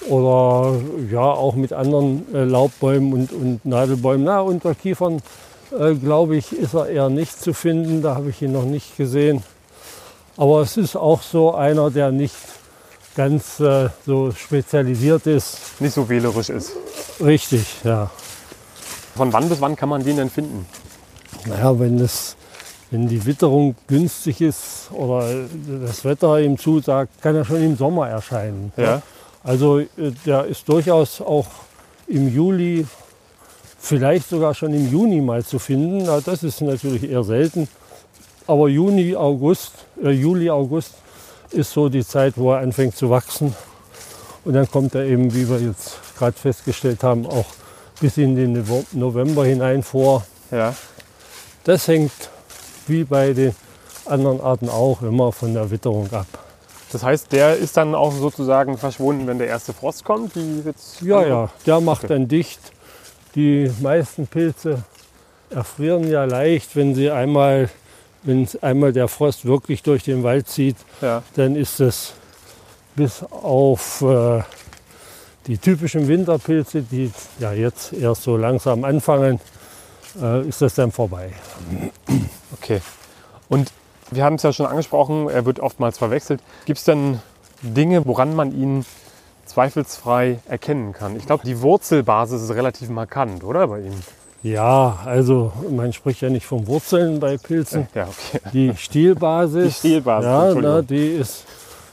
Oder 0.08 0.74
ja, 1.10 1.22
auch 1.22 1.54
mit 1.54 1.72
anderen 1.72 2.32
äh, 2.34 2.44
Laubbäumen 2.44 3.12
und, 3.12 3.32
und 3.32 3.64
Nadelbäumen. 3.64 4.24
Na, 4.24 4.40
unter 4.40 4.74
Kiefern, 4.74 5.20
äh, 5.78 5.94
glaube 5.94 6.36
ich, 6.36 6.52
ist 6.52 6.74
er 6.74 6.88
eher 6.88 7.08
nicht 7.08 7.40
zu 7.40 7.52
finden. 7.52 8.02
Da 8.02 8.14
habe 8.14 8.30
ich 8.30 8.42
ihn 8.42 8.52
noch 8.52 8.64
nicht 8.64 8.96
gesehen. 8.96 9.42
Aber 10.36 10.60
es 10.60 10.76
ist 10.76 10.96
auch 10.96 11.22
so 11.22 11.54
einer, 11.54 11.90
der 11.90 12.12
nicht 12.12 12.34
ganz 13.16 13.58
äh, 13.58 13.88
so 14.04 14.30
spezialisiert 14.32 15.26
ist. 15.26 15.80
Nicht 15.80 15.94
so 15.94 16.08
wählerisch 16.08 16.50
ist. 16.50 16.72
Richtig, 17.20 17.64
ja. 17.82 18.10
Von 19.16 19.32
wann 19.32 19.48
bis 19.48 19.60
wann 19.60 19.74
kann 19.74 19.88
man 19.88 20.04
den 20.04 20.18
denn 20.18 20.30
finden? 20.30 20.66
Naja, 21.46 21.78
wenn, 21.78 21.98
das, 21.98 22.36
wenn 22.90 23.08
die 23.08 23.24
Witterung 23.24 23.74
günstig 23.86 24.42
ist 24.42 24.90
oder 24.92 25.46
das 25.86 26.04
Wetter 26.04 26.38
ihm 26.38 26.58
zusagt, 26.58 27.22
kann 27.22 27.34
er 27.34 27.44
schon 27.44 27.62
im 27.62 27.76
Sommer 27.76 28.08
erscheinen. 28.08 28.72
Ja. 28.76 29.00
Also 29.46 29.78
äh, 29.78 29.86
der 30.26 30.44
ist 30.46 30.68
durchaus 30.68 31.20
auch 31.20 31.46
im 32.08 32.34
Juli, 32.34 32.84
vielleicht 33.78 34.28
sogar 34.28 34.54
schon 34.54 34.74
im 34.74 34.90
Juni 34.90 35.20
mal 35.20 35.44
zu 35.44 35.60
finden. 35.60 36.02
Na, 36.04 36.20
das 36.20 36.42
ist 36.42 36.60
natürlich 36.60 37.08
eher 37.08 37.22
selten. 37.22 37.68
Aber 38.48 38.68
Juni, 38.68 39.14
August, 39.14 39.72
äh, 40.02 40.10
Juli, 40.10 40.50
August 40.50 40.94
ist 41.52 41.72
so 41.72 41.88
die 41.88 42.04
Zeit, 42.04 42.34
wo 42.36 42.52
er 42.52 42.58
anfängt 42.58 42.96
zu 42.96 43.08
wachsen. 43.08 43.54
Und 44.44 44.54
dann 44.54 44.68
kommt 44.68 44.96
er 44.96 45.04
eben, 45.04 45.32
wie 45.32 45.48
wir 45.48 45.60
jetzt 45.60 45.96
gerade 46.18 46.36
festgestellt 46.36 47.04
haben, 47.04 47.24
auch 47.24 47.46
bis 48.00 48.16
in 48.16 48.34
den 48.34 48.64
November 48.92 49.44
hinein 49.44 49.82
vor. 49.84 50.24
Ja. 50.50 50.74
Das 51.62 51.86
hängt 51.86 52.12
wie 52.88 53.04
bei 53.04 53.32
den 53.32 53.54
anderen 54.06 54.40
Arten 54.40 54.68
auch 54.68 55.02
immer 55.02 55.30
von 55.30 55.54
der 55.54 55.70
Witterung 55.70 56.12
ab. 56.12 56.26
Das 56.92 57.02
heißt, 57.02 57.32
der 57.32 57.56
ist 57.56 57.76
dann 57.76 57.94
auch 57.94 58.12
sozusagen 58.12 58.78
verschwunden, 58.78 59.26
wenn 59.26 59.38
der 59.38 59.48
erste 59.48 59.72
Frost 59.72 60.04
kommt? 60.04 60.34
Die 60.36 60.62
jetzt 60.64 61.00
Ja, 61.02 61.26
ja, 61.26 61.50
der 61.66 61.80
macht 61.80 62.08
dann 62.10 62.28
dicht. 62.28 62.60
Die 63.34 63.70
meisten 63.80 64.26
Pilze 64.26 64.84
erfrieren 65.50 66.08
ja 66.08 66.24
leicht, 66.24 66.76
wenn 66.76 66.94
sie 66.94 67.10
einmal, 67.10 67.68
wenn 68.22 68.48
einmal 68.62 68.92
der 68.92 69.08
Frost 69.08 69.44
wirklich 69.44 69.82
durch 69.82 70.04
den 70.04 70.22
Wald 70.22 70.48
zieht, 70.48 70.76
ja. 71.00 71.22
dann 71.34 71.56
ist 71.56 71.80
es 71.80 72.14
bis 72.94 73.22
auf 73.22 74.02
äh, 74.02 74.42
die 75.46 75.58
typischen 75.58 76.08
Winterpilze, 76.08 76.82
die 76.82 77.12
ja 77.38 77.52
jetzt 77.52 77.92
erst 77.92 78.22
so 78.22 78.36
langsam 78.36 78.84
anfangen, 78.84 79.40
äh, 80.20 80.48
ist 80.48 80.62
das 80.62 80.74
dann 80.74 80.90
vorbei. 80.90 81.30
Okay. 82.54 82.80
Und 83.48 83.70
wir 84.10 84.24
haben 84.24 84.36
es 84.36 84.42
ja 84.42 84.52
schon 84.52 84.66
angesprochen, 84.66 85.28
er 85.28 85.44
wird 85.46 85.60
oftmals 85.60 85.98
verwechselt. 85.98 86.40
Gibt 86.64 86.78
es 86.78 86.84
denn 86.84 87.20
Dinge, 87.62 88.06
woran 88.06 88.34
man 88.34 88.52
ihn 88.52 88.84
zweifelsfrei 89.46 90.38
erkennen 90.48 90.92
kann? 90.92 91.16
Ich 91.16 91.26
glaube, 91.26 91.44
die 91.44 91.60
Wurzelbasis 91.60 92.42
ist 92.42 92.50
relativ 92.54 92.88
markant, 92.88 93.44
oder 93.44 93.68
bei 93.68 93.80
ihm? 93.80 93.94
Ja, 94.42 94.98
also 95.04 95.52
man 95.70 95.92
spricht 95.92 96.20
ja 96.20 96.30
nicht 96.30 96.46
von 96.46 96.66
Wurzeln 96.66 97.18
bei 97.18 97.36
Pilzen. 97.36 97.88
Ja, 97.94 98.04
okay. 98.04 98.40
Die 98.52 98.72
Stielbasis, 98.76 99.64
Die 99.80 99.88
Stielbasis, 99.88 100.26
ja, 100.54 100.60
na, 100.60 100.82
die 100.82 101.08
ist 101.08 101.44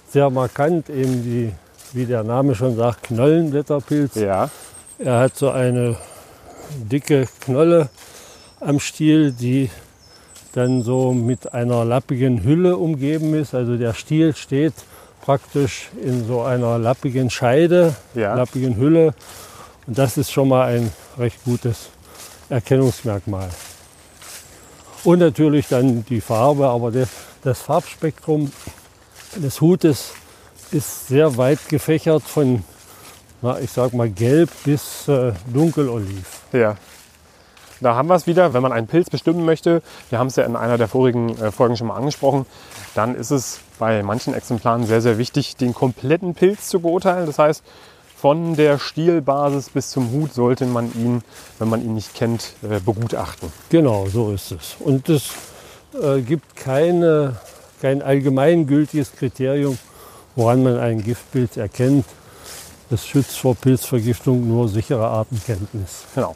sehr 0.09 0.29
markant, 0.29 0.89
eben 0.89 1.23
die, 1.23 1.51
wie 1.93 2.05
der 2.05 2.23
Name 2.23 2.53
schon 2.53 2.75
sagt, 2.75 3.03
Knollenblätterpilz. 3.03 4.15
Ja, 4.15 4.49
Er 4.99 5.19
hat 5.19 5.35
so 5.35 5.49
eine 5.49 5.97
dicke 6.75 7.27
Knolle 7.41 7.89
am 8.59 8.79
Stiel, 8.79 9.31
die 9.31 9.69
dann 10.53 10.81
so 10.83 11.13
mit 11.13 11.53
einer 11.53 11.83
lappigen 11.85 12.43
Hülle 12.43 12.77
umgeben 12.77 13.33
ist. 13.33 13.53
Also 13.53 13.77
der 13.77 13.93
Stiel 13.93 14.35
steht 14.35 14.73
praktisch 15.21 15.89
in 16.03 16.25
so 16.27 16.41
einer 16.41 16.77
lappigen 16.77 17.29
Scheide, 17.29 17.95
Ja. 18.13 18.35
lappigen 18.35 18.75
Hülle. 18.77 19.13
Und 19.87 19.97
das 19.97 20.17
ist 20.17 20.31
schon 20.31 20.49
mal 20.49 20.67
ein 20.75 20.91
recht 21.17 21.43
gutes 21.43 21.89
Erkennungsmerkmal. 22.49 23.49
Und 25.03 25.19
natürlich 25.19 25.67
dann 25.67 26.05
die 26.05 26.21
Farbe, 26.21 26.67
aber 26.67 26.91
der, 26.91 27.07
das 27.43 27.59
Farbspektrum 27.61 28.51
des 29.35 29.59
Hutes 29.59 30.11
ist 30.71 31.07
sehr 31.07 31.35
weit 31.37 31.67
gefächert 31.67 32.23
von, 32.23 32.63
na, 33.41 33.59
ich 33.59 33.71
sag 33.71 33.93
mal, 33.93 34.09
gelb 34.09 34.49
bis 34.63 35.07
äh, 35.07 35.33
dunkeloliv. 35.53 36.41
ja. 36.53 36.77
Da 37.83 37.95
haben 37.95 38.07
wir 38.07 38.15
es 38.15 38.27
wieder, 38.27 38.53
wenn 38.53 38.61
man 38.61 38.71
einen 38.71 38.87
Pilz 38.87 39.09
bestimmen 39.09 39.45
möchte. 39.45 39.81
Wir 40.09 40.19
haben 40.19 40.27
es 40.27 40.35
ja 40.35 40.45
in 40.45 40.55
einer 40.55 40.77
der 40.77 40.87
vorigen 40.87 41.37
äh, 41.37 41.51
Folgen 41.51 41.77
schon 41.77 41.87
mal 41.87 41.97
angesprochen. 41.97 42.45
Dann 42.95 43.15
ist 43.15 43.31
es 43.31 43.59
bei 43.77 44.01
manchen 44.03 44.33
Exemplaren 44.33 44.85
sehr, 44.85 45.01
sehr 45.01 45.17
wichtig, 45.17 45.55
den 45.57 45.73
kompletten 45.73 46.33
Pilz 46.33 46.69
zu 46.69 46.79
beurteilen. 46.79 47.25
Das 47.25 47.39
heißt, 47.39 47.63
von 48.15 48.55
der 48.55 48.79
Stielbasis 48.79 49.69
bis 49.69 49.89
zum 49.89 50.11
Hut 50.11 50.33
sollte 50.33 50.65
man 50.65 50.93
ihn, 50.93 51.23
wenn 51.59 51.67
man 51.67 51.83
ihn 51.83 51.93
nicht 51.93 52.13
kennt, 52.13 52.53
äh, 52.63 52.79
begutachten. 52.79 53.51
Genau, 53.69 54.07
so 54.07 54.31
ist 54.31 54.53
es. 54.53 54.77
Und 54.79 55.09
es 55.09 55.31
äh, 56.01 56.21
gibt 56.21 56.55
keine, 56.55 57.35
kein 57.81 58.01
allgemeingültiges 58.01 59.11
Kriterium, 59.11 59.77
woran 60.37 60.63
man 60.63 60.77
einen 60.77 61.03
Giftpilz 61.03 61.57
erkennt. 61.57 62.05
Das 62.89 63.05
schützt 63.05 63.37
vor 63.37 63.55
Pilzvergiftung 63.55 64.47
nur 64.47 64.69
sichere 64.69 65.07
Artenkenntnis. 65.07 66.03
Genau. 66.15 66.35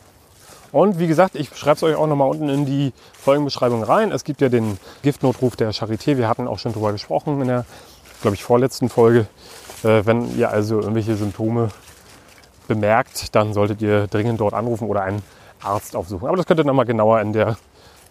Und 0.72 1.00
wie 1.00 1.08
gesagt, 1.08 1.36
ich 1.36 1.50
schreibe 1.56 1.78
es 1.78 1.84
euch 1.84 1.96
auch 1.96 2.08
nochmal 2.08 2.30
unten 2.30 2.50
in 2.50 2.66
die 2.66 2.94
Folgenbeschreibung 3.20 3.84
rein. 3.84 4.12
Es 4.12 4.24
gibt 4.24 4.42
ja 4.42 4.50
den 4.50 4.78
Giftnotruf 5.02 5.56
der 5.56 5.72
Charité. 5.74 6.18
Wir 6.18 6.28
hatten 6.28 6.48
auch 6.48 6.60
schon 6.60 6.74
drüber 6.74 6.92
gesprochen 6.92 7.42
in 7.42 7.48
der, 7.48 7.66
glaube 8.22 8.36
ich, 8.36 8.44
vorletzten 8.44 8.90
Folge. 8.90 9.28
Äh, 9.84 10.06
wenn 10.06 10.38
ihr 10.38 10.50
also 10.50 10.80
irgendwelche 10.80 11.16
Symptome 11.16 11.70
bemerkt, 12.68 13.36
dann 13.36 13.54
solltet 13.54 13.82
ihr 13.82 14.08
dringend 14.08 14.40
dort 14.40 14.54
anrufen 14.54 14.88
oder 14.88 15.04
einen 15.04 15.22
Arzt 15.62 15.96
aufsuchen. 15.96 16.28
Aber 16.28 16.38
das 16.38 16.46
könnt 16.46 16.60
ihr 16.60 16.66
nochmal 16.66 16.86
genauer 16.86 17.22
in 17.22 17.34
der, 17.34 17.58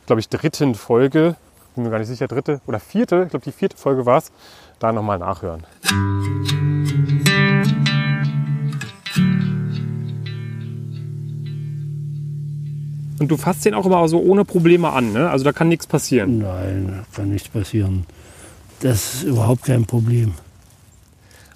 glaube 0.06 0.20
ich, 0.20 0.28
dritten 0.28 0.74
Folge, 0.74 1.36
bin 1.74 1.84
mir 1.84 1.90
gar 1.90 1.98
nicht 1.98 2.08
sicher, 2.08 2.26
dritte 2.26 2.60
oder 2.66 2.80
vierte, 2.80 3.24
ich 3.24 3.30
glaube 3.30 3.44
die 3.44 3.52
vierte 3.52 3.76
Folge 3.76 4.06
war 4.06 4.18
es, 4.18 4.32
da 4.78 4.92
nochmal 4.92 5.18
nachhören. 5.18 5.64
Und 13.18 13.28
du 13.30 13.36
fasst 13.36 13.64
den 13.64 13.74
auch 13.74 13.86
immer 13.86 14.06
so 14.08 14.20
ohne 14.20 14.44
Probleme 14.44 14.90
an, 14.90 15.12
ne? 15.12 15.30
Also 15.30 15.44
da 15.44 15.52
kann 15.52 15.68
nichts 15.68 15.86
passieren. 15.86 16.38
Nein, 16.38 17.04
kann 17.14 17.30
nichts 17.30 17.48
passieren. 17.48 18.04
Das 18.80 19.14
ist 19.14 19.22
überhaupt 19.22 19.62
kein 19.64 19.86
Problem. 19.86 20.34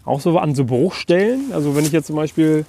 Auch 0.04 0.20
so 0.20 0.38
an 0.38 0.54
so 0.54 0.64
Bruchstellen. 0.64 1.52
Also 1.52 1.76
wenn 1.76 1.84
ich 1.84 1.92
jetzt 1.92 2.06
zum 2.06 2.16
Beispiel 2.16 2.64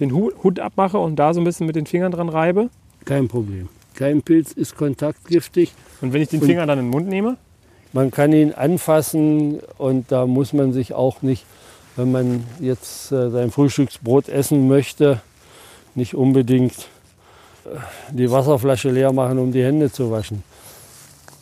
den 0.00 0.12
Hu- 0.12 0.30
Hut 0.42 0.60
abmache 0.60 0.98
und 0.98 1.16
da 1.16 1.34
so 1.34 1.40
ein 1.40 1.44
bisschen 1.44 1.66
mit 1.66 1.74
den 1.76 1.86
Fingern 1.86 2.12
dran 2.12 2.28
reibe. 2.28 2.70
Kein 3.04 3.26
Problem. 3.26 3.68
Kein 3.94 4.22
Pilz 4.22 4.52
ist 4.52 4.76
kontaktgiftig. 4.76 5.72
Und 6.00 6.12
wenn 6.12 6.22
ich 6.22 6.28
den 6.28 6.40
Und- 6.40 6.46
Finger 6.46 6.66
dann 6.66 6.78
in 6.78 6.84
den 6.86 6.90
Mund 6.90 7.08
nehme. 7.08 7.36
Man 7.92 8.10
kann 8.10 8.32
ihn 8.32 8.52
anfassen 8.52 9.60
und 9.78 10.12
da 10.12 10.26
muss 10.26 10.52
man 10.52 10.72
sich 10.74 10.92
auch 10.92 11.22
nicht, 11.22 11.46
wenn 11.96 12.12
man 12.12 12.44
jetzt 12.60 13.10
äh, 13.10 13.30
sein 13.30 13.50
Frühstücksbrot 13.50 14.28
essen 14.28 14.68
möchte, 14.68 15.20
nicht 15.94 16.14
unbedingt 16.14 16.86
die 18.10 18.30
Wasserflasche 18.30 18.90
leer 18.90 19.12
machen, 19.12 19.38
um 19.38 19.52
die 19.52 19.62
Hände 19.62 19.90
zu 19.90 20.10
waschen. 20.10 20.42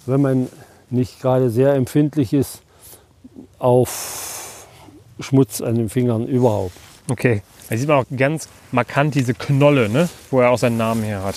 Wenn 0.07 0.21
man 0.21 0.49
nicht 0.91 1.21
gerade 1.21 1.51
sehr 1.51 1.75
empfindlich 1.75 2.33
ist 2.33 2.63
auf 3.59 4.67
Schmutz 5.21 5.61
an 5.61 5.77
den 5.77 5.89
Fingern 5.89 6.27
überhaupt. 6.27 6.75
Okay. 7.09 7.43
Da 7.69 7.77
sieht 7.77 7.89
man 7.89 7.99
auch 7.99 8.07
ganz 8.17 8.49
markant 8.71 9.15
diese 9.15 9.35
Knolle, 9.35 9.89
ne? 9.89 10.09
wo 10.31 10.41
er 10.41 10.51
auch 10.51 10.59
seinen 10.59 10.77
Namen 10.77 11.03
her 11.03 11.25
hat. 11.25 11.35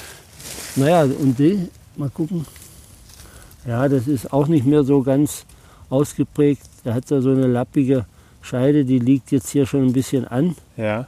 Naja, 0.75 1.01
und 1.03 1.39
die, 1.39 1.69
mal 1.95 2.09
gucken. 2.09 2.45
Ja, 3.67 3.87
das 3.87 4.07
ist 4.07 4.31
auch 4.31 4.47
nicht 4.47 4.65
mehr 4.65 4.83
so 4.83 5.01
ganz 5.01 5.45
ausgeprägt. 5.89 6.61
Der 6.85 6.93
hat 6.93 7.09
da 7.09 7.21
so 7.21 7.31
eine 7.31 7.47
lappige 7.47 8.05
Scheide, 8.41 8.85
die 8.85 8.99
liegt 8.99 9.31
jetzt 9.31 9.49
hier 9.49 9.65
schon 9.65 9.87
ein 9.87 9.93
bisschen 9.93 10.27
an. 10.27 10.55
Ja. 10.77 11.07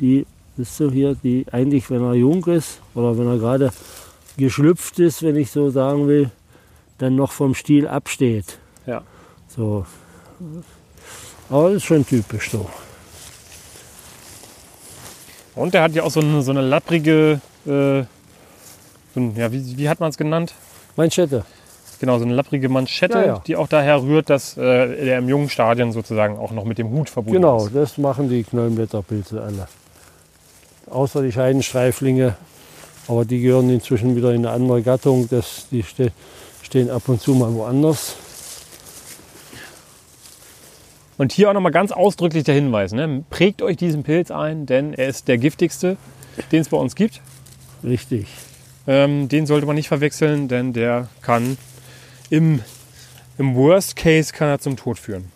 Die 0.00 0.26
ist 0.58 0.76
so 0.76 0.90
hier, 0.90 1.14
die 1.22 1.46
eigentlich, 1.52 1.90
wenn 1.90 2.02
er 2.02 2.14
jung 2.14 2.44
ist 2.46 2.80
oder 2.94 3.16
wenn 3.18 3.26
er 3.26 3.38
gerade 3.38 3.70
geschlüpft 4.36 4.98
ist, 4.98 5.22
wenn 5.22 5.36
ich 5.36 5.50
so 5.50 5.70
sagen 5.70 6.06
will, 6.08 6.30
dann 6.98 7.16
noch 7.16 7.32
vom 7.32 7.54
Stiel 7.54 7.86
absteht. 7.86 8.58
Ja. 8.86 9.02
So. 9.48 9.86
Aber 11.50 11.68
das 11.68 11.76
ist 11.78 11.84
schon 11.84 12.06
typisch 12.06 12.50
so. 12.50 12.68
Und 15.54 15.74
der 15.74 15.82
hat 15.82 15.92
ja 15.92 16.02
auch 16.04 16.10
so 16.10 16.20
eine, 16.20 16.42
so 16.42 16.50
eine 16.52 16.60
lapprige, 16.62 17.40
äh, 17.66 18.02
so 19.14 19.20
ein, 19.20 19.34
ja, 19.36 19.50
wie, 19.52 19.76
wie 19.76 19.88
hat 19.88 19.98
man 20.00 20.10
es 20.10 20.16
genannt? 20.16 20.54
Manschette. 20.96 21.44
Genau, 22.00 22.18
so 22.18 22.24
eine 22.24 22.34
lapprige 22.34 22.68
Manschette, 22.68 23.18
Ja, 23.18 23.26
ja. 23.26 23.42
die 23.44 23.56
auch 23.56 23.66
daher 23.66 24.00
rührt, 24.02 24.30
dass 24.30 24.56
äh, 24.56 24.62
er 25.08 25.18
im 25.18 25.28
jungen 25.28 25.48
Stadion 25.48 25.90
sozusagen 25.90 26.38
auch 26.38 26.52
noch 26.52 26.64
mit 26.64 26.78
dem 26.78 26.90
Hut 26.90 27.10
verbunden 27.10 27.40
Genau, 27.40 27.66
ist. 27.66 27.74
das 27.74 27.98
machen 27.98 28.28
die 28.28 28.44
Knollenblätterpilze 28.44 29.42
alle. 29.42 29.66
Außer 30.90 31.22
die 31.22 31.32
Scheidenstreiflinge, 31.32 32.36
aber 33.06 33.24
die 33.24 33.40
gehören 33.40 33.70
inzwischen 33.70 34.16
wieder 34.16 34.30
in 34.32 34.46
eine 34.46 34.50
andere 34.50 34.82
Gattung. 34.82 35.28
Das, 35.28 35.66
die 35.70 35.82
ste 35.82 36.12
stehen 36.62 36.90
ab 36.90 37.08
und 37.08 37.20
zu 37.20 37.32
mal 37.34 37.52
woanders. 37.54 38.16
Und 41.16 41.32
hier 41.32 41.50
auch 41.50 41.54
nochmal 41.54 41.72
ganz 41.72 41.90
ausdrücklich 41.90 42.44
der 42.44 42.54
Hinweis, 42.54 42.92
ne? 42.92 43.24
prägt 43.28 43.60
euch 43.60 43.76
diesen 43.76 44.04
Pilz 44.04 44.30
ein, 44.30 44.66
denn 44.66 44.94
er 44.94 45.08
ist 45.08 45.26
der 45.26 45.36
giftigste, 45.36 45.96
den 46.52 46.60
es 46.60 46.68
bei 46.68 46.76
uns 46.76 46.94
gibt. 46.94 47.20
Richtig. 47.82 48.28
Ähm, 48.86 49.28
den 49.28 49.46
sollte 49.46 49.66
man 49.66 49.74
nicht 49.74 49.88
verwechseln, 49.88 50.46
denn 50.46 50.72
der 50.72 51.08
kann 51.22 51.58
im, 52.30 52.62
im 53.36 53.56
Worst 53.56 53.96
Case 53.96 54.32
kann 54.32 54.48
er 54.48 54.58
zum 54.60 54.76
Tod 54.76 54.98
führen. 54.98 55.30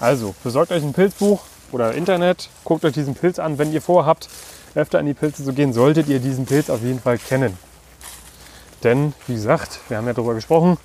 Also, 0.00 0.34
besorgt 0.42 0.72
euch 0.72 0.82
ein 0.82 0.92
Pilzbuch 0.92 1.42
oder 1.70 1.94
Internet, 1.94 2.50
guckt 2.64 2.84
euch 2.84 2.92
diesen 2.92 3.14
Pilz 3.14 3.38
an. 3.38 3.58
Wenn 3.58 3.72
ihr 3.72 3.82
vorhabt, 3.82 4.28
öfter 4.74 4.98
an 4.98 5.06
die 5.06 5.14
Pilze 5.14 5.44
zu 5.44 5.52
gehen, 5.52 5.72
solltet 5.72 6.08
ihr 6.08 6.20
diesen 6.20 6.46
Pilz 6.46 6.70
auf 6.70 6.82
jeden 6.82 7.00
Fall 7.00 7.18
kennen. 7.18 7.56
Denn, 8.84 9.12
wie 9.26 9.34
gesagt, 9.34 9.80
wir 9.88 9.96
haben 9.96 10.06
ja 10.06 10.12
darüber 10.12 10.34
gesprochen, 10.34 10.78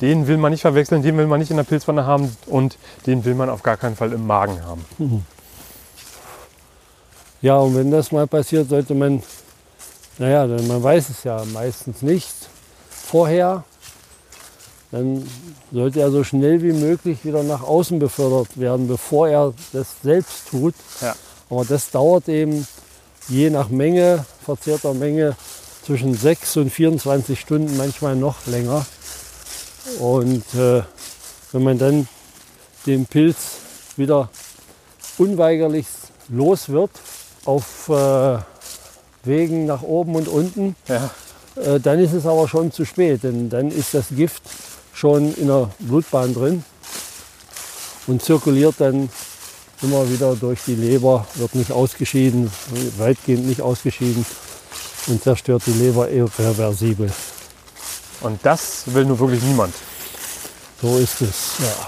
den 0.00 0.26
will 0.26 0.38
man 0.38 0.52
nicht 0.52 0.62
verwechseln, 0.62 1.02
den 1.02 1.16
will 1.18 1.26
man 1.26 1.40
nicht 1.40 1.50
in 1.50 1.56
der 1.56 1.64
Pilzpfanne 1.64 2.06
haben 2.06 2.34
und 2.46 2.78
den 3.06 3.24
will 3.24 3.34
man 3.34 3.50
auf 3.50 3.62
gar 3.62 3.76
keinen 3.76 3.96
Fall 3.96 4.12
im 4.12 4.26
Magen 4.26 4.64
haben. 4.64 4.84
Ja, 7.42 7.56
und 7.56 7.74
wenn 7.74 7.90
das 7.90 8.12
mal 8.12 8.26
passiert, 8.26 8.68
sollte 8.68 8.94
man, 8.94 9.22
naja, 10.18 10.46
denn 10.46 10.66
man 10.66 10.82
weiß 10.82 11.08
es 11.08 11.24
ja 11.24 11.42
meistens 11.54 12.02
nicht 12.02 12.34
vorher, 12.90 13.64
dann 14.90 15.26
sollte 15.72 16.00
er 16.00 16.10
so 16.10 16.22
schnell 16.22 16.62
wie 16.62 16.72
möglich 16.72 17.24
wieder 17.24 17.42
nach 17.42 17.62
außen 17.62 17.98
befördert 17.98 18.60
werden, 18.60 18.88
bevor 18.88 19.28
er 19.28 19.54
das 19.72 19.86
selbst 20.02 20.48
tut. 20.50 20.74
Ja. 21.00 21.14
Aber 21.48 21.64
das 21.64 21.90
dauert 21.90 22.28
eben 22.28 22.66
je 23.28 23.50
nach 23.50 23.68
Menge, 23.68 24.24
verzehrter 24.44 24.94
Menge, 24.94 25.36
zwischen 25.84 26.14
6 26.14 26.58
und 26.58 26.70
24 26.70 27.38
Stunden, 27.40 27.76
manchmal 27.76 28.16
noch 28.16 28.46
länger. 28.46 28.84
Und 29.98 30.44
äh, 30.54 30.82
wenn 31.52 31.62
man 31.62 31.78
dann 31.78 32.08
den 32.86 33.06
Pilz 33.06 33.36
wieder 33.96 34.30
unweigerlich 35.18 35.86
los 36.28 36.68
wird 36.68 36.90
auf 37.44 37.88
äh, 37.88 38.38
Wegen 39.24 39.66
nach 39.66 39.82
oben 39.82 40.14
und 40.16 40.28
unten, 40.28 40.76
Ja. 40.88 41.10
äh, 41.56 41.80
dann 41.80 41.98
ist 41.98 42.12
es 42.12 42.24
aber 42.26 42.48
schon 42.48 42.72
zu 42.72 42.84
spät, 42.84 43.22
denn 43.22 43.50
dann 43.50 43.70
ist 43.70 43.92
das 43.94 44.06
Gift 44.10 44.42
schon 44.94 45.34
in 45.34 45.48
der 45.48 45.70
Blutbahn 45.78 46.34
drin 46.34 46.64
und 48.06 48.22
zirkuliert 48.22 48.76
dann 48.78 49.08
immer 49.82 50.08
wieder 50.10 50.34
durch 50.36 50.60
die 50.66 50.74
Leber, 50.74 51.26
wird 51.34 51.54
nicht 51.54 51.72
ausgeschieden, 51.72 52.50
weitgehend 52.98 53.46
nicht 53.46 53.62
ausgeschieden 53.62 54.24
und 55.06 55.22
zerstört 55.22 55.62
die 55.66 55.72
Leber 55.72 56.10
irreversibel. 56.10 57.10
Und 58.20 58.38
das 58.44 58.82
will 58.86 59.06
nur 59.06 59.18
wirklich 59.18 59.42
niemand. 59.42 59.74
So 60.82 60.98
ist 60.98 61.20
es. 61.22 61.58
Ja. 61.58 61.86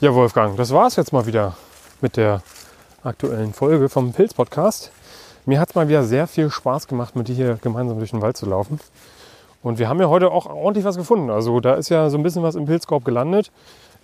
Ja, 0.00 0.14
Wolfgang, 0.14 0.56
das 0.56 0.70
war 0.70 0.86
es 0.86 0.96
jetzt 0.96 1.12
mal 1.12 1.26
wieder 1.26 1.58
mit 2.00 2.16
der 2.16 2.42
aktuellen 3.02 3.52
Folge 3.52 3.90
vom 3.90 4.14
Pilz-Podcast. 4.14 4.90
Mir 5.44 5.60
hat 5.60 5.68
es 5.70 5.74
mal 5.74 5.88
wieder 5.88 6.04
sehr 6.04 6.26
viel 6.26 6.50
Spaß 6.50 6.86
gemacht, 6.86 7.16
mit 7.16 7.28
dir 7.28 7.34
hier 7.34 7.58
gemeinsam 7.60 7.98
durch 7.98 8.10
den 8.10 8.22
Wald 8.22 8.38
zu 8.38 8.46
laufen. 8.46 8.80
Und 9.62 9.78
wir 9.78 9.88
haben 9.88 10.00
ja 10.00 10.08
heute 10.08 10.30
auch 10.30 10.46
ordentlich 10.46 10.84
was 10.84 10.96
gefunden. 10.96 11.30
Also 11.30 11.60
da 11.60 11.74
ist 11.74 11.88
ja 11.88 12.08
so 12.10 12.16
ein 12.16 12.22
bisschen 12.22 12.42
was 12.42 12.54
im 12.54 12.66
Pilzkorb 12.66 13.04
gelandet. 13.04 13.50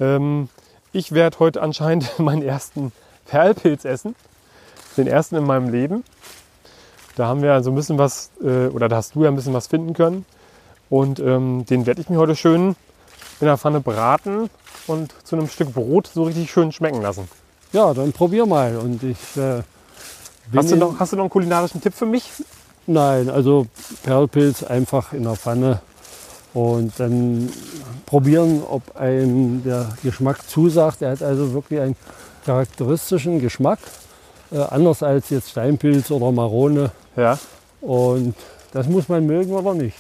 Ähm, 0.00 0.48
ich 0.92 1.12
werde 1.12 1.38
heute 1.38 1.62
anscheinend 1.62 2.18
meinen 2.18 2.42
ersten 2.42 2.92
Perlpilz 3.26 3.84
essen. 3.84 4.14
Den 4.96 5.06
ersten 5.06 5.36
in 5.36 5.44
meinem 5.44 5.70
Leben. 5.70 6.04
Da 7.16 7.26
haben 7.26 7.42
wir 7.42 7.62
so 7.62 7.70
ein 7.70 7.74
bisschen 7.74 7.98
was, 7.98 8.30
äh, 8.42 8.68
oder 8.68 8.88
da 8.88 8.96
hast 8.96 9.14
du 9.14 9.22
ja 9.22 9.30
ein 9.30 9.36
bisschen 9.36 9.54
was 9.54 9.66
finden 9.66 9.94
können. 9.94 10.26
Und 10.90 11.18
ähm, 11.18 11.64
den 11.66 11.86
werde 11.86 12.00
ich 12.00 12.08
mir 12.08 12.18
heute 12.18 12.36
schön 12.36 12.76
in 13.40 13.46
der 13.46 13.56
Pfanne 13.56 13.80
braten 13.80 14.50
und 14.86 15.14
zu 15.24 15.36
einem 15.36 15.48
Stück 15.48 15.72
Brot 15.72 16.06
so 16.06 16.24
richtig 16.24 16.50
schön 16.50 16.72
schmecken 16.72 17.02
lassen. 17.02 17.28
ja, 17.72 17.92
dann 17.92 18.12
probier 18.12 18.46
mal. 18.46 18.76
Und 18.76 19.02
ich 19.02 19.36
äh, 19.36 19.62
Hast 20.54 20.70
du, 20.70 20.76
noch, 20.76 20.98
hast 21.00 21.12
du 21.12 21.16
noch 21.16 21.24
einen 21.24 21.30
kulinarischen 21.30 21.80
Tipp 21.80 21.94
für 21.94 22.06
mich? 22.06 22.30
Nein, 22.86 23.28
also 23.28 23.66
Perlpilz 24.04 24.62
einfach 24.62 25.12
in 25.12 25.24
der 25.24 25.34
Pfanne 25.34 25.80
und 26.54 26.92
dann 26.98 27.50
probieren, 28.06 28.62
ob 28.68 28.96
einem 28.96 29.62
der 29.64 29.88
Geschmack 30.02 30.48
zusagt. 30.48 31.02
Er 31.02 31.10
hat 31.10 31.22
also 31.22 31.52
wirklich 31.52 31.80
einen 31.80 31.96
charakteristischen 32.44 33.40
Geschmack, 33.40 33.80
äh, 34.52 34.58
anders 34.58 35.02
als 35.02 35.30
jetzt 35.30 35.50
Steinpilz 35.50 36.10
oder 36.10 36.30
Marone. 36.30 36.92
Ja. 37.16 37.38
Und 37.80 38.34
das 38.72 38.86
muss 38.88 39.08
man 39.08 39.26
mögen 39.26 39.52
oder 39.52 39.74
nicht. 39.74 39.96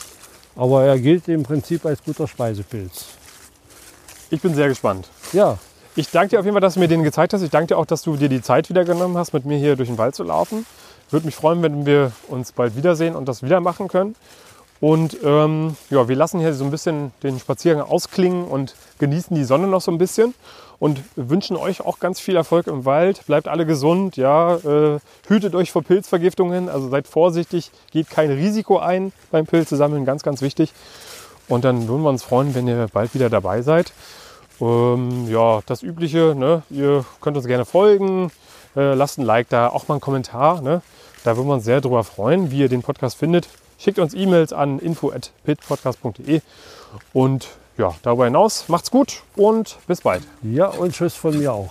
Aber 0.54 0.84
er 0.84 0.98
gilt 0.98 1.28
im 1.28 1.42
Prinzip 1.42 1.84
als 1.84 2.02
guter 2.02 2.26
Speisepilz. 2.28 3.06
Ich 4.30 4.40
bin 4.40 4.54
sehr 4.54 4.68
gespannt. 4.68 5.08
Ja, 5.32 5.58
Ich 5.98 6.10
danke 6.10 6.28
dir 6.28 6.40
auf 6.40 6.44
jeden 6.44 6.54
Fall, 6.54 6.60
dass 6.60 6.74
du 6.74 6.80
mir 6.80 6.88
den 6.88 7.02
gezeigt 7.02 7.32
hast. 7.32 7.40
Ich 7.40 7.50
danke 7.50 7.68
dir 7.68 7.78
auch, 7.78 7.86
dass 7.86 8.02
du 8.02 8.16
dir 8.16 8.28
die 8.28 8.42
Zeit 8.42 8.68
wieder 8.68 8.84
genommen 8.84 9.16
hast, 9.16 9.32
mit 9.32 9.46
mir 9.46 9.56
hier 9.56 9.76
durch 9.76 9.88
den 9.88 9.96
Wald 9.96 10.14
zu 10.14 10.24
laufen. 10.24 10.66
Würde 11.10 11.26
mich 11.26 11.34
freuen, 11.34 11.62
wenn 11.62 11.86
wir 11.86 12.12
uns 12.28 12.52
bald 12.52 12.76
wiedersehen 12.76 13.14
und 13.14 13.26
das 13.26 13.42
wieder 13.42 13.60
machen 13.60 13.88
können. 13.88 14.16
Und 14.80 15.16
ähm, 15.24 15.76
ja, 15.88 16.06
wir 16.08 16.16
lassen 16.16 16.38
hier 16.40 16.52
so 16.52 16.64
ein 16.64 16.70
bisschen 16.70 17.12
den 17.22 17.38
Spaziergang 17.38 17.82
ausklingen 17.88 18.44
und 18.46 18.74
genießen 18.98 19.34
die 19.34 19.44
Sonne 19.44 19.66
noch 19.68 19.80
so 19.80 19.90
ein 19.90 19.98
bisschen 19.98 20.34
und 20.78 21.00
wünschen 21.16 21.56
euch 21.56 21.80
auch 21.80 21.98
ganz 21.98 22.20
viel 22.20 22.36
Erfolg 22.36 22.66
im 22.66 22.84
Wald. 22.84 23.24
Bleibt 23.26 23.48
alle 23.48 23.64
gesund, 23.64 24.16
ja, 24.16 24.56
äh, 24.56 24.98
hütet 25.28 25.54
euch 25.54 25.72
vor 25.72 25.82
Pilzvergiftungen, 25.82 26.68
also 26.68 26.90
seid 26.90 27.08
vorsichtig, 27.08 27.70
geht 27.90 28.10
kein 28.10 28.30
Risiko 28.30 28.78
ein 28.78 29.12
beim 29.30 29.46
Pilze 29.46 29.76
sammeln, 29.76 30.04
ganz, 30.04 30.22
ganz 30.22 30.42
wichtig. 30.42 30.72
Und 31.48 31.64
dann 31.64 31.88
würden 31.88 32.02
wir 32.02 32.10
uns 32.10 32.24
freuen, 32.24 32.54
wenn 32.54 32.68
ihr 32.68 32.88
bald 32.92 33.14
wieder 33.14 33.30
dabei 33.30 33.62
seid. 33.62 33.92
Ähm, 34.60 35.26
ja, 35.30 35.60
das 35.66 35.82
Übliche, 35.82 36.34
ne? 36.36 36.62
ihr 36.70 37.04
könnt 37.20 37.36
uns 37.36 37.46
gerne 37.46 37.64
folgen, 37.64 38.30
äh, 38.76 38.94
lasst 38.94 39.18
ein 39.18 39.24
Like 39.24 39.48
da, 39.48 39.68
auch 39.68 39.88
mal 39.88 39.94
einen 39.94 40.00
Kommentar. 40.00 40.60
Ne? 40.60 40.82
Da 41.24 41.36
würden 41.36 41.48
wir 41.48 41.54
uns 41.54 41.64
sehr 41.64 41.80
drüber 41.80 42.04
freuen, 42.04 42.50
wie 42.50 42.58
ihr 42.60 42.68
den 42.68 42.82
Podcast 42.82 43.16
findet. 43.16 43.48
Schickt 43.78 43.98
uns 43.98 44.14
E-Mails 44.14 44.52
an 44.52 44.78
info.pitpodcast.de 44.78 46.40
und 47.12 47.48
ja, 47.76 47.94
darüber 48.02 48.24
hinaus 48.24 48.68
macht's 48.68 48.90
gut 48.90 49.22
und 49.34 49.76
bis 49.86 50.00
bald. 50.00 50.22
ja 50.42 50.66
und 50.66 50.94
Tschüss 50.94 51.14
von 51.14 51.38
mir 51.38 51.52
auch. 51.52 51.70